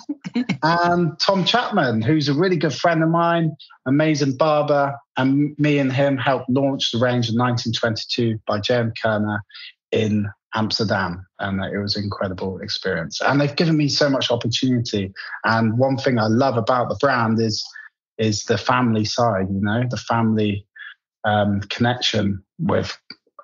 and 0.63 1.19
Tom 1.19 1.45
Chapman, 1.45 2.03
who's 2.03 2.29
a 2.29 2.35
really 2.35 2.57
good 2.57 2.75
friend 2.75 3.03
of 3.03 3.09
mine, 3.09 3.57
amazing 3.87 4.37
barber, 4.37 4.95
and 5.17 5.55
me 5.59 5.79
and 5.79 5.93
him 5.93 6.17
helped 6.17 6.51
launch 6.51 6.91
the 6.91 6.99
range 6.99 7.29
in 7.29 7.39
1922 7.39 8.39
by 8.47 8.61
J.M. 8.61 8.93
Keune 9.01 9.39
in 9.93 10.29
Amsterdam, 10.55 11.27
and 11.41 11.61
it 11.65 11.79
was 11.79 11.97
an 11.97 12.05
incredible 12.05 12.59
experience. 12.61 13.21
And 13.21 13.41
they've 13.41 13.57
given 13.57 13.77
me 13.77 13.89
so 13.89 14.09
much 14.09 14.31
opportunity. 14.31 15.13
And 15.45 15.79
one 15.79 15.97
thing 15.97 16.19
I 16.19 16.29
love 16.29 16.57
about 16.57 16.89
the 16.89 16.97
brand 16.97 17.41
is 17.41 17.65
is 18.19 18.45
the 18.45 18.59
family 18.59 19.05
side. 19.05 19.47
You 19.51 19.61
know, 19.61 19.85
the 19.91 19.97
family 19.97 20.67
um, 21.25 21.61
connection 21.63 22.43
with 22.59 22.97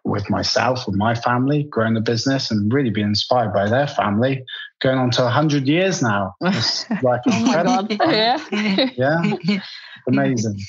with 0.04 0.30
myself, 0.30 0.86
with 0.86 0.96
my 0.96 1.14
family, 1.14 1.64
growing 1.64 1.94
the 1.94 2.00
business, 2.00 2.50
and 2.50 2.72
really 2.72 2.90
being 2.90 3.08
inspired 3.08 3.52
by 3.52 3.68
their 3.68 3.86
family. 3.86 4.44
Going 4.80 4.98
on 4.98 5.10
to 5.12 5.28
hundred 5.28 5.66
years 5.66 6.02
now. 6.02 6.34
It's 6.42 6.88
like 7.02 7.22
Oh 7.26 7.38
incredible. 7.38 7.88
Yeah. 8.12 8.38
Yeah, 8.96 9.60
amazing. 10.08 10.58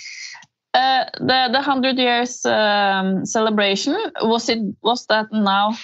Uh, 0.73 1.03
the 1.19 1.49
the 1.51 1.61
hundred 1.61 1.97
years 1.97 2.45
um, 2.45 3.25
celebration 3.25 3.93
was 4.21 4.47
it 4.47 4.59
was 4.81 5.05
that 5.07 5.27
now 5.33 5.75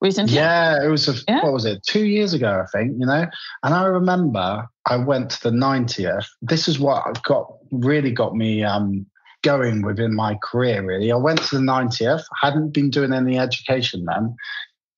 recently? 0.00 0.34
Yeah, 0.34 0.82
it 0.84 0.88
was 0.88 1.08
a, 1.08 1.14
Yeah. 1.28 1.42
what 1.42 1.52
was 1.52 1.64
it? 1.64 1.82
Two 1.82 2.04
years 2.04 2.32
ago, 2.34 2.62
I 2.62 2.66
think. 2.76 2.92
You 2.98 3.06
know, 3.06 3.26
and 3.62 3.74
I 3.74 3.84
remember 3.84 4.66
I 4.86 4.96
went 4.96 5.30
to 5.30 5.42
the 5.42 5.56
90th. 5.56 6.26
This 6.42 6.68
is 6.68 6.78
what 6.78 7.22
got 7.22 7.46
really 7.70 8.12
got 8.12 8.34
me 8.34 8.62
um, 8.64 9.06
going 9.42 9.82
within 9.82 10.14
my 10.14 10.38
career. 10.42 10.84
Really, 10.84 11.12
I 11.12 11.16
went 11.16 11.42
to 11.42 11.56
the 11.56 11.62
90th. 11.62 12.24
Hadn't 12.40 12.72
been 12.72 12.90
doing 12.90 13.12
any 13.12 13.38
education 13.38 14.04
then, 14.06 14.36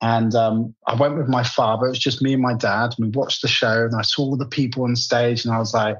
and 0.02 0.34
um, 0.34 0.74
I 0.86 0.94
went 0.94 1.16
with 1.16 1.28
my 1.28 1.42
father. 1.42 1.86
It 1.86 1.90
was 1.90 1.98
just 1.98 2.22
me 2.22 2.32
and 2.34 2.42
my 2.42 2.54
dad. 2.54 2.94
We 2.98 3.08
watched 3.08 3.42
the 3.42 3.48
show, 3.48 3.84
and 3.84 3.94
I 3.96 4.02
saw 4.02 4.22
all 4.22 4.36
the 4.36 4.46
people 4.46 4.84
on 4.84 4.96
stage, 4.96 5.44
and 5.44 5.54
I 5.54 5.58
was 5.58 5.74
like, 5.74 5.96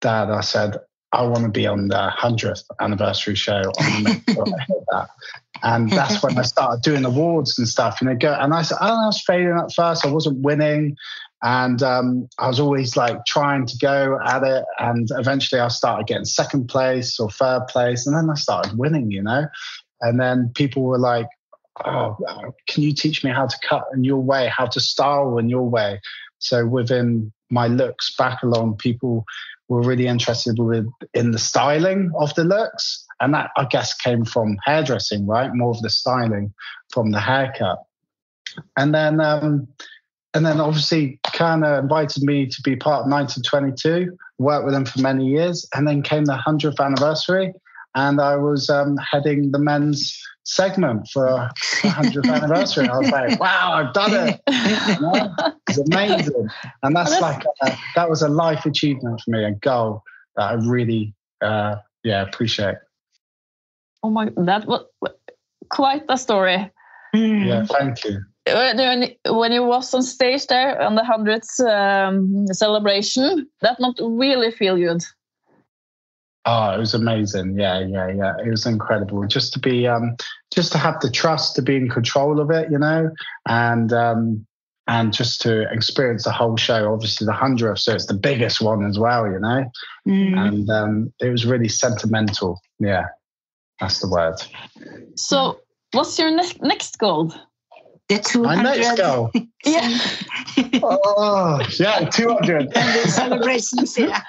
Dad, 0.00 0.30
I 0.30 0.40
said. 0.40 0.76
I 1.14 1.22
want 1.22 1.44
to 1.44 1.48
be 1.48 1.66
on 1.66 1.88
the 1.88 2.12
100th 2.18 2.64
anniversary 2.80 3.36
show. 3.36 3.62
I 3.78 4.02
want 4.02 4.26
to 4.26 4.40
I 4.40 4.64
hit 4.66 4.84
that. 4.90 5.08
And 5.62 5.88
that's 5.90 6.22
when 6.22 6.36
I 6.36 6.42
started 6.42 6.82
doing 6.82 7.04
awards 7.04 7.56
and 7.56 7.68
stuff. 7.68 8.00
You 8.00 8.08
know, 8.08 8.16
go 8.16 8.34
and 8.34 8.52
I 8.52 8.62
said 8.62 8.78
I 8.80 8.90
was 9.06 9.22
failing 9.24 9.56
at 9.56 9.72
first. 9.72 10.04
I 10.04 10.10
wasn't 10.10 10.40
winning, 10.40 10.96
and 11.42 11.82
um, 11.82 12.28
I 12.38 12.48
was 12.48 12.58
always 12.58 12.96
like 12.96 13.24
trying 13.26 13.64
to 13.66 13.78
go 13.78 14.18
at 14.24 14.42
it. 14.42 14.64
And 14.80 15.08
eventually, 15.12 15.60
I 15.60 15.68
started 15.68 16.08
getting 16.08 16.24
second 16.24 16.66
place 16.66 17.20
or 17.20 17.30
third 17.30 17.68
place, 17.68 18.06
and 18.06 18.16
then 18.16 18.28
I 18.28 18.34
started 18.34 18.76
winning. 18.76 19.10
You 19.10 19.22
know, 19.22 19.46
and 20.00 20.20
then 20.20 20.50
people 20.54 20.82
were 20.82 20.98
like, 20.98 21.28
"Oh, 21.84 22.16
can 22.66 22.82
you 22.82 22.92
teach 22.92 23.22
me 23.24 23.30
how 23.30 23.46
to 23.46 23.56
cut 23.66 23.84
in 23.94 24.04
your 24.04 24.20
way, 24.20 24.48
how 24.48 24.66
to 24.66 24.80
style 24.80 25.38
in 25.38 25.48
your 25.48 25.68
way?" 25.68 26.00
So 26.40 26.66
within 26.66 27.32
my 27.50 27.68
looks 27.68 28.14
back 28.16 28.42
along, 28.42 28.76
people 28.76 29.24
were 29.68 29.82
really 29.82 30.06
interested 30.06 30.58
with 30.58 30.86
in 31.14 31.30
the 31.30 31.38
styling 31.38 32.12
of 32.18 32.34
the 32.34 32.44
looks. 32.44 33.04
And 33.20 33.32
that 33.32 33.50
i 33.56 33.64
guess 33.64 33.94
came 33.94 34.24
from 34.24 34.56
hairdressing 34.64 35.26
right? 35.26 35.54
More 35.54 35.70
of 35.70 35.80
the 35.82 35.90
styling 35.90 36.52
from 36.92 37.10
the 37.10 37.20
haircut. 37.20 37.78
And 38.76 38.94
then 38.94 39.20
um 39.20 39.68
and 40.34 40.44
then 40.44 40.60
obviously 40.60 41.20
Keune 41.26 41.64
invited 41.78 42.24
me 42.24 42.46
to 42.46 42.62
be 42.62 42.76
part 42.76 43.06
of 43.06 43.10
1922 43.10 44.16
worked 44.38 44.64
with 44.64 44.74
them 44.74 44.84
for 44.84 45.00
many 45.00 45.26
years 45.26 45.66
and 45.74 45.86
then 45.86 46.02
came 46.02 46.24
the 46.24 46.36
100th 46.36 46.84
anniversary 46.84 47.52
and 47.94 48.20
i 48.20 48.36
was 48.36 48.70
um, 48.70 48.96
heading 48.96 49.50
the 49.52 49.58
men's 49.58 50.20
segment 50.44 51.08
for 51.08 51.50
the 51.82 51.88
100th 51.88 52.30
anniversary 52.34 52.88
i 52.88 52.98
was 52.98 53.10
like 53.10 53.40
wow 53.46 53.72
i've 53.74 53.94
done 53.94 54.28
it 54.28 54.40
you 54.46 55.00
know? 55.00 55.34
It's 55.68 55.78
amazing, 55.78 56.48
and 56.82 56.94
that's 56.94 57.10
That's- 57.10 57.22
like 57.22 57.44
a, 57.62 57.76
that 57.96 58.10
was 58.10 58.22
a 58.22 58.28
life 58.28 58.66
achievement 58.66 59.20
for 59.20 59.30
me, 59.30 59.44
a 59.44 59.52
goal 59.52 60.02
that 60.36 60.42
I 60.42 60.54
really, 60.54 61.14
uh, 61.40 61.76
yeah, 62.02 62.22
appreciate. 62.22 62.76
Oh 64.02 64.10
my, 64.10 64.30
that 64.36 64.66
was 64.66 64.84
quite 65.70 66.04
a 66.08 66.18
story. 66.18 66.70
Mm. 67.14 67.46
Yeah, 67.46 67.64
thank 67.64 68.04
you. 68.04 68.20
When 68.46 69.14
when 69.26 69.52
you 69.52 69.62
was 69.64 69.94
on 69.94 70.02
stage 70.02 70.46
there 70.48 70.80
on 70.82 70.96
the 70.96 71.04
hundredth 71.04 71.58
um, 71.60 72.46
celebration, 72.52 73.48
that 73.62 73.80
must 73.80 74.00
really 74.02 74.50
feel 74.50 74.76
good. 74.76 75.02
Oh, 76.46 76.70
it 76.70 76.78
was 76.78 76.94
amazing. 76.94 77.58
Yeah, 77.58 77.80
yeah, 77.80 78.08
yeah. 78.08 78.34
It 78.44 78.50
was 78.50 78.66
incredible. 78.66 79.26
Just 79.26 79.52
to 79.54 79.58
be, 79.58 79.86
um, 79.86 80.16
just 80.54 80.72
to 80.72 80.78
have 80.78 81.00
the 81.00 81.10
trust 81.10 81.56
to 81.56 81.62
be 81.62 81.76
in 81.76 81.88
control 81.88 82.38
of 82.38 82.50
it, 82.50 82.70
you 82.70 82.78
know, 82.78 83.10
and 83.46 83.92
um, 83.92 84.46
and 84.86 85.12
just 85.12 85.40
to 85.42 85.62
experience 85.72 86.24
the 86.24 86.32
whole 86.32 86.56
show. 86.56 86.92
Obviously, 86.92 87.24
the 87.24 87.32
hundredth, 87.32 87.80
so 87.80 87.94
it's 87.94 88.06
the 88.06 88.14
biggest 88.14 88.60
one 88.60 88.84
as 88.84 88.98
well, 88.98 89.26
you 89.30 89.38
know. 89.38 89.70
Mm. 90.06 90.38
And 90.38 90.70
um, 90.70 91.12
it 91.20 91.30
was 91.30 91.46
really 91.46 91.68
sentimental. 91.68 92.60
Yeah, 92.78 93.06
that's 93.80 94.00
the 94.00 94.08
word. 94.08 94.36
So, 95.16 95.60
what's 95.92 96.18
your 96.18 96.30
next 96.30 96.60
next 96.60 96.98
goal? 96.98 97.32
The 98.10 98.18
200 98.18 98.56
My 98.56 98.62
next 98.62 98.98
goal. 98.98 99.30
Yeah. 99.64 99.98
Oh, 100.82 101.66
yeah, 101.78 102.00
two 102.10 102.28
hundred. 102.28 102.70
and 102.76 103.02
the 103.02 103.08
celebrations, 103.08 103.96
yeah. 103.96 104.20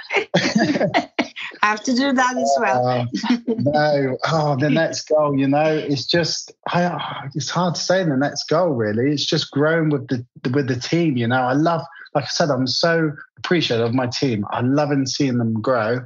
I 1.62 1.68
have 1.68 1.84
to 1.84 1.94
do 1.94 2.14
that 2.14 2.38
as 2.38 2.58
well. 2.60 2.88
Uh, 2.88 3.06
no, 3.48 4.18
oh, 4.26 4.56
the 4.58 4.70
next 4.82 5.08
goal, 5.08 5.38
you 5.38 5.48
know, 5.48 5.66
it's 5.66 6.06
just, 6.06 6.52
I, 6.68 7.30
it's 7.34 7.50
hard 7.50 7.76
to 7.76 7.82
say 7.82 8.04
the 8.04 8.18
next 8.18 8.46
goal, 8.50 8.70
really. 8.70 9.12
It's 9.12 9.26
just 9.26 9.52
grown 9.52 9.90
with 9.90 10.08
the 10.08 10.26
with 10.52 10.68
the 10.68 10.76
team, 10.76 11.18
you 11.18 11.28
know. 11.28 11.42
I 11.42 11.54
love, 11.54 11.82
like 12.14 12.26
I 12.26 12.28
said, 12.28 12.50
I'm 12.50 12.68
so 12.68 13.12
appreciative 13.38 13.88
of 13.88 13.94
my 13.94 14.08
team. 14.08 14.46
I 14.52 14.62
love 14.62 14.92
in 14.92 15.08
seeing 15.08 15.38
them 15.38 15.62
grow, 15.62 16.02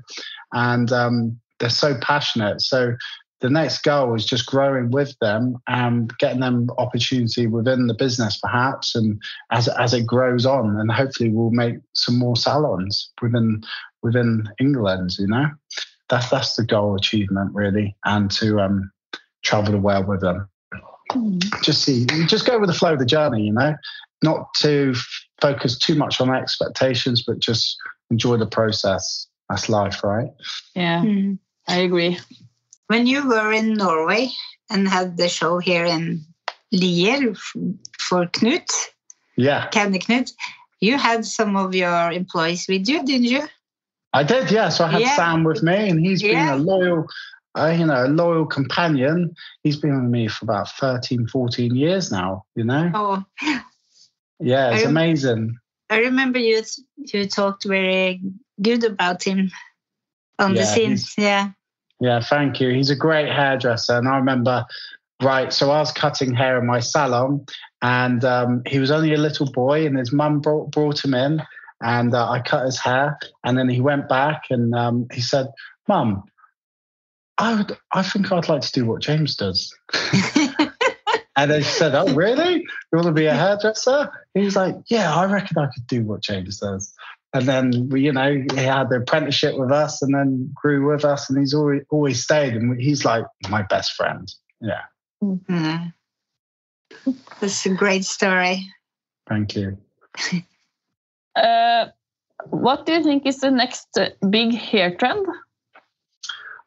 and 0.54 0.92
um, 0.92 1.40
they're 1.60 1.70
so 1.70 1.98
passionate. 2.02 2.62
So 2.62 2.96
the 3.42 3.50
next 3.50 3.84
goal 3.84 4.16
is 4.16 4.26
just 4.26 4.46
growing 4.46 4.92
with 4.92 5.16
them 5.22 5.56
and 5.68 6.16
getting 6.18 6.42
them 6.42 6.70
opportunity 6.78 7.48
within 7.48 7.88
the 7.88 7.94
business, 7.94 8.38
perhaps, 8.42 8.96
and 8.96 9.22
as 9.52 9.68
as 9.70 9.94
it 9.94 10.06
grows 10.06 10.46
on, 10.46 10.78
and 10.80 10.92
hopefully 10.92 11.30
we'll 11.30 11.52
make 11.52 11.76
some 11.94 12.18
more 12.18 12.36
salons 12.36 13.12
within 13.22 13.64
within 14.04 14.48
England. 14.60 15.18
You 15.18 15.28
know, 15.28 15.46
that's 16.10 16.30
that's 16.30 16.56
the 16.56 16.66
goal 16.66 16.96
achievement 16.96 17.54
really, 17.54 17.96
and 18.06 18.30
to 18.32 18.60
um, 18.60 18.92
travel 19.44 19.72
the 19.72 19.80
world 19.80 20.08
with 20.08 20.22
them. 20.22 20.50
Just 21.64 21.84
see, 21.84 22.06
just 22.28 22.46
go 22.46 22.60
with 22.60 22.70
the 22.70 22.76
flow 22.76 22.94
of 22.94 23.00
the 23.00 23.06
journey. 23.06 23.44
You 23.44 23.54
know, 23.54 23.76
not 24.22 24.54
to 24.60 24.92
f- 24.96 25.26
focus 25.42 25.78
too 25.78 25.96
much 25.96 26.20
on 26.22 26.30
expectations, 26.34 27.24
but 27.26 27.40
just 27.40 27.78
enjoy 28.12 28.38
the 28.38 28.46
process. 28.46 29.28
That's 29.50 29.70
life, 29.70 30.04
right? 30.04 30.30
Yeah, 30.76 31.02
Mm. 31.02 31.40
I 31.68 31.78
agree. 31.78 32.20
When 32.90 33.06
you 33.06 33.28
were 33.30 33.54
in 33.54 33.76
Norway 33.76 34.30
and 34.72 34.88
had 34.88 35.16
the 35.16 35.30
show 35.30 35.60
here 35.60 35.86
in 35.86 36.26
Lier 36.72 37.36
for 38.00 38.26
Knut, 38.26 38.68
Yeah, 39.38 39.68
Candy 39.68 40.00
Knut, 40.00 40.32
you 40.82 40.98
had 40.98 41.24
some 41.24 41.56
of 41.56 41.76
your 41.76 42.12
employees 42.12 42.66
with 42.68 42.90
you, 42.90 43.06
didn't 43.06 43.26
you? 43.30 43.48
I 44.12 44.24
did. 44.24 44.50
Yeah, 44.50 44.70
so 44.70 44.86
I 44.86 44.88
had 44.90 45.02
Yeah. 45.02 45.16
Sam 45.16 45.44
with 45.44 45.62
me, 45.62 45.88
and 45.90 46.00
he's 46.00 46.24
been 46.24 46.48
a 46.48 46.56
loyal, 46.56 47.06
uh, 47.56 47.76
you 47.78 47.86
know, 47.86 48.06
a 48.06 48.10
loyal 48.10 48.48
companion. 48.48 49.36
He's 49.62 49.78
been 49.78 49.94
with 50.02 50.10
me 50.12 50.28
for 50.28 50.46
about 50.46 50.70
13, 50.80 51.28
14 51.28 51.76
years 51.76 52.12
now. 52.12 52.44
You 52.56 52.64
know, 52.64 52.90
Oh, 52.96 53.24
yeah, 54.40 54.72
it's 54.74 54.86
I- 54.86 54.90
amazing. 54.90 55.60
I 55.92 55.98
remember 56.00 56.40
you 56.40 56.64
you 57.14 57.28
talked 57.28 57.66
very 57.66 58.20
good 58.60 58.84
about 58.84 59.22
him 59.24 59.52
on 60.40 60.54
the 60.54 60.62
Yeah, 60.62 60.74
scenes. 60.74 61.14
Yeah. 61.18 61.52
Yeah, 62.00 62.22
thank 62.22 62.60
you. 62.60 62.70
He's 62.70 62.90
a 62.90 62.96
great 62.96 63.30
hairdresser. 63.30 63.98
And 63.98 64.08
I 64.08 64.18
remember, 64.18 64.66
right, 65.22 65.52
so 65.52 65.72
I 65.72 65.80
was 65.80 65.92
cutting 65.92 66.34
hair 66.34 66.58
in 66.58 66.66
my 66.66 66.80
salon 66.80 67.46
and 67.82 68.24
um, 68.24 68.62
he 68.66 68.80
was 68.80 68.92
only 68.92 69.14
a 69.14 69.18
little 69.18 69.52
boy 69.52 69.86
and 69.86 69.98
his 69.98 70.12
mum 70.12 70.40
brought, 70.40 70.72
brought 70.72 71.04
him 71.04 71.14
in 71.14 71.42
and 71.82 72.14
uh, 72.14 72.30
I 72.30 72.42
cut 72.42 72.66
his 72.66 72.80
hair. 72.80 73.20
And 73.44 73.58
then 73.58 73.70
he 73.70 73.82
went 73.82 74.08
back 74.08 74.44
and 74.50 74.74
um, 74.74 75.08
he 75.12 75.22
said, 75.22 75.48
Mum, 75.88 76.24
I, 77.38 77.56
would, 77.56 77.78
I 77.92 78.04
think 78.04 78.32
I'd 78.32 78.50
like 78.50 78.62
to 78.62 78.72
do 78.72 78.86
what 78.86 79.02
James 79.02 79.36
does. 79.36 79.76
And 81.40 81.50
then 81.50 81.62
she 81.64 81.70
said, 81.70 81.96
Oh, 81.96 82.14
really? 82.14 82.56
You 82.56 82.66
want 82.92 83.06
to 83.06 83.14
be 83.14 83.28
a 83.28 83.34
hairdresser? 83.34 84.12
He 84.34 84.42
was 84.42 84.58
like, 84.58 84.76
Yeah, 84.88 85.16
I 85.16 85.24
reckon 85.24 85.58
I 85.58 85.68
could 85.68 85.88
do 85.88 86.04
what 86.04 86.22
James 86.22 86.60
does. 86.60 86.94
And 87.34 87.46
then, 87.46 87.90
we, 87.90 88.02
you 88.02 88.12
know, 88.12 88.44
he 88.56 88.62
had 88.62 88.90
the 88.90 88.98
apprenticeship 88.98 89.58
with 89.58 89.72
us 89.72 90.02
and 90.02 90.14
then 90.14 90.52
grew 90.56 90.92
with 90.92 91.06
us. 91.06 91.30
And 91.30 91.38
he's 91.38 91.54
always, 91.54 91.84
always 91.92 92.24
stayed. 92.24 92.56
And 92.56 92.80
he's 92.82 93.06
like 93.06 93.26
my 93.50 93.62
best 93.64 93.94
friend. 93.94 94.32
Yeah. 94.62 94.82
Mm. 95.24 95.94
That's 97.40 97.66
a 97.66 97.70
great 97.70 98.06
story. 98.06 98.68
Thank 99.28 99.56
you. 99.56 99.78
Uh, 101.36 101.88
what 102.50 102.86
do 102.86 102.94
you 102.94 103.04
think 103.04 103.26
is 103.26 103.38
the 103.38 103.52
next 103.52 103.88
uh, 103.98 104.10
big 104.30 104.54
hair 104.54 104.94
trend? 104.96 105.26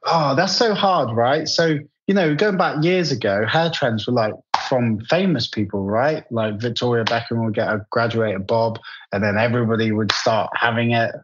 Oh, 0.04 0.34
that's 0.34 0.56
so 0.56 0.72
hard, 0.72 1.14
right? 1.14 1.46
So, 1.46 1.78
you 2.06 2.14
know, 2.14 2.34
going 2.34 2.56
back 2.56 2.82
years 2.82 3.12
ago, 3.12 3.44
hair 3.46 3.70
trends 3.70 4.06
were 4.06 4.14
like 4.14 4.34
from 4.72 4.98
famous 5.00 5.46
people, 5.46 5.84
right? 5.84 6.24
Like 6.32 6.58
Victoria 6.58 7.04
Beckham 7.04 7.44
would 7.44 7.52
get 7.52 7.68
a 7.68 7.84
graduated 7.90 8.46
bob 8.46 8.78
and 9.12 9.22
then 9.22 9.36
everybody 9.36 9.92
would 9.92 10.10
start 10.12 10.48
having 10.54 10.92
it. 10.92 11.14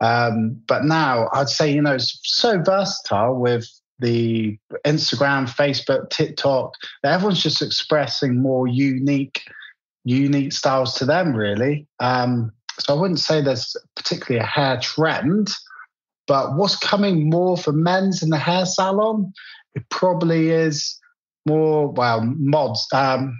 Um, 0.00 0.60
but 0.66 0.82
now 0.82 1.28
I'd 1.32 1.48
say, 1.48 1.72
you 1.72 1.80
know, 1.80 1.94
it's 1.94 2.18
so 2.24 2.60
versatile 2.60 3.36
with 3.36 3.68
the 4.00 4.58
Instagram, 4.84 5.48
Facebook, 5.48 6.10
TikTok, 6.10 6.72
everyone's 7.04 7.40
just 7.40 7.62
expressing 7.62 8.42
more 8.42 8.66
unique, 8.66 9.42
unique 10.04 10.52
styles 10.52 10.94
to 10.94 11.04
them, 11.04 11.36
really. 11.36 11.86
Um, 12.00 12.50
so 12.80 12.96
I 12.96 13.00
wouldn't 13.00 13.20
say 13.20 13.40
there's 13.40 13.76
particularly 13.94 14.42
a 14.42 14.48
hair 14.48 14.80
trend, 14.80 15.50
But 16.26 16.56
what's 16.56 16.76
coming 16.76 17.30
more 17.30 17.56
for 17.56 17.72
men's 17.72 18.24
in 18.24 18.30
the 18.30 18.38
hair 18.38 18.66
salon? 18.66 19.32
It 19.76 19.88
probably 19.88 20.50
is 20.50 20.97
more 21.48 21.90
well 21.90 22.20
mods. 22.22 22.86
Um, 22.92 23.38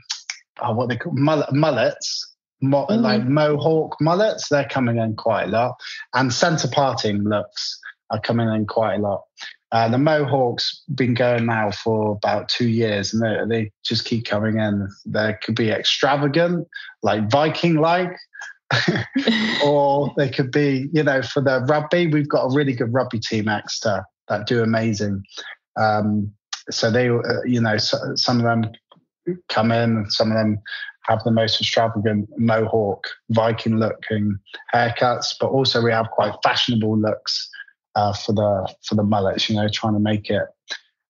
oh, 0.61 0.73
what 0.75 0.89
they 0.89 0.97
call 0.97 1.13
mullet, 1.15 1.53
mullets. 1.53 2.25
Mo- 2.61 2.87
Mhm. 2.91 3.03
Like 3.03 3.25
mohawk 3.25 3.97
mullets, 4.01 4.49
they're 4.49 4.69
coming 4.69 4.99
in 4.99 5.15
quite 5.15 5.45
a 5.45 5.51
lot, 5.53 5.77
and 6.15 6.33
centre 6.33 6.67
parting 6.67 7.23
looks 7.23 7.79
are 8.11 8.19
coming 8.21 8.49
in 8.49 8.67
quite 8.67 8.97
a 8.97 8.99
lot. 8.99 9.23
Uh, 9.71 9.89
the 9.89 9.99
mohawks 9.99 10.83
been 10.95 11.15
going 11.15 11.47
now 11.47 11.71
for 11.71 12.17
about 12.17 12.49
two 12.49 12.67
years, 12.69 13.13
and 13.15 13.23
they, 13.23 13.37
they 13.55 13.71
just 13.85 14.05
keep 14.07 14.25
coming 14.25 14.59
in. 14.59 14.89
They 15.07 15.37
could 15.43 15.55
be 15.55 15.71
extravagant, 15.71 16.67
like 17.03 17.31
Viking-like, 17.31 18.17
or 19.65 20.13
they 20.17 20.29
could 20.29 20.51
be, 20.51 20.89
you 20.93 21.03
know, 21.03 21.23
for 21.23 21.41
the 21.43 21.61
rugby. 21.69 22.07
We've 22.07 22.29
got 22.29 22.47
a 22.47 22.55
really 22.57 22.73
good 22.73 22.93
rugby 22.93 23.21
team, 23.21 23.49
Exeter, 23.49 24.05
that 24.29 24.47
do 24.47 24.63
amazing. 24.63 25.23
Um, 25.79 26.33
so 26.71 26.91
they, 26.91 27.09
uh, 27.09 27.43
you 27.45 27.61
know, 27.61 27.77
so, 27.79 27.99
some 28.15 28.39
of 28.39 28.45
them 28.45 28.73
come 29.49 29.73
in, 29.73 29.97
and 29.97 30.13
some 30.13 30.31
of 30.31 30.37
them 30.37 30.61
have 31.03 31.23
the 31.25 31.31
most 31.31 31.61
extravagant 31.61 32.29
mohawk, 32.37 33.07
Viking-looking 33.31 34.39
haircuts, 34.75 35.35
but 35.41 35.49
also 35.49 35.83
we 35.83 35.91
have 35.91 36.11
quite 36.11 36.35
fashionable 36.43 36.99
looks 36.99 37.49
uh, 37.95 38.13
for 38.13 38.33
the 38.33 38.75
for 38.85 38.95
the 38.95 39.03
mullets. 39.03 39.49
You 39.49 39.57
know, 39.57 39.69
trying 39.69 39.95
to 39.95 40.01
make 40.01 40.31
it 40.31 40.47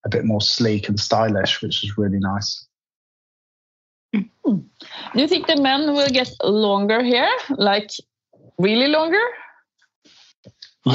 a 0.04 0.08
bit 0.08 0.24
more 0.24 0.40
sleek 0.40 0.88
and 0.88 0.98
stylish, 0.98 1.60
which 1.62 1.84
is 1.84 1.98
really 1.98 2.18
nice. 2.20 2.66
Do 4.14 5.20
you 5.20 5.28
think 5.28 5.46
the 5.46 5.60
men 5.60 5.92
will 5.92 6.08
get 6.08 6.30
longer 6.42 7.02
hair, 7.02 7.28
like 7.50 7.90
really 8.58 8.88
longer? 8.88 9.20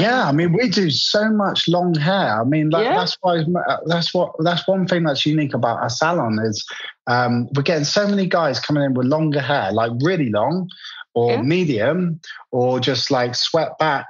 Yeah, 0.00 0.28
I 0.28 0.32
mean, 0.32 0.52
we 0.52 0.68
do 0.68 0.90
so 0.90 1.30
much 1.30 1.68
long 1.68 1.94
hair. 1.94 2.40
I 2.40 2.44
mean, 2.44 2.70
that, 2.70 2.82
Yeah. 2.84 2.96
that's 2.96 3.16
why 3.20 3.44
that's 3.86 4.12
what 4.14 4.32
that's 4.40 4.66
one 4.66 4.86
thing 4.86 5.04
that's 5.04 5.26
unique 5.26 5.54
about 5.54 5.80
our 5.80 5.90
salon 5.90 6.38
is 6.42 6.64
um, 7.06 7.48
we're 7.54 7.62
getting 7.62 7.84
so 7.84 8.06
many 8.06 8.26
guys 8.26 8.60
coming 8.60 8.82
in 8.82 8.94
with 8.94 9.06
longer 9.06 9.40
hair, 9.40 9.72
like 9.72 9.92
really 10.02 10.30
long, 10.30 10.68
or 11.14 11.32
Yeah. 11.32 11.42
medium, 11.42 12.20
or 12.50 12.80
just 12.80 13.10
like 13.10 13.34
swept 13.34 13.78
back, 13.78 14.06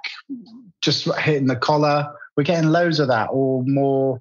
just 0.80 1.12
hitting 1.18 1.46
the 1.48 1.56
collar. 1.56 2.06
We're 2.36 2.44
getting 2.44 2.70
loads 2.70 2.98
of 2.98 3.08
that, 3.08 3.28
or 3.30 3.62
more, 3.64 4.20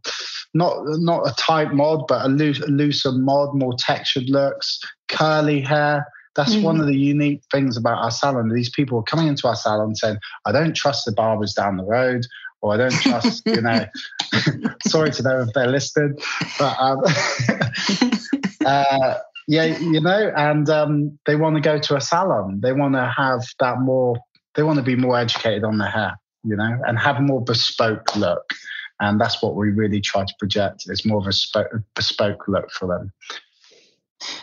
not 0.54 0.76
not 1.00 1.28
a 1.28 1.34
tight 1.36 1.74
mod, 1.74 2.06
but 2.08 2.26
a 2.26 2.30
loose, 2.30 2.60
a 2.62 2.68
looser 2.68 3.12
mod, 3.12 3.56
more 3.56 3.74
textured 3.78 4.30
looks, 4.30 4.80
curly 5.08 5.62
hair. 5.62 6.06
That's 6.36 6.56
one 6.58 6.80
of 6.80 6.88
the 6.88 6.98
unique 6.98 7.42
things 7.52 7.78
about 7.78 8.04
our 8.04 8.12
salon. 8.12 8.50
These 8.50 8.70
people 8.70 8.98
are 9.00 9.04
coming 9.04 9.28
into 9.28 9.48
our 9.48 9.56
salon 9.56 9.96
saying, 9.96 10.18
"I 10.46 10.52
don't 10.52 10.76
trust 10.76 11.06
the 11.06 11.12
barbers 11.12 11.54
down 11.54 11.78
the 11.78 11.86
road." 11.86 12.26
Or 12.62 12.74
I 12.74 12.78
don't 12.78 12.94
trust, 12.94 13.46
you 13.46 13.60
know. 13.60 13.86
sorry 14.88 15.12
to 15.12 15.24
know 15.24 15.42
if 15.42 15.52
they're 15.54 15.68
listed, 15.68 16.18
but 16.58 16.80
um, 16.80 17.02
uh, 18.66 19.16
yeah, 19.48 19.78
you 19.78 20.00
know, 20.00 20.32
and 20.36 20.70
um, 20.70 21.20
they 21.26 21.36
want 21.36 21.56
to 21.56 21.62
go 21.62 21.78
to 21.78 21.96
a 21.96 22.02
salon. 22.02 22.62
They 22.62 22.72
want 22.72 22.94
to 22.96 23.12
have 23.18 23.42
that 23.60 23.80
more. 23.80 24.18
They 24.56 24.64
want 24.64 24.78
to 24.78 24.84
be 24.84 24.96
more 24.96 25.18
educated 25.18 25.64
on 25.64 25.78
their 25.78 25.90
hair, 25.90 26.18
you 26.44 26.56
know, 26.56 26.80
and 26.88 26.98
have 26.98 27.18
a 27.18 27.22
more 27.22 27.44
bespoke 27.44 28.16
look. 28.16 28.54
And 29.00 29.20
that's 29.20 29.42
what 29.42 29.56
we 29.56 29.70
really 29.72 30.00
try 30.00 30.24
to 30.24 30.34
project. 30.40 30.84
It's 30.88 31.06
more 31.06 31.20
of 31.20 31.28
a 31.28 31.64
bespoke 31.96 32.48
look 32.48 32.72
for 32.72 32.88
them. 32.88 33.12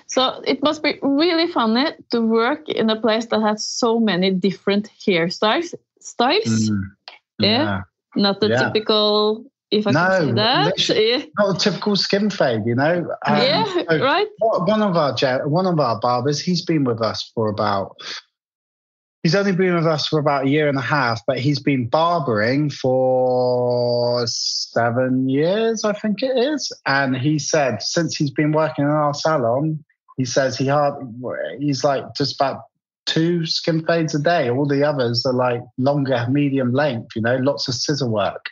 So 0.06 0.42
it 0.46 0.62
must 0.62 0.82
be 0.82 0.98
really 1.02 1.46
funny 1.46 1.86
to 2.10 2.20
work 2.20 2.68
in 2.68 2.90
a 2.90 3.00
place 3.00 3.26
that 3.26 3.40
has 3.40 3.64
so 3.64 3.98
many 4.00 4.30
different 4.30 4.90
hairstyles. 5.06 5.74
Styles, 6.00 6.70
Mm, 6.70 6.82
Yeah. 7.38 7.82
not 8.16 8.40
the 8.40 8.48
Yeah. 8.48 8.66
typical. 8.66 9.44
If 9.70 9.86
I 9.86 9.92
No, 9.92 10.00
can 10.00 10.26
say 10.26 10.32
that, 10.32 10.88
yeah, 10.88 11.22
Not 11.38 11.56
a 11.56 11.58
typical 11.58 11.94
skin 11.94 12.28
fade, 12.28 12.62
you 12.66 12.74
know. 12.74 13.06
Um, 13.26 13.36
yeah, 13.36 13.64
so 13.64 13.98
right. 14.02 14.26
one 14.40 14.82
of 14.82 14.96
our 14.96 15.48
one 15.48 15.66
of 15.66 15.78
our 15.78 16.00
barbers, 16.00 16.40
he's 16.40 16.64
been 16.64 16.84
with 16.84 17.00
us 17.00 17.30
for 17.34 17.48
about. 17.48 17.96
He's 19.22 19.34
only 19.34 19.52
been 19.52 19.74
with 19.74 19.86
us 19.86 20.06
for 20.06 20.18
about 20.18 20.46
a 20.46 20.48
year 20.48 20.68
and 20.68 20.78
a 20.78 20.82
half, 20.82 21.20
but 21.26 21.38
he's 21.38 21.58
been 21.58 21.88
barbering 21.88 22.70
for 22.70 24.26
seven 24.26 25.28
years, 25.28 25.84
I 25.84 25.92
think 25.92 26.22
it 26.22 26.36
is. 26.36 26.72
And 26.86 27.16
he 27.16 27.38
said 27.38 27.82
since 27.82 28.16
he's 28.16 28.30
been 28.30 28.52
working 28.52 28.84
in 28.84 28.90
our 28.90 29.12
salon, 29.12 29.84
he 30.16 30.24
says 30.24 30.56
he 30.56 30.68
hard 30.68 30.94
he's 31.58 31.84
like 31.84 32.04
just 32.14 32.40
about 32.40 32.62
two 33.06 33.44
skin 33.44 33.84
fades 33.84 34.14
a 34.14 34.18
day. 34.18 34.48
All 34.48 34.66
the 34.66 34.84
others 34.84 35.26
are 35.26 35.34
like 35.34 35.60
longer, 35.76 36.26
medium 36.30 36.72
length. 36.72 37.16
You 37.16 37.22
know, 37.22 37.36
lots 37.36 37.68
of 37.68 37.74
scissor 37.74 38.08
work 38.08 38.46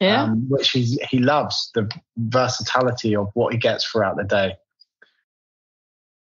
Yeah, 0.00 0.24
um, 0.24 0.46
which 0.48 0.70
he's, 0.70 0.98
he 1.10 1.18
loves 1.18 1.70
the 1.74 1.88
versatility 2.16 3.14
of 3.14 3.28
what 3.34 3.52
he 3.52 3.58
gets 3.58 3.84
throughout 3.84 4.16
the 4.16 4.24
day. 4.24 4.56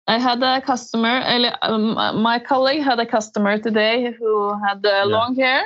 I 0.09 0.17
had 0.17 0.41
a 0.41 0.59
customer. 0.61 1.21
Um, 1.61 1.93
my 2.23 2.39
colleague 2.39 2.81
had 2.81 2.99
a 2.99 3.05
customer 3.05 3.59
today 3.59 4.11
who 4.17 4.51
had 4.67 4.83
uh, 4.83 5.05
long 5.05 5.35
hair, 5.35 5.61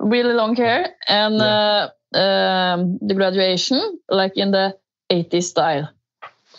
really 0.00 0.34
long 0.34 0.56
hair, 0.56 0.88
and 1.06 1.40
uh, 1.40 1.90
um, 2.12 2.98
the 3.00 3.14
graduation 3.14 3.80
like 4.08 4.32
in 4.36 4.50
the 4.50 4.76
80s 5.10 5.44
style, 5.44 5.88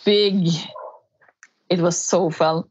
big. 0.04 0.48
It 1.68 1.80
was 1.80 1.98
so 1.98 2.30
fun. 2.30 2.64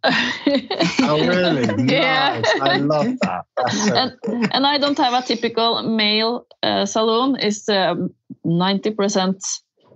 Oh, 1.02 1.20
really? 1.28 1.68
Yeah. 1.94 2.42
I 2.60 2.78
love 2.78 3.14
that. 3.22 3.46
And 4.02 4.12
and 4.52 4.66
I 4.66 4.80
don't 4.80 4.98
have 4.98 5.14
a 5.14 5.22
typical 5.22 5.84
male 5.84 6.48
uh, 6.64 6.86
salon. 6.88 7.38
It's 7.40 7.70
um, 7.70 8.10
ninety 8.44 8.90
percent 8.90 9.38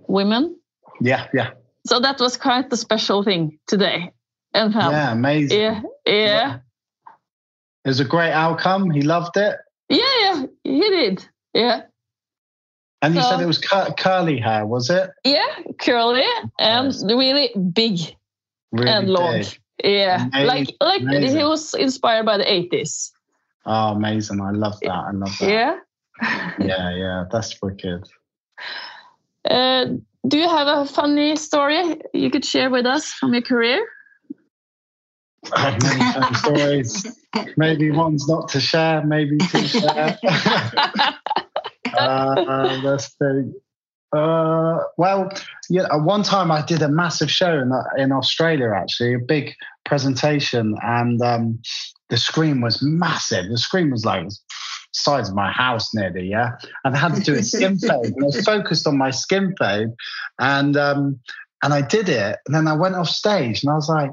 women. 0.06 0.54
yeah, 1.00 1.26
yeah, 1.34 1.50
So 1.84 1.98
that 1.98 2.20
was 2.20 2.36
quite 2.36 2.72
a 2.72 2.76
special 2.76 3.24
thing 3.24 3.58
today. 3.66 4.12
And 4.54 4.74
um, 4.76 4.92
yeah, 4.92 5.12
amazing. 5.12 5.60
yeah, 5.60 5.80
yeah, 6.06 6.58
It 7.84 7.88
was 7.88 8.00
a 8.00 8.04
great 8.04 8.32
outcome. 8.32 8.90
He 8.90 9.02
loved 9.02 9.36
it. 9.36 9.56
yeah, 9.88 9.98
yeah, 10.20 10.44
he 10.64 10.80
did. 10.80 11.26
Yeah, 11.54 11.82
And 13.02 13.14
you 13.14 13.22
So- 13.22 13.30
said 13.30 13.40
it 13.40 13.46
was 13.46 13.58
cur- 13.58 13.94
curly 13.98 14.38
hair, 14.38 14.66
was 14.66 14.90
it? 14.90 15.10
yeah, 15.24 15.46
curly 15.80 16.24
and 16.58 16.86
Nice. 16.88 17.04
really 17.04 17.50
big 17.72 17.98
Really 18.72 18.90
and 18.90 19.08
long. 19.10 19.38
big. 19.40 19.58
Yeah, 19.84 20.26
Amazing, 20.32 20.46
like 20.46 20.68
like 20.80 21.00
amazing. 21.02 21.38
he 21.38 21.44
was 21.44 21.74
inspired 21.74 22.24
by 22.26 22.36
the 22.38 22.50
eighties. 22.50 23.12
Oh, 23.66 23.88
amazing. 23.92 24.40
I 24.40 24.50
love 24.50 24.78
that. 24.80 24.90
I 24.90 25.10
love 25.12 25.36
that. 25.40 25.48
Yeah. 25.50 25.78
yeah, 26.58 26.90
yeah. 26.94 27.24
That's 27.32 27.60
wicked. 27.62 28.04
Uh, 29.48 29.86
do 30.28 30.38
you 30.38 30.48
have 30.48 30.68
a 30.68 30.86
funny 30.86 31.36
story 31.36 32.00
you 32.14 32.30
could 32.30 32.44
share 32.44 32.70
with 32.70 32.86
us 32.86 33.12
from 33.12 33.32
your 33.32 33.42
career? 33.42 33.84
I 35.52 35.60
have 35.70 35.82
many 35.82 36.12
fun 36.12 36.34
stories. 36.34 37.06
Maybe 37.56 37.90
one's 37.90 38.28
not 38.28 38.48
to 38.50 38.60
share, 38.60 39.04
maybe 39.04 39.38
to 39.38 39.66
share. 39.66 40.18
uh, 41.98 42.80
let's 42.82 43.08
think. 43.14 43.54
Uh, 44.12 44.80
well, 44.98 45.30
yeah. 45.70 45.84
at 45.84 46.02
One 46.02 46.22
time 46.22 46.50
I 46.50 46.64
did 46.64 46.82
a 46.82 46.88
massive 46.88 47.30
show 47.30 47.58
in 47.58 47.72
in 47.96 48.12
Australia, 48.12 48.72
actually, 48.76 49.14
a 49.14 49.18
big 49.18 49.54
presentation, 49.84 50.76
and 50.82 51.20
um, 51.22 51.60
the 52.10 52.18
screen 52.18 52.60
was 52.60 52.82
massive. 52.82 53.48
The 53.48 53.58
screen 53.58 53.90
was 53.90 54.04
like 54.04 54.28
the 54.28 54.36
size 54.92 55.30
of 55.30 55.34
my 55.34 55.50
house 55.50 55.94
nearly, 55.94 56.28
yeah. 56.28 56.52
And 56.84 56.94
I 56.94 56.98
had 56.98 57.14
to 57.14 57.22
do 57.22 57.34
a 57.34 57.42
skin 57.42 57.78
fade, 57.78 57.90
and 57.90 58.22
I 58.22 58.26
was 58.26 58.44
focused 58.44 58.86
on 58.86 58.98
my 58.98 59.10
skin 59.10 59.54
fade, 59.58 59.88
and 60.38 60.76
um, 60.76 61.18
and 61.62 61.72
I 61.72 61.80
did 61.80 62.10
it, 62.10 62.38
and 62.46 62.54
then 62.54 62.68
I 62.68 62.74
went 62.74 62.94
off 62.94 63.08
stage, 63.08 63.62
and 63.62 63.72
I 63.72 63.74
was 63.74 63.88
like. 63.88 64.10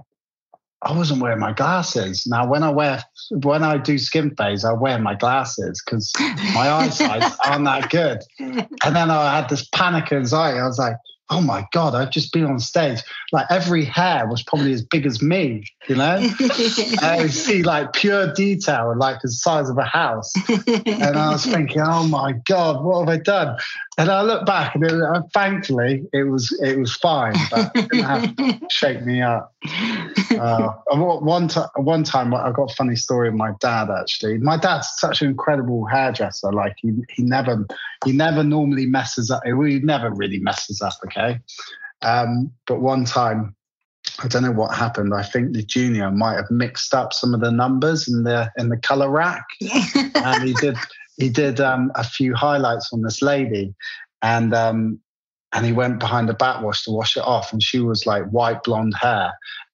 I 0.82 0.94
wasn't 0.96 1.22
wearing 1.22 1.40
my 1.40 1.52
glasses. 1.52 2.26
Now, 2.26 2.48
when 2.48 2.64
I 2.64 2.70
wear 2.70 3.04
when 3.32 3.64
I 3.64 3.78
do 3.78 3.98
skin 3.98 4.34
fades, 4.36 4.64
I 4.64 4.74
wear 4.74 4.98
my 4.98 5.16
glasses 5.16 5.82
because 5.84 6.12
my 6.54 6.70
eyesight 6.70 7.24
aren't 7.46 7.66
that 7.66 7.90
good. 7.90 8.20
And 8.40 8.96
then 8.96 9.12
I 9.12 9.36
had 9.36 9.50
this 9.50 9.68
panic 9.74 10.12
anxiety. 10.12 10.60
I 10.60 10.66
was 10.66 10.80
like, 10.80 10.96
oh 11.32 11.42
my 11.42 11.68
God, 11.72 11.94
I've 11.94 12.12
just 12.12 12.34
been 12.34 12.46
on 12.46 12.60
stage. 12.60 13.02
Like 13.32 13.46
every 13.50 13.86
hair 13.86 14.28
was 14.28 14.42
probably 14.42 14.74
as 14.74 14.82
big 14.82 15.06
as 15.06 15.22
me, 15.22 15.64
you 15.88 15.96
know? 15.96 16.16
I 17.02 17.28
see 17.30 17.62
like 17.62 17.94
pure 17.94 18.34
detail, 18.34 18.96
like 18.98 19.22
the 19.22 19.30
size 19.30 19.70
of 19.70 19.78
a 19.78 19.84
house. 19.84 20.34
And 20.68 21.18
I 21.18 21.32
was 21.32 21.46
thinking, 21.46 21.82
oh 21.82 22.08
my 22.08 22.34
God, 22.48 22.84
what 22.84 23.02
have 23.02 23.10
I 23.10 23.18
done? 23.22 23.58
And 24.00 24.10
I 24.10 24.22
look 24.22 24.46
back 24.46 24.76
and 24.76 24.84
it, 24.86 24.94
uh, 24.94 25.22
thankfully 25.34 26.06
it 26.14 26.24
was 26.24 26.58
it 26.64 26.80
was 26.80 26.96
fine, 26.96 27.36
but 27.52 27.72
it 27.76 27.90
didn't 27.90 28.06
have 28.06 28.36
to 28.38 28.60
shake 28.72 29.06
me 29.06 29.22
up. 29.22 29.54
Uh, 30.32 30.70
and 30.92 31.02
one- 31.02 31.26
one, 31.26 31.48
ti- 31.50 31.60
one 31.76 32.04
time 32.06 32.34
I 32.34 32.52
got 32.52 32.72
a 32.72 32.76
funny 32.76 32.96
story 32.96 33.28
of 33.28 33.34
my 33.34 33.52
dad 33.60 33.90
actually. 33.90 34.38
My 34.38 34.56
dad's 34.56 34.88
such 34.98 35.22
an 35.22 35.28
incredible 35.28 35.86
hairdresser. 35.86 36.54
Like 36.54 36.76
he, 36.82 36.94
he 37.10 37.24
never 37.24 37.68
he 38.06 38.14
never 38.14 38.42
normally 38.42 38.86
messes 38.86 39.30
up. 39.30 39.42
He 39.46 39.52
never 39.80 40.12
really 40.12 40.40
messes 40.40 40.82
up, 40.82 40.94
okay? 41.06 41.40
Um, 42.02 42.52
but 42.68 42.80
one 42.80 43.04
time, 43.04 43.54
I 44.24 44.30
don't 44.30 44.44
know 44.44 44.52
what 44.52 44.74
happened. 44.74 45.14
I 45.14 45.24
think 45.24 45.52
the 45.54 45.64
junior 45.64 46.10
might 46.10 46.36
have 46.36 46.50
mixed 46.50 46.94
up 46.94 47.12
some 47.12 47.34
of 47.34 47.42
the 47.42 47.52
numbers 47.52 48.08
in 48.08 48.24
the 48.24 48.50
in 48.58 48.70
the 48.70 48.78
color 48.78 49.10
rack, 49.10 49.44
and 50.16 50.44
he 50.44 50.54
did 50.54 50.78
he 51.20 51.30
did 51.30 51.60
um, 51.60 51.92
a 51.96 52.04
few 52.04 52.34
highlights 52.34 52.90
on 52.94 53.02
this 53.02 53.22
lady, 53.22 53.76
and 54.22 54.54
um, 54.54 55.00
and 55.54 55.66
he 55.66 55.74
went 55.74 56.00
behind 56.00 56.30
the 56.30 56.34
backwash 56.34 56.84
to 56.86 56.92
wash 56.92 57.18
it 57.18 57.24
off, 57.24 57.52
and 57.52 57.62
she 57.62 57.80
was 57.80 58.06
like 58.06 58.24
white 58.30 58.64
blonde 58.64 58.96
hair, 59.00 59.34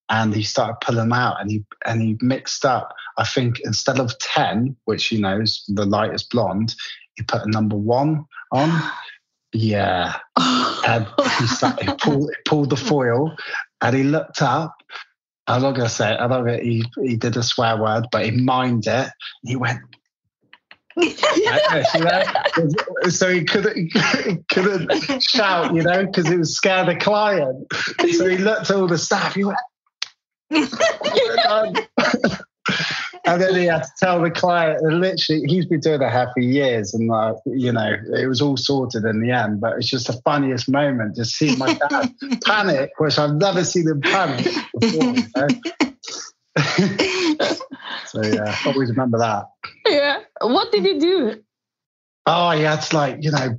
and 0.09 0.33
he 0.33 0.41
started 0.41 0.77
pulling 0.81 1.09
them 1.09 1.13
out, 1.13 1.39
and 1.39 1.51
he 1.51 1.63
and 1.85 2.01
he 2.01 2.17
mixed 2.19 2.65
up. 2.65 2.93
I 3.17 3.25
think 3.25 3.59
instead 3.63 3.99
of 3.99 4.17
ten, 4.17 4.75
which 4.85 5.11
you 5.11 5.21
know 5.21 5.39
is 5.39 5.63
the 5.67 5.85
lightest 5.85 6.31
blonde, 6.31 6.75
he 7.15 7.23
put 7.23 7.45
a 7.45 7.49
number 7.49 7.77
one 7.77 8.25
on. 8.51 8.91
Yeah, 9.57 10.17
and 10.37 11.07
he, 11.39 11.47
started, 11.47 11.89
he 11.89 11.95
pulled 11.95 12.29
he 12.29 12.35
pulled 12.43 12.69
the 12.71 12.75
foil, 12.75 13.33
and 13.79 13.95
he 13.95 14.03
looked 14.03 14.41
up. 14.41 14.75
I'm 15.47 15.61
not 15.61 15.77
gonna 15.77 15.87
say 15.87 16.13
it. 16.13 16.19
I 16.19 16.27
don't 16.27 16.45
know. 16.45 16.57
He 16.57 16.83
he 17.01 17.15
did 17.15 17.37
a 17.37 17.43
swear 17.43 17.77
word, 17.77 18.07
but 18.11 18.25
he 18.25 18.31
mimed 18.31 18.85
it. 18.85 19.13
He 19.45 19.55
went 19.55 19.79
so 23.09 23.29
he 23.29 23.43
couldn't, 23.43 23.75
he 24.25 24.37
couldn't 24.49 25.21
shout, 25.21 25.75
you 25.75 25.83
know, 25.83 26.05
because 26.05 26.29
it 26.29 26.37
would 26.37 26.47
scare 26.47 26.85
the 26.85 26.95
client. 26.95 27.67
So 28.13 28.27
he 28.27 28.37
looked 28.37 28.69
at 28.69 28.75
all 28.75 28.87
the 28.87 28.97
staff. 28.97 29.35
He 29.35 29.43
went, 29.43 29.57
and 33.25 33.41
then 33.41 33.55
he 33.55 33.65
had 33.65 33.83
to 33.83 33.89
tell 33.99 34.21
the 34.21 34.31
client. 34.31 34.81
And 34.81 35.01
literally, 35.01 35.43
he's 35.47 35.65
been 35.65 35.81
doing 35.81 35.99
the 35.99 36.09
hair 36.09 36.31
for 36.33 36.39
years, 36.41 36.93
and 36.93 37.09
like, 37.09 37.35
you 37.45 37.71
know, 37.71 37.95
it 38.17 38.27
was 38.27 38.41
all 38.41 38.55
sorted 38.55 39.03
in 39.03 39.21
the 39.21 39.31
end. 39.31 39.59
But 39.59 39.77
it's 39.77 39.89
just 39.89 40.07
the 40.07 40.13
funniest 40.23 40.69
moment, 40.69 41.15
just 41.15 41.35
seeing 41.35 41.57
my 41.57 41.73
dad 41.73 42.13
panic, 42.45 42.91
which 42.99 43.17
I've 43.17 43.35
never 43.35 43.63
seen 43.63 43.87
him 43.87 44.01
panic 44.01 44.45
before. 44.79 45.15
You 45.15 45.23
know? 45.35 45.47
so 48.05 48.21
yeah, 48.23 48.55
always 48.65 48.89
remember 48.89 49.17
that. 49.17 49.45
Yeah. 49.87 50.19
What 50.41 50.71
did 50.71 50.85
you 50.85 50.99
do? 50.99 51.43
Oh, 52.27 52.51
yeah, 52.51 52.73
it's 52.75 52.91
like 52.91 53.17
you 53.21 53.31
know 53.31 53.57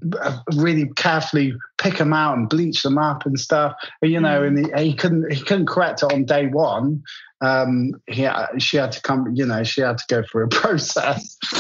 really 0.55 0.89
carefully 0.97 1.55
pick 1.79 1.99
them 1.99 2.13
out 2.13 2.37
and 2.37 2.49
bleach 2.49 2.83
them 2.83 2.99
up 2.99 3.25
and 3.25 3.39
stuff. 3.39 3.75
You 4.03 4.21
know, 4.21 4.41
mm. 4.41 4.47
and 4.49 4.79
he, 4.79 4.91
he, 4.91 4.95
couldn't 4.95 5.33
he 5.33 5.43
couldn't 5.43 5.67
correct 5.67 6.03
it 6.03 6.13
on 6.13 6.25
day 6.25 6.47
one. 6.47 7.05
Um, 7.41 7.93
he 8.09 8.29
she 8.59 8.77
had 8.77 8.93
to 8.93 9.03
come. 9.03 9.33
You 9.35 9.47
know, 9.47 9.63
she 9.63 9.83
had 9.83 9.99
to 9.99 10.05
go 10.09 10.23
through 10.31 10.47
a 10.47 10.49
process. 10.51 11.37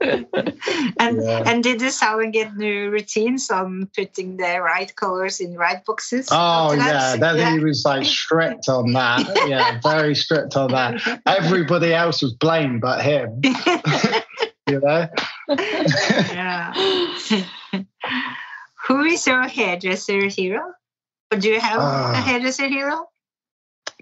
and 0.00 1.22
yeah. 1.22 1.42
and 1.46 1.62
did 1.62 1.78
the 1.78 1.90
salon 1.90 2.30
get 2.30 2.56
new 2.56 2.90
routines 2.90 3.50
on 3.50 3.88
putting 3.94 4.38
the 4.38 4.60
right 4.60 4.94
colors 4.96 5.40
in 5.40 5.54
right 5.56 5.84
boxes? 5.84 6.28
Oh 6.30 6.72
yeah, 6.72 7.16
then 7.16 7.36
yeah. 7.36 7.52
he 7.52 7.64
was 7.64 7.82
like 7.84 8.06
strict 8.06 8.68
on 8.68 8.92
that. 8.92 9.26
yeah, 9.46 9.78
very 9.82 10.14
strict 10.14 10.56
on 10.56 10.70
that. 10.70 11.20
Everybody 11.26 11.92
else 11.92 12.22
was 12.22 12.32
blamed 12.32 12.80
but 12.80 13.04
him. 13.04 13.40
you 14.68 14.80
know. 14.80 15.06
yeah. 15.48 16.72
Who 18.86 19.04
is 19.04 19.26
your 19.26 19.46
hairdresser 19.46 20.26
hero? 20.28 20.72
Or 21.30 21.38
do 21.38 21.48
you 21.48 21.60
have 21.60 21.78
uh, 21.78 21.82
a 21.82 22.16
ah. 22.16 22.22
hairdresser 22.26 22.68
hero? 22.68 23.06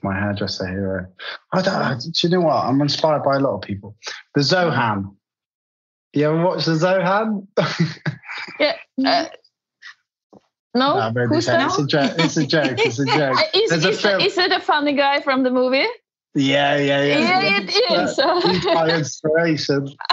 My 0.02 0.14
hairdresser 0.14 0.68
hero. 0.68 1.06
I 1.52 1.62
don't. 1.62 2.00
Do 2.00 2.10
you 2.22 2.28
know 2.28 2.40
what? 2.42 2.64
I'm 2.64 2.80
inspired 2.80 3.24
by 3.24 3.36
a 3.36 3.40
lot 3.40 3.56
of 3.56 3.62
people. 3.62 3.96
The 4.34 4.42
Zohan. 4.42 5.16
You 6.12 6.28
ever 6.28 6.42
watched 6.42 6.66
the 6.66 6.72
Zohan? 6.72 7.46
yeah. 8.60 8.76
Uh, 9.04 9.28
no, 10.74 11.10
no 11.10 11.26
Who's 11.26 11.46
that? 11.46 11.66
It's 11.66 11.78
a 11.78 11.86
joke. 11.86 12.12
It's 12.18 12.36
a 12.36 12.46
joke. 12.46 12.78
It's 12.78 12.98
a 12.98 13.04
joke. 13.06 13.38
is, 13.54 13.72
is, 13.72 14.04
a 14.04 14.18
is 14.18 14.38
it 14.38 14.52
a 14.52 14.60
funny 14.60 14.94
guy 14.94 15.20
from 15.20 15.42
the 15.42 15.50
movie? 15.50 15.86
Yeah, 16.34 16.76
yeah, 16.76 17.02
yeah. 17.02 17.18
Yeah, 17.18 17.60
it 17.62 17.70
is. 17.70 18.16
He's 18.44 18.64
my 18.66 18.96
inspiration. 18.96 19.88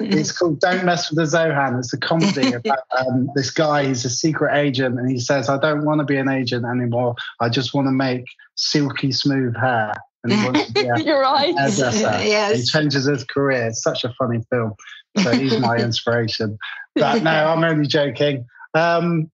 it's 0.00 0.32
called 0.32 0.60
Don't 0.60 0.84
Mess 0.84 1.10
with 1.10 1.18
the 1.18 1.36
Zohan. 1.36 1.78
It's 1.78 1.92
a 1.92 1.98
comedy 1.98 2.52
about 2.52 2.78
um, 2.96 3.28
this 3.34 3.50
guy. 3.50 3.84
He's 3.86 4.04
a 4.04 4.10
secret 4.10 4.56
agent, 4.56 4.98
and 4.98 5.10
he 5.10 5.18
says, 5.18 5.48
"I 5.48 5.58
don't 5.58 5.84
want 5.84 5.98
to 5.98 6.04
be 6.04 6.16
an 6.16 6.28
agent 6.28 6.64
anymore. 6.64 7.16
I 7.40 7.48
just 7.48 7.74
want 7.74 7.88
to 7.88 7.92
make 7.92 8.24
silky 8.54 9.12
smooth 9.12 9.56
hair." 9.56 9.92
And 10.30 10.40
he 10.40 10.44
wants 10.44 10.66
to 10.66 10.72
be 10.72 10.80
a 10.80 10.98
You're 10.98 11.20
right. 11.20 11.54
Yes. 11.76 12.56
He 12.56 12.64
changes 12.64 13.04
his 13.04 13.24
career. 13.24 13.68
It's 13.68 13.82
such 13.82 14.04
a 14.04 14.12
funny 14.18 14.40
film. 14.50 14.74
So 15.22 15.32
he's 15.32 15.58
my 15.58 15.76
inspiration. 15.78 16.58
But 16.94 17.22
no, 17.22 17.30
I'm 17.30 17.64
only 17.64 17.86
joking. 17.86 18.46
Um, 18.74 19.30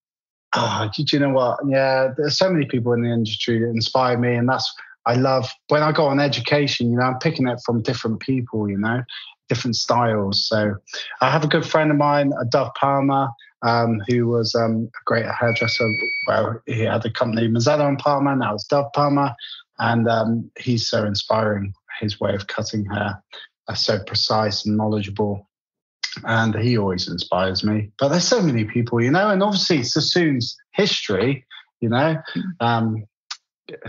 oh, 0.55 0.89
do 0.97 1.05
you 1.11 1.19
know 1.19 1.31
what? 1.31 1.61
Yeah, 1.67 2.13
there's 2.17 2.39
so 2.39 2.51
many 2.51 2.67
people 2.67 2.93
in 2.93 3.03
the 3.03 3.13
industry 3.13 3.59
that 3.61 3.69
inspire 3.69 4.19
me, 4.19 4.35
and 4.35 4.49
that's 4.49 4.73
I 5.07 5.15
love 5.15 5.51
when 5.69 5.83
I 5.83 5.93
go 5.93 6.07
on 6.07 6.21
education. 6.21 6.91
You 6.91 6.99
know, 6.99 7.05
I'm 7.05 7.19
picking 7.19 7.49
it 7.49 7.59
from 7.65 7.83
different 7.83 8.21
people. 8.21 8.69
You 8.69 8.79
know, 8.79 9.03
different 9.49 9.77
styles. 9.77 10.47
So 10.49 10.75
I 11.21 11.31
have 11.31 11.45
a 11.45 11.49
good 11.49 11.67
friend 11.67 11.91
of 11.91 11.97
mine, 11.97 12.33
Dove 12.51 12.73
Palmer. 12.75 13.29
Um, 13.65 14.03
who 14.09 14.27
was 14.27 14.57
um, 14.57 14.91
a 14.93 15.05
great 15.05 15.25
hairdresser. 15.25 15.89
Well, 16.27 16.61
he 16.67 16.81
had 16.81 17.07
a 17.07 17.11
company, 17.13 17.47
Mazzello 17.47 17.87
and 17.87 17.97
Palmer. 17.97 18.35
Now 18.35 18.57
it's 18.57 18.67
Dove 18.67 18.93
Palmer. 18.93 19.37
And 19.79 20.09
um, 20.09 20.51
he's 20.59 20.89
so 20.89 21.05
inspiring, 21.05 21.73
his 22.01 22.21
way 22.21 22.35
of 22.35 22.47
cutting 22.47 22.85
hair, 22.87 23.23
uh, 23.69 23.75
so 23.75 23.99
precise 24.05 24.67
and 24.67 24.77
knowledgeable. 24.77 25.49
And 26.25 26.55
he 26.55 26.77
always 26.77 27.09
inspires 27.09 27.65
me. 27.65 27.91
But 27.99 28.09
there's 28.09 28.29
so 28.29 28.43
many 28.43 28.65
people, 28.65 29.03
you 29.03 29.11
know, 29.11 29.31
and 29.31 29.43
obviously 29.43 29.83
Sassoon's 29.83 30.57
history, 30.73 31.47
you 31.81 31.89
know, 31.89 32.17
um, 32.61 33.07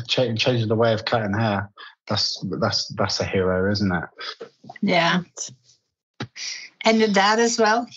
ch- 0.07 0.35
changing 0.37 0.67
the 0.67 0.75
way 0.75 0.93
of 0.93 1.05
cutting 1.05 1.37
hair. 1.37 1.69
That's 2.07 2.43
that's 2.59 2.87
that's 2.95 3.19
a 3.19 3.25
hero, 3.25 3.71
isn't 3.71 3.93
it? 3.93 4.49
Yeah. 4.81 5.21
And 6.85 6.99
your 6.99 7.09
dad 7.09 7.39
as 7.39 7.57
well. 7.57 7.87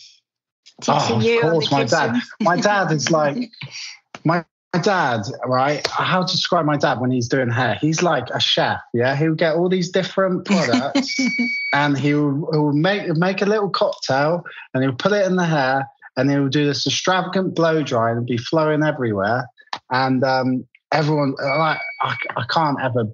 Teaching 0.82 1.40
oh, 1.42 1.46
of 1.46 1.52
course, 1.52 1.72
my 1.72 1.84
dad. 1.84 2.20
My 2.40 2.56
dad 2.60 2.92
is 2.92 3.10
like 3.10 3.50
my 4.24 4.44
my 4.76 4.82
dad, 4.82 5.22
right? 5.46 5.86
How 5.86 6.22
to 6.22 6.32
describe 6.32 6.66
my 6.66 6.76
dad 6.76 7.00
when 7.00 7.10
he's 7.10 7.28
doing 7.28 7.50
hair? 7.50 7.78
He's 7.80 8.02
like 8.02 8.28
a 8.30 8.40
chef. 8.40 8.78
Yeah, 8.92 9.16
he'll 9.16 9.34
get 9.34 9.54
all 9.54 9.68
these 9.68 9.90
different 9.90 10.44
products, 10.44 11.16
and 11.72 11.96
he'll, 11.98 12.48
he'll 12.52 12.72
make 12.72 13.08
make 13.16 13.42
a 13.42 13.46
little 13.46 13.70
cocktail, 13.70 14.44
and 14.74 14.82
he'll 14.82 14.94
put 14.94 15.12
it 15.12 15.26
in 15.26 15.36
the 15.36 15.44
hair, 15.44 15.86
and 16.16 16.30
he'll 16.30 16.48
do 16.48 16.66
this 16.66 16.86
extravagant 16.86 17.54
blow 17.54 17.82
dry 17.82 18.10
and 18.10 18.26
be 18.26 18.36
flowing 18.36 18.82
everywhere. 18.82 19.46
And 19.90 20.22
um, 20.24 20.66
everyone, 20.92 21.34
like, 21.42 21.80
I, 22.02 22.16
I 22.36 22.44
can't 22.50 22.78
ever 22.82 23.04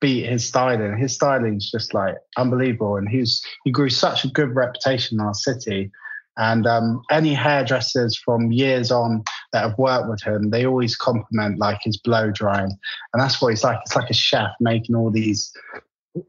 beat 0.00 0.26
his 0.26 0.46
styling. 0.46 0.96
His 0.96 1.14
styling 1.14 1.56
is 1.56 1.70
just 1.70 1.94
like 1.94 2.14
unbelievable, 2.36 2.96
and 2.96 3.08
he's 3.08 3.42
he 3.64 3.70
grew 3.70 3.90
such 3.90 4.24
a 4.24 4.28
good 4.28 4.54
reputation 4.54 5.18
in 5.18 5.26
our 5.26 5.34
city. 5.34 5.90
And 6.36 6.66
um, 6.66 7.02
any 7.10 7.32
hairdressers 7.32 8.18
from 8.18 8.50
years 8.50 8.90
on 8.90 9.22
that 9.52 9.62
have 9.68 9.78
worked 9.78 10.08
with 10.08 10.22
him, 10.22 10.50
they 10.50 10.66
always 10.66 10.96
compliment 10.96 11.58
like 11.58 11.78
his 11.82 11.96
blow 11.96 12.30
drying. 12.30 12.76
And 13.12 13.22
that's 13.22 13.40
what 13.40 13.50
he's 13.50 13.62
like. 13.62 13.78
It's 13.82 13.94
like 13.94 14.10
a 14.10 14.14
chef 14.14 14.50
making 14.60 14.96
all 14.96 15.10
these 15.10 15.52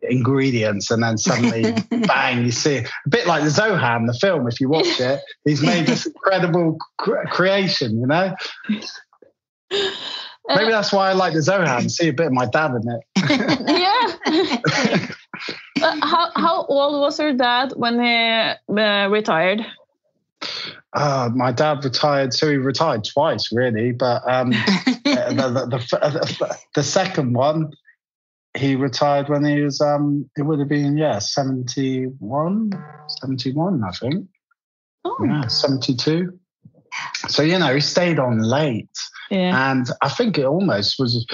ingredients 0.02 0.90
and 0.90 1.04
then 1.04 1.18
suddenly 1.18 1.72
bang 2.08 2.44
you 2.44 2.52
see 2.52 2.78
it. 2.78 2.90
a 3.06 3.10
bit 3.10 3.28
like 3.28 3.44
the 3.44 3.50
zohan 3.50 4.08
the 4.08 4.18
film 4.20 4.48
if 4.48 4.60
you 4.60 4.68
watch 4.68 5.00
it 5.00 5.22
he's 5.44 5.62
made 5.62 5.86
this 5.86 6.06
incredible 6.08 6.78
cre- 6.98 7.28
creation 7.30 8.00
you 8.00 8.08
know 8.08 8.36
maybe 9.70 10.72
that's 10.72 10.92
why 10.92 11.10
i 11.10 11.14
like 11.14 11.34
the 11.34 11.40
zohan 11.40 11.90
see 11.90 12.08
a 12.08 12.14
bit 12.14 12.26
of 12.28 12.34
my 12.34 12.48
dad 12.48 12.72
in 12.72 12.82
it 12.90 13.02
yeah 15.80 16.00
how, 16.02 16.32
how 16.36 16.66
old 16.66 17.00
was 17.00 17.20
your 17.20 17.34
dad 17.34 17.72
when 17.76 18.02
he 18.02 18.82
uh, 18.82 19.08
retired 19.10 19.64
uh, 20.96 21.30
my 21.36 21.52
dad 21.52 21.84
retired, 21.84 22.34
so 22.34 22.50
he 22.50 22.56
retired 22.56 23.04
twice, 23.04 23.52
really. 23.52 23.92
But 23.92 24.24
um, 24.30 24.50
the, 25.04 25.68
the, 25.70 25.78
the, 25.78 26.58
the, 26.74 26.84
second 26.84 27.34
one, 27.34 27.72
he 28.58 28.76
retired 28.76 29.28
when 29.28 29.44
he 29.44 29.62
was, 29.62 29.82
um, 29.82 30.30
it 30.38 30.44
would 30.44 30.60
have 30.60 30.70
been, 30.70 30.98
yeah, 30.98 31.20
71, 31.20 32.72
71, 33.22 33.84
I 33.84 33.92
think. 33.92 34.28
Oh. 35.04 35.18
Yeah, 35.24 35.48
72. 35.48 36.40
So, 37.28 37.44
you 37.44 37.60
know, 37.60 37.74
he 37.74 37.82
stayed 37.82 38.18
on 38.18 38.40
late. 38.40 38.88
Yeah. 39.30 39.72
And 39.72 39.88
I 40.02 40.08
think 40.08 40.38
it 40.38 40.46
almost 40.46 40.98
was, 40.98 41.26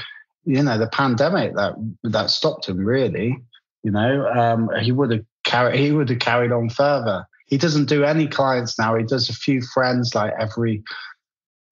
you 0.43 0.63
know, 0.63 0.79
the 0.79 0.87
pandemic 0.87 1.55
that 1.55 1.75
that 2.03 2.31
stopped 2.31 2.67
him, 2.67 2.79
really. 2.79 3.37
You 3.83 3.91
know, 3.91 4.27
um, 4.27 4.69
he 4.81 4.91
would 4.91 5.11
have 5.11 5.25
carried 5.43 5.79
he 5.79 5.91
would 5.91 6.09
have 6.09 6.19
carried 6.19 6.51
on 6.51 6.69
further 6.69 7.27
he 7.51 7.57
doesn't 7.57 7.89
do 7.89 8.05
any 8.05 8.27
clients 8.27 8.79
now. 8.79 8.95
He 8.95 9.03
does 9.03 9.29
a 9.29 9.33
few 9.33 9.61
friends 9.61 10.15
like 10.15 10.33
every 10.39 10.81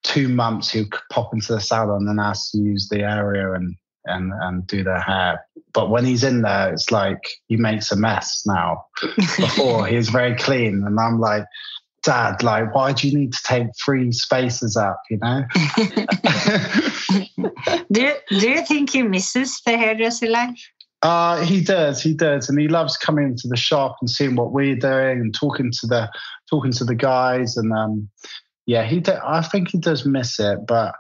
two 0.04 0.28
months. 0.28 0.70
He'll 0.70 0.90
pop 1.10 1.34
into 1.34 1.54
the 1.54 1.62
salon 1.62 2.06
and 2.08 2.20
ask 2.20 2.52
to 2.52 2.60
use 2.60 2.90
the 2.90 3.02
area 3.02 3.54
and 3.54 3.76
and 4.06 4.34
and 4.42 4.68
do 4.68 4.84
their 4.84 5.00
hair. 5.00 5.40
But 5.74 5.90
when 5.90 6.04
he's 6.04 6.24
in 6.24 6.42
there, 6.42 6.74
it's 6.74 6.92
like 6.92 7.22
he 7.48 7.56
makes 7.56 7.94
a 7.94 7.96
mess 7.96 8.44
now. 8.46 8.86
Before 9.16 9.88
he 9.88 9.96
was 9.96 10.10
very 10.10 10.36
clean, 10.36 10.84
and 10.86 11.00
I'm 11.00 11.22
like, 11.22 11.46
Dad, 12.04 12.44
like, 12.44 12.76
why 12.76 12.92
do 12.92 13.08
you 13.08 13.18
need 13.18 13.32
to 13.32 13.40
take 13.46 13.68
three 13.84 14.12
spaces 14.12 14.76
up? 14.76 15.02
You 15.10 15.20
know. 15.22 15.46
do 17.90 18.02
you, 18.02 18.16
Do 18.38 18.50
you 18.50 18.66
think 18.66 18.90
he 18.90 19.04
misses 19.04 19.62
the 19.66 19.78
hairdresser 19.78 20.28
life? 20.28 20.60
Uh, 21.02 21.43
he 21.45 21.62
does, 21.62 22.02
he 22.02 22.14
does, 22.14 22.50
and 22.50 22.60
he 22.60 22.68
loves 22.68 22.97
coming 22.97 23.36
to 23.38 23.47
the 23.47 23.56
shop 23.56 23.95
and 24.02 24.10
seeing 24.10 24.36
what 24.36 24.52
we're 24.52 24.76
doing 24.76 25.20
and 25.20 25.34
talking 25.34 25.72
to 25.72 25.88
the 25.88 26.10
talking 26.50 26.74
to 26.74 26.84
the 26.84 26.95
guys. 26.95 27.56
And 27.56 27.72
um, 27.72 28.10
yeah, 28.66 28.84
he. 28.84 29.00
Do, 29.00 29.18
I 29.26 29.41
think 29.41 29.70
he 29.70 29.78
does 29.78 30.06
miss 30.06 30.39
it, 30.39 30.68
but 30.68 30.93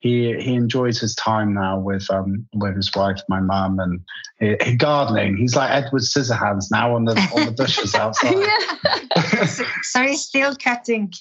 he 0.00 0.34
he 0.40 0.54
enjoys 0.54 1.00
his 1.00 1.14
time 1.16 1.54
now 1.54 1.78
with 1.78 2.08
um 2.10 2.46
with 2.54 2.76
his 2.76 2.94
wife, 2.94 3.20
my 3.28 3.40
mum, 3.40 3.80
and 3.80 4.00
he, 4.38 4.56
he 4.64 4.76
gardening. 4.76 5.36
He's 5.36 5.56
like 5.56 5.70
Edward 5.70 6.02
Scissorhands 6.02 6.66
now 6.70 6.94
on 6.94 7.04
the 7.04 7.12
on 7.34 7.46
the 7.46 7.52
bushes 7.52 7.94
outside. 7.96 8.36
yeah. 8.36 9.44
so, 9.44 9.64
so 9.82 10.02
he's 10.02 10.22
still 10.22 10.54
cutting. 10.54 11.12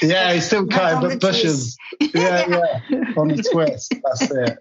yeah, 0.00 0.32
he's 0.34 0.46
still 0.46 0.66
Not 0.66 0.72
cutting 0.72 0.96
on 0.98 1.02
the 1.02 1.08
the 1.10 1.16
bushes. 1.16 1.76
Yeah, 2.00 2.46
yeah, 2.90 3.12
on 3.16 3.28
the 3.28 3.42
twist. 3.50 3.94
That's 4.04 4.30
it. 4.30 4.58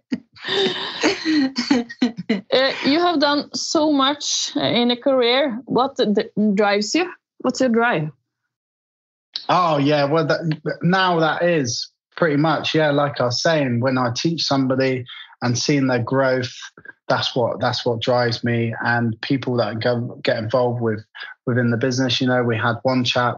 Uh, 2.51 2.73
you 2.85 2.99
have 2.99 3.19
done 3.19 3.53
so 3.53 3.91
much 3.91 4.51
uh, 4.55 4.61
in 4.61 4.89
a 4.89 4.97
career. 4.97 5.61
What 5.65 5.97
d- 5.97 6.29
drives 6.55 6.95
you? 6.95 7.11
What's 7.39 7.59
your 7.59 7.69
drive? 7.69 8.09
Oh 9.49 9.77
yeah, 9.77 10.05
well 10.05 10.25
that, 10.25 10.79
now 10.81 11.19
that 11.19 11.43
is 11.43 11.90
pretty 12.15 12.37
much 12.37 12.75
yeah. 12.75 12.91
Like 12.91 13.19
I 13.19 13.25
was 13.25 13.41
saying, 13.41 13.79
when 13.79 13.97
I 13.97 14.11
teach 14.15 14.43
somebody 14.43 15.05
and 15.41 15.57
seeing 15.57 15.87
their 15.87 16.03
growth, 16.03 16.53
that's 17.07 17.35
what 17.35 17.59
that's 17.59 17.85
what 17.85 18.01
drives 18.01 18.43
me. 18.43 18.73
And 18.85 19.19
people 19.21 19.55
that 19.57 19.81
go 19.81 20.19
get 20.23 20.37
involved 20.37 20.81
with 20.81 21.03
within 21.45 21.71
the 21.71 21.77
business. 21.77 22.21
You 22.21 22.27
know, 22.27 22.43
we 22.43 22.57
had 22.57 22.75
one 22.83 23.03
chap. 23.03 23.37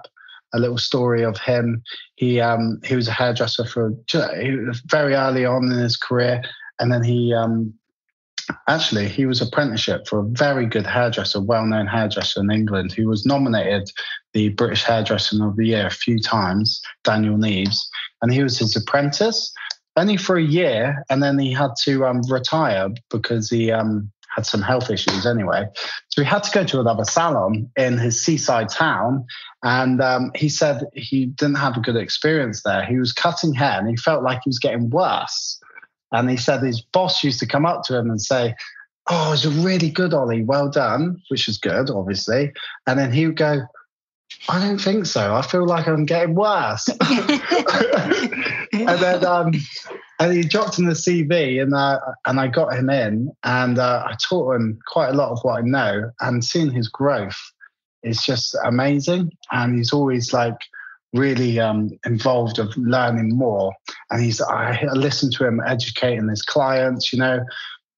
A 0.56 0.60
little 0.60 0.78
story 0.78 1.24
of 1.24 1.36
him. 1.40 1.82
He 2.14 2.40
um, 2.40 2.80
he 2.84 2.96
was 2.96 3.08
a 3.08 3.12
hairdresser 3.12 3.66
for 3.66 3.92
very 4.86 5.16
early 5.16 5.46
on 5.46 5.64
in 5.72 5.80
his 5.80 5.98
career, 5.98 6.44
and 6.80 6.94
then 6.94 7.04
he 7.04 7.34
um, 7.34 7.74
actually 8.68 9.08
he 9.08 9.26
was 9.26 9.42
apprenticeship 9.42 10.08
for 10.08 10.20
a 10.20 10.28
very 10.28 10.68
good 10.68 10.86
hairdresser, 10.86 11.42
well-known 11.42 11.88
hairdresser 11.88 12.40
in 12.40 12.52
England, 12.52 12.92
who 12.92 13.08
was 13.08 13.26
nominated 13.26 13.90
the 14.34 14.50
British 14.50 14.84
Hairdresser 14.84 15.44
of 15.44 15.56
the 15.56 15.66
Year 15.66 15.88
a 15.88 15.90
few 15.90 16.20
times, 16.20 16.84
Daniel 17.04 17.38
Neves, 17.38 17.80
and 18.24 18.34
he 18.34 18.42
was 18.42 18.58
his 18.58 18.76
apprentice 18.76 19.54
only 19.96 20.18
for 20.18 20.38
a 20.38 20.44
year, 20.44 21.04
and 21.10 21.22
then 21.22 21.38
he 21.38 21.54
had 21.54 21.72
to 21.84 22.06
um, 22.06 22.22
retire 22.28 22.90
because 23.12 23.50
he 23.50 23.72
um, 23.72 24.12
had 24.36 24.46
some 24.46 24.62
health 24.62 24.90
issues 24.90 25.26
anyway. 25.26 25.66
So 26.10 26.24
he 26.24 26.28
had 26.28 26.42
to 26.44 26.52
go 26.52 26.64
to 26.64 26.80
another 26.80 27.04
salon 27.04 27.70
in 27.76 28.00
his 28.00 28.24
seaside 28.24 28.70
town, 28.70 29.26
and 29.62 30.02
um, 30.02 30.32
he 30.36 30.50
said 30.50 30.82
he 30.94 31.28
didn't 31.28 31.58
have 31.58 31.78
a 31.78 31.82
good 31.82 31.98
experience 31.98 32.64
there. 32.64 32.86
He 32.86 32.98
was 32.98 33.12
cutting 33.12 33.54
hair, 33.54 33.78
and 33.78 33.88
he 33.88 33.98
felt 33.98 34.24
like 34.24 34.40
he 34.44 34.50
was 34.50 34.58
getting 34.58 34.90
worse. 34.90 35.60
And 36.12 36.30
he 36.30 36.38
said 36.38 36.62
his 36.62 36.82
boss 36.82 37.24
used 37.24 37.40
to 37.40 37.48
come 37.48 37.66
up 37.66 37.84
to 37.84 37.98
him 37.98 38.10
and 38.10 38.22
say, 38.22 38.56
Oh, 39.10 39.34
it's 39.34 39.44
a 39.44 39.50
really 39.50 39.90
good 39.90 40.14
Ollie, 40.14 40.44
well 40.44 40.70
done, 40.70 41.22
which 41.28 41.50
is 41.50 41.58
good, 41.58 41.90
obviously. 41.90 42.54
And 42.88 42.98
then 42.98 43.12
he 43.12 43.26
would 43.26 43.36
go, 43.36 43.64
I 44.50 44.60
don't 44.60 44.80
think 44.80 45.06
so. 45.06 45.36
I 45.36 45.42
feel 45.42 45.66
like 45.66 45.88
I'm 45.88 46.06
getting 46.06 46.36
worse. 46.36 46.90
and 47.00 49.00
then 49.00 49.26
um, 49.26 49.54
and 50.20 50.34
he 50.34 50.44
dropped 50.44 50.80
in 50.80 50.86
the 50.86 50.94
CV, 50.94 51.62
and 51.62 51.74
uh, 51.74 52.00
and 52.26 52.40
I 52.40 52.48
got 52.48 52.74
him 52.74 52.90
in, 52.90 53.32
and 53.44 53.80
uh, 53.80 54.04
I 54.06 54.16
taught 54.22 54.56
him 54.56 54.80
quite 54.88 55.10
a 55.10 55.14
lot 55.14 55.32
of 55.32 55.40
what 55.44 55.60
I 55.60 55.62
know, 55.62 56.12
and 56.22 56.44
seeing 56.44 56.72
his 56.72 56.88
growth 56.88 57.40
is 58.04 58.22
just 58.22 58.56
amazing. 58.64 59.32
And 59.52 59.76
he's 59.76 59.94
always 59.94 60.34
like 60.34 60.58
really 61.14 61.60
um, 61.60 61.92
involved 62.06 62.60
of 62.60 62.76
learning 62.78 63.38
more, 63.38 63.74
and 64.12 64.22
he's 64.22 64.42
I, 64.42 64.86
I 64.90 64.94
listen 64.94 65.32
to 65.32 65.48
him 65.48 65.62
educating 65.66 66.30
his 66.30 66.42
clients, 66.42 67.14
you 67.14 67.20
know. 67.20 67.40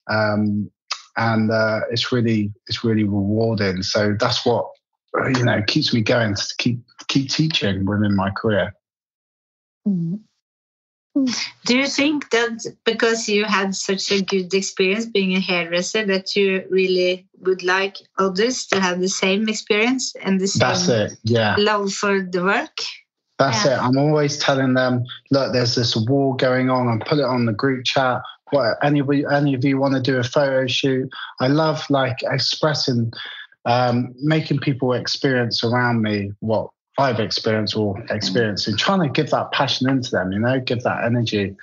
Um, 0.08 0.72
and 1.18 1.52
uh, 1.52 1.82
it's 1.92 2.12
really 2.12 2.52
it's 2.68 2.84
really 2.84 3.04
rewarding. 3.04 3.84
So 3.84 4.16
that's 4.20 4.46
what 4.46 4.66
you 5.36 5.44
know 5.44 5.62
keeps 5.68 5.94
me 5.94 6.02
going 6.02 6.36
to 6.36 6.44
keep 6.58 6.80
keep 7.08 7.30
teaching 7.30 7.86
within 7.86 8.16
my 8.16 8.30
career. 8.32 8.74
Mm-hmm. 9.88 10.16
Do 11.66 11.78
you 11.78 11.88
think 11.88 12.30
that 12.32 12.66
because 12.84 13.30
you 13.30 13.46
had 13.46 13.74
such 13.74 14.12
a 14.12 14.22
good 14.22 14.54
experience 14.54 15.06
being 15.06 15.34
a 15.34 15.40
hairdresser 15.40 16.06
that 16.06 16.36
you 16.36 16.66
really 16.70 17.26
would 17.40 17.64
like 17.64 17.98
others 18.18 18.66
to 18.68 18.82
have 18.82 19.00
the 19.00 19.08
same 19.08 19.48
experience 19.48 20.14
and 20.22 20.42
the 20.42 20.48
same 20.48 20.68
That's 20.68 20.88
it. 20.90 21.18
Yeah. 21.24 21.56
love 21.58 21.94
for 21.94 22.22
the 22.22 22.44
work? 22.44 22.78
That's 23.40 23.64
Yeah. 23.64 23.76
it. 23.76 23.84
I'm 23.84 23.98
always 23.98 24.38
telling 24.38 24.74
them, 24.74 25.06
look, 25.32 25.54
there's 25.54 25.76
this 25.76 25.96
war 25.96 26.36
going 26.36 26.70
on, 26.70 26.88
and 26.90 27.06
put 27.06 27.20
it 27.20 27.26
on 27.26 27.46
the 27.46 27.54
group 27.54 27.86
chat. 27.86 28.22
What 28.52 28.78
any 28.84 29.00
of 29.00 29.10
any 29.10 29.54
of 29.54 29.64
you 29.64 29.78
want 29.78 29.94
to 29.96 30.02
do 30.02 30.18
a 30.18 30.24
photo 30.24 30.68
shoot? 30.68 31.10
I 31.40 31.48
love 31.48 31.86
like 31.90 32.18
expressing, 32.24 33.12
um, 33.66 34.14
making 34.18 34.60
people 34.60 34.94
experience 34.94 35.64
around 35.64 36.02
me 36.02 36.32
what 36.40 36.70
I've 36.98 37.20
experienced 37.20 37.76
or 37.76 38.00
experiencing, 38.10 38.78
trying 38.78 39.02
to 39.02 39.10
give 39.10 39.32
that 39.32 39.52
passion 39.52 39.90
into 39.90 40.12
them. 40.12 40.32
You 40.32 40.40
know, 40.40 40.60
give 40.60 40.84
that 40.84 41.04
energy, 41.04 41.56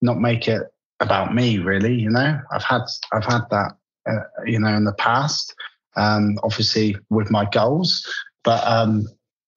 not 0.00 0.18
make 0.18 0.48
it 0.48 0.62
about 1.00 1.34
me. 1.34 1.58
Really, 1.58 1.94
you 1.94 2.10
know, 2.10 2.40
I've 2.52 2.64
had 2.64 2.82
I've 3.12 3.24
had 3.24 3.42
that, 3.50 3.76
uh, 4.10 4.20
you 4.44 4.58
know, 4.58 4.74
in 4.74 4.84
the 4.84 4.94
past. 4.94 5.54
Um, 5.94 6.38
obviously 6.42 6.96
with 7.10 7.30
my 7.30 7.44
goals, 7.50 8.02
but 8.44 8.66
um, 8.66 9.06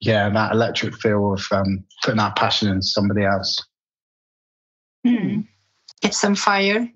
yeah, 0.02 0.30
that 0.30 0.52
electric 0.52 0.96
feel 0.96 1.34
of 1.34 1.46
um, 1.52 1.86
putting 2.04 2.18
that 2.18 2.36
passion 2.36 2.70
in 2.70 2.82
somebody 2.82 3.24
else. 3.24 3.64
Hmm. 5.06 5.41
Get 6.02 6.14
some 6.14 6.36
fire 6.36 6.89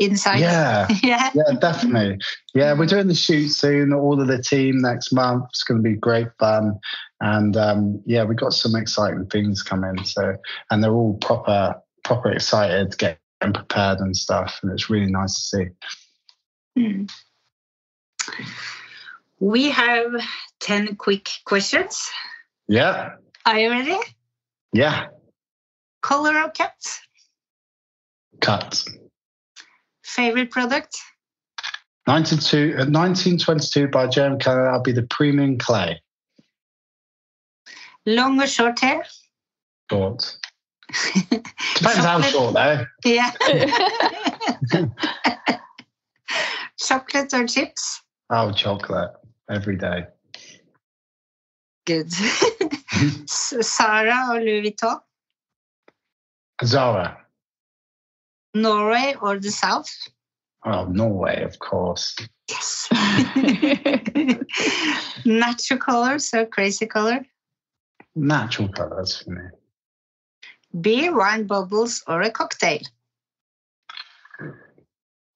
inside. 0.00 0.40
Yeah, 0.40 0.88
yeah. 1.02 1.30
yeah, 1.34 1.54
definitely. 1.60 2.18
Yeah, 2.54 2.72
we're 2.76 2.86
doing 2.86 3.06
the 3.06 3.14
shoot 3.14 3.50
soon. 3.50 3.92
All 3.92 4.20
of 4.20 4.26
the 4.26 4.42
team 4.42 4.80
next 4.80 5.12
month. 5.12 5.44
It's 5.50 5.62
going 5.62 5.82
to 5.82 5.88
be 5.88 5.94
great 5.96 6.28
fun, 6.38 6.78
and 7.20 7.56
um, 7.56 8.02
yeah, 8.06 8.24
we've 8.24 8.38
got 8.38 8.52
some 8.54 8.74
exciting 8.74 9.26
things 9.26 9.62
coming. 9.62 10.02
So, 10.04 10.34
and 10.70 10.82
they're 10.82 10.92
all 10.94 11.14
proper, 11.18 11.76
proper 12.02 12.32
excited, 12.32 12.96
getting 12.98 13.18
prepared 13.40 14.00
and 14.00 14.16
stuff, 14.16 14.58
and 14.62 14.72
it's 14.72 14.90
really 14.90 15.10
nice 15.10 15.34
to 15.34 15.56
see. 15.56 15.66
Hmm. 16.76 17.04
We 19.38 19.70
have 19.70 20.12
10 20.60 20.96
quick 20.96 21.28
questions. 21.46 22.10
Yeah, 22.68 23.14
Are 23.46 23.58
you 23.58 23.70
ready? 23.70 23.96
yeah, 24.72 25.06
Color 26.02 26.38
of 26.44 26.54
cat? 26.54 26.74
cut. 28.40 28.84
Favorite 30.14 30.50
product? 30.50 30.98
92, 32.08 32.56
uh, 32.56 32.90
1922 32.90 33.88
by 33.88 34.08
J.M. 34.08 34.38
Keune. 34.38 34.66
I'll 34.66 34.82
be 34.82 34.92
the 34.92 35.04
premium 35.04 35.56
clay. 35.56 36.02
Long 38.06 38.42
or 38.42 38.46
short 38.48 38.80
hair? 38.80 39.04
Short. 39.90 40.36
Depends 41.30 41.96
how 41.98 42.20
short 42.22 42.54
though. 42.54 42.84
Yeah. 43.04 43.30
Chocolate 46.78 47.32
or 47.34 47.46
chips? 47.46 48.02
Oh, 48.30 48.50
chocolate 48.50 49.12
every 49.48 49.76
day. 49.76 50.06
Good. 51.86 52.10
Zara 53.28 54.26
or 54.30 54.40
Louis 54.40 54.72
Vuitton? 54.72 54.98
Zara. 56.64 57.18
Norway 58.54 59.14
or 59.20 59.38
the 59.38 59.50
South? 59.50 59.90
Oh, 60.64 60.86
Norway, 60.86 61.42
of 61.42 61.58
course. 61.58 62.16
Yes. 62.48 62.88
Natural 65.24 65.78
colors 65.78 66.32
or 66.34 66.46
crazy 66.46 66.86
color? 66.86 67.24
Natural 68.14 68.68
colours 68.68 69.22
for 69.22 69.30
me. 69.30 69.42
Beer, 70.80 71.16
wine, 71.16 71.46
bubbles, 71.46 72.02
or 72.06 72.22
a 72.22 72.30
cocktail? 72.30 72.80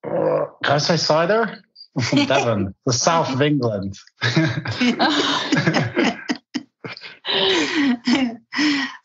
Oh, 0.07 0.57
can 0.63 0.75
I 0.75 0.79
say 0.79 0.97
cider? 0.97 1.59
I'm 1.97 2.03
from 2.03 2.27
Devon, 2.27 2.75
the 2.85 2.93
south 2.93 3.33
of 3.33 3.41
England. 3.41 3.97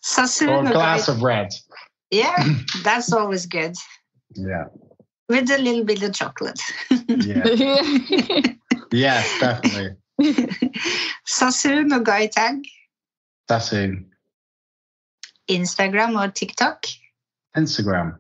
Sassoon 0.02 0.50
or 0.50 0.70
a 0.70 0.74
glass 0.74 1.08
of 1.08 1.22
red. 1.22 1.50
Yeah, 2.12 2.44
that's 2.84 3.14
always 3.14 3.46
good. 3.46 3.76
Yeah, 4.36 4.66
With 5.28 5.50
a 5.52 5.58
little 5.58 5.84
bit 5.84 6.04
of 6.04 6.14
chocolate. 6.14 6.60
yeah, 7.08 7.44
yes, 8.92 9.40
definitely. 9.40 9.96
Sassoon 11.26 11.92
or 11.94 12.00
guy 12.02 12.28
tag? 12.28 12.64
That's 13.48 13.74
in 13.74 14.06
Instagram 15.50 16.20
or 16.20 16.32
TikTok? 16.32 16.86
Instagram. 17.58 18.18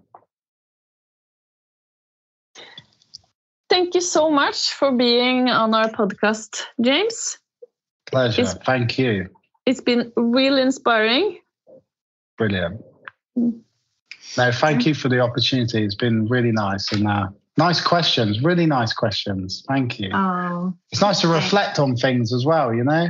Thank 3.69 3.93
you 3.93 4.01
so 4.01 4.29
much 4.31 4.73
for 4.73 4.91
being 4.91 5.47
on 5.49 5.73
our 5.75 5.89
podcast, 5.89 6.63
James. 6.81 7.37
Pleasure. 8.07 8.41
It's- 8.41 8.57
Thank 8.65 8.97
you. 8.97 9.29
It's 9.65 9.81
been 9.81 10.11
really 10.17 10.63
inspiring. 10.63 11.37
Brilliant. 12.39 12.81
No, 14.37 14.51
thank 14.51 14.85
you 14.85 14.93
for 14.93 15.09
the 15.09 15.19
opportunity. 15.19 15.83
It's 15.83 15.95
been 15.95 16.27
really 16.27 16.51
nice, 16.51 16.91
and 16.91 17.07
uh, 17.07 17.29
Nice 17.59 17.81
questions, 17.81 18.41
really 18.41 18.65
nice 18.65 18.93
questions. 18.93 19.65
Thank 19.67 19.99
you. 19.99 20.11
Oh, 20.13 20.73
It's 20.93 21.01
nice 21.01 21.19
to 21.19 21.27
reflect 21.27 21.77
on 21.77 21.97
things 21.97 22.31
as 22.31 22.45
well, 22.45 22.73
you 22.73 22.85
know? 22.85 23.09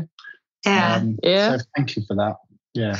yeah. 0.66 0.96
Um, 0.96 1.20
Yeah. 1.22 1.58
So 1.58 1.64
thank 1.76 1.96
you 1.96 2.02
for 2.08 2.16
that. 2.16 2.38
Yeah. 2.74 3.00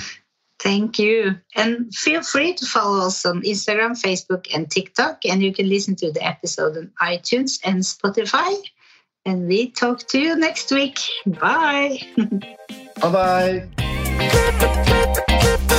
Thank 0.60 1.00
you. 1.00 1.40
And 1.56 1.92
feel 1.96 2.22
free 2.22 2.54
to 2.54 2.66
follow 2.68 3.08
us 3.08 3.26
on 3.26 3.42
Instagram, 3.42 4.00
Facebook, 4.00 4.46
and 4.54 4.70
TikTok. 4.70 5.26
And 5.26 5.42
you 5.42 5.52
can 5.52 5.68
listen 5.68 5.96
to 5.96 6.12
the 6.12 6.24
episode 6.24 6.78
on 6.78 6.92
iTunes 7.02 7.60
and 7.64 7.80
Spotify. 7.82 8.56
And 9.26 9.48
we 9.48 9.72
talk 9.72 10.08
to 10.10 10.20
you 10.20 10.36
next 10.36 10.70
week. 10.72 11.00
Bye. 11.26 12.00
Bye 13.02 13.66
bye. 15.66 15.79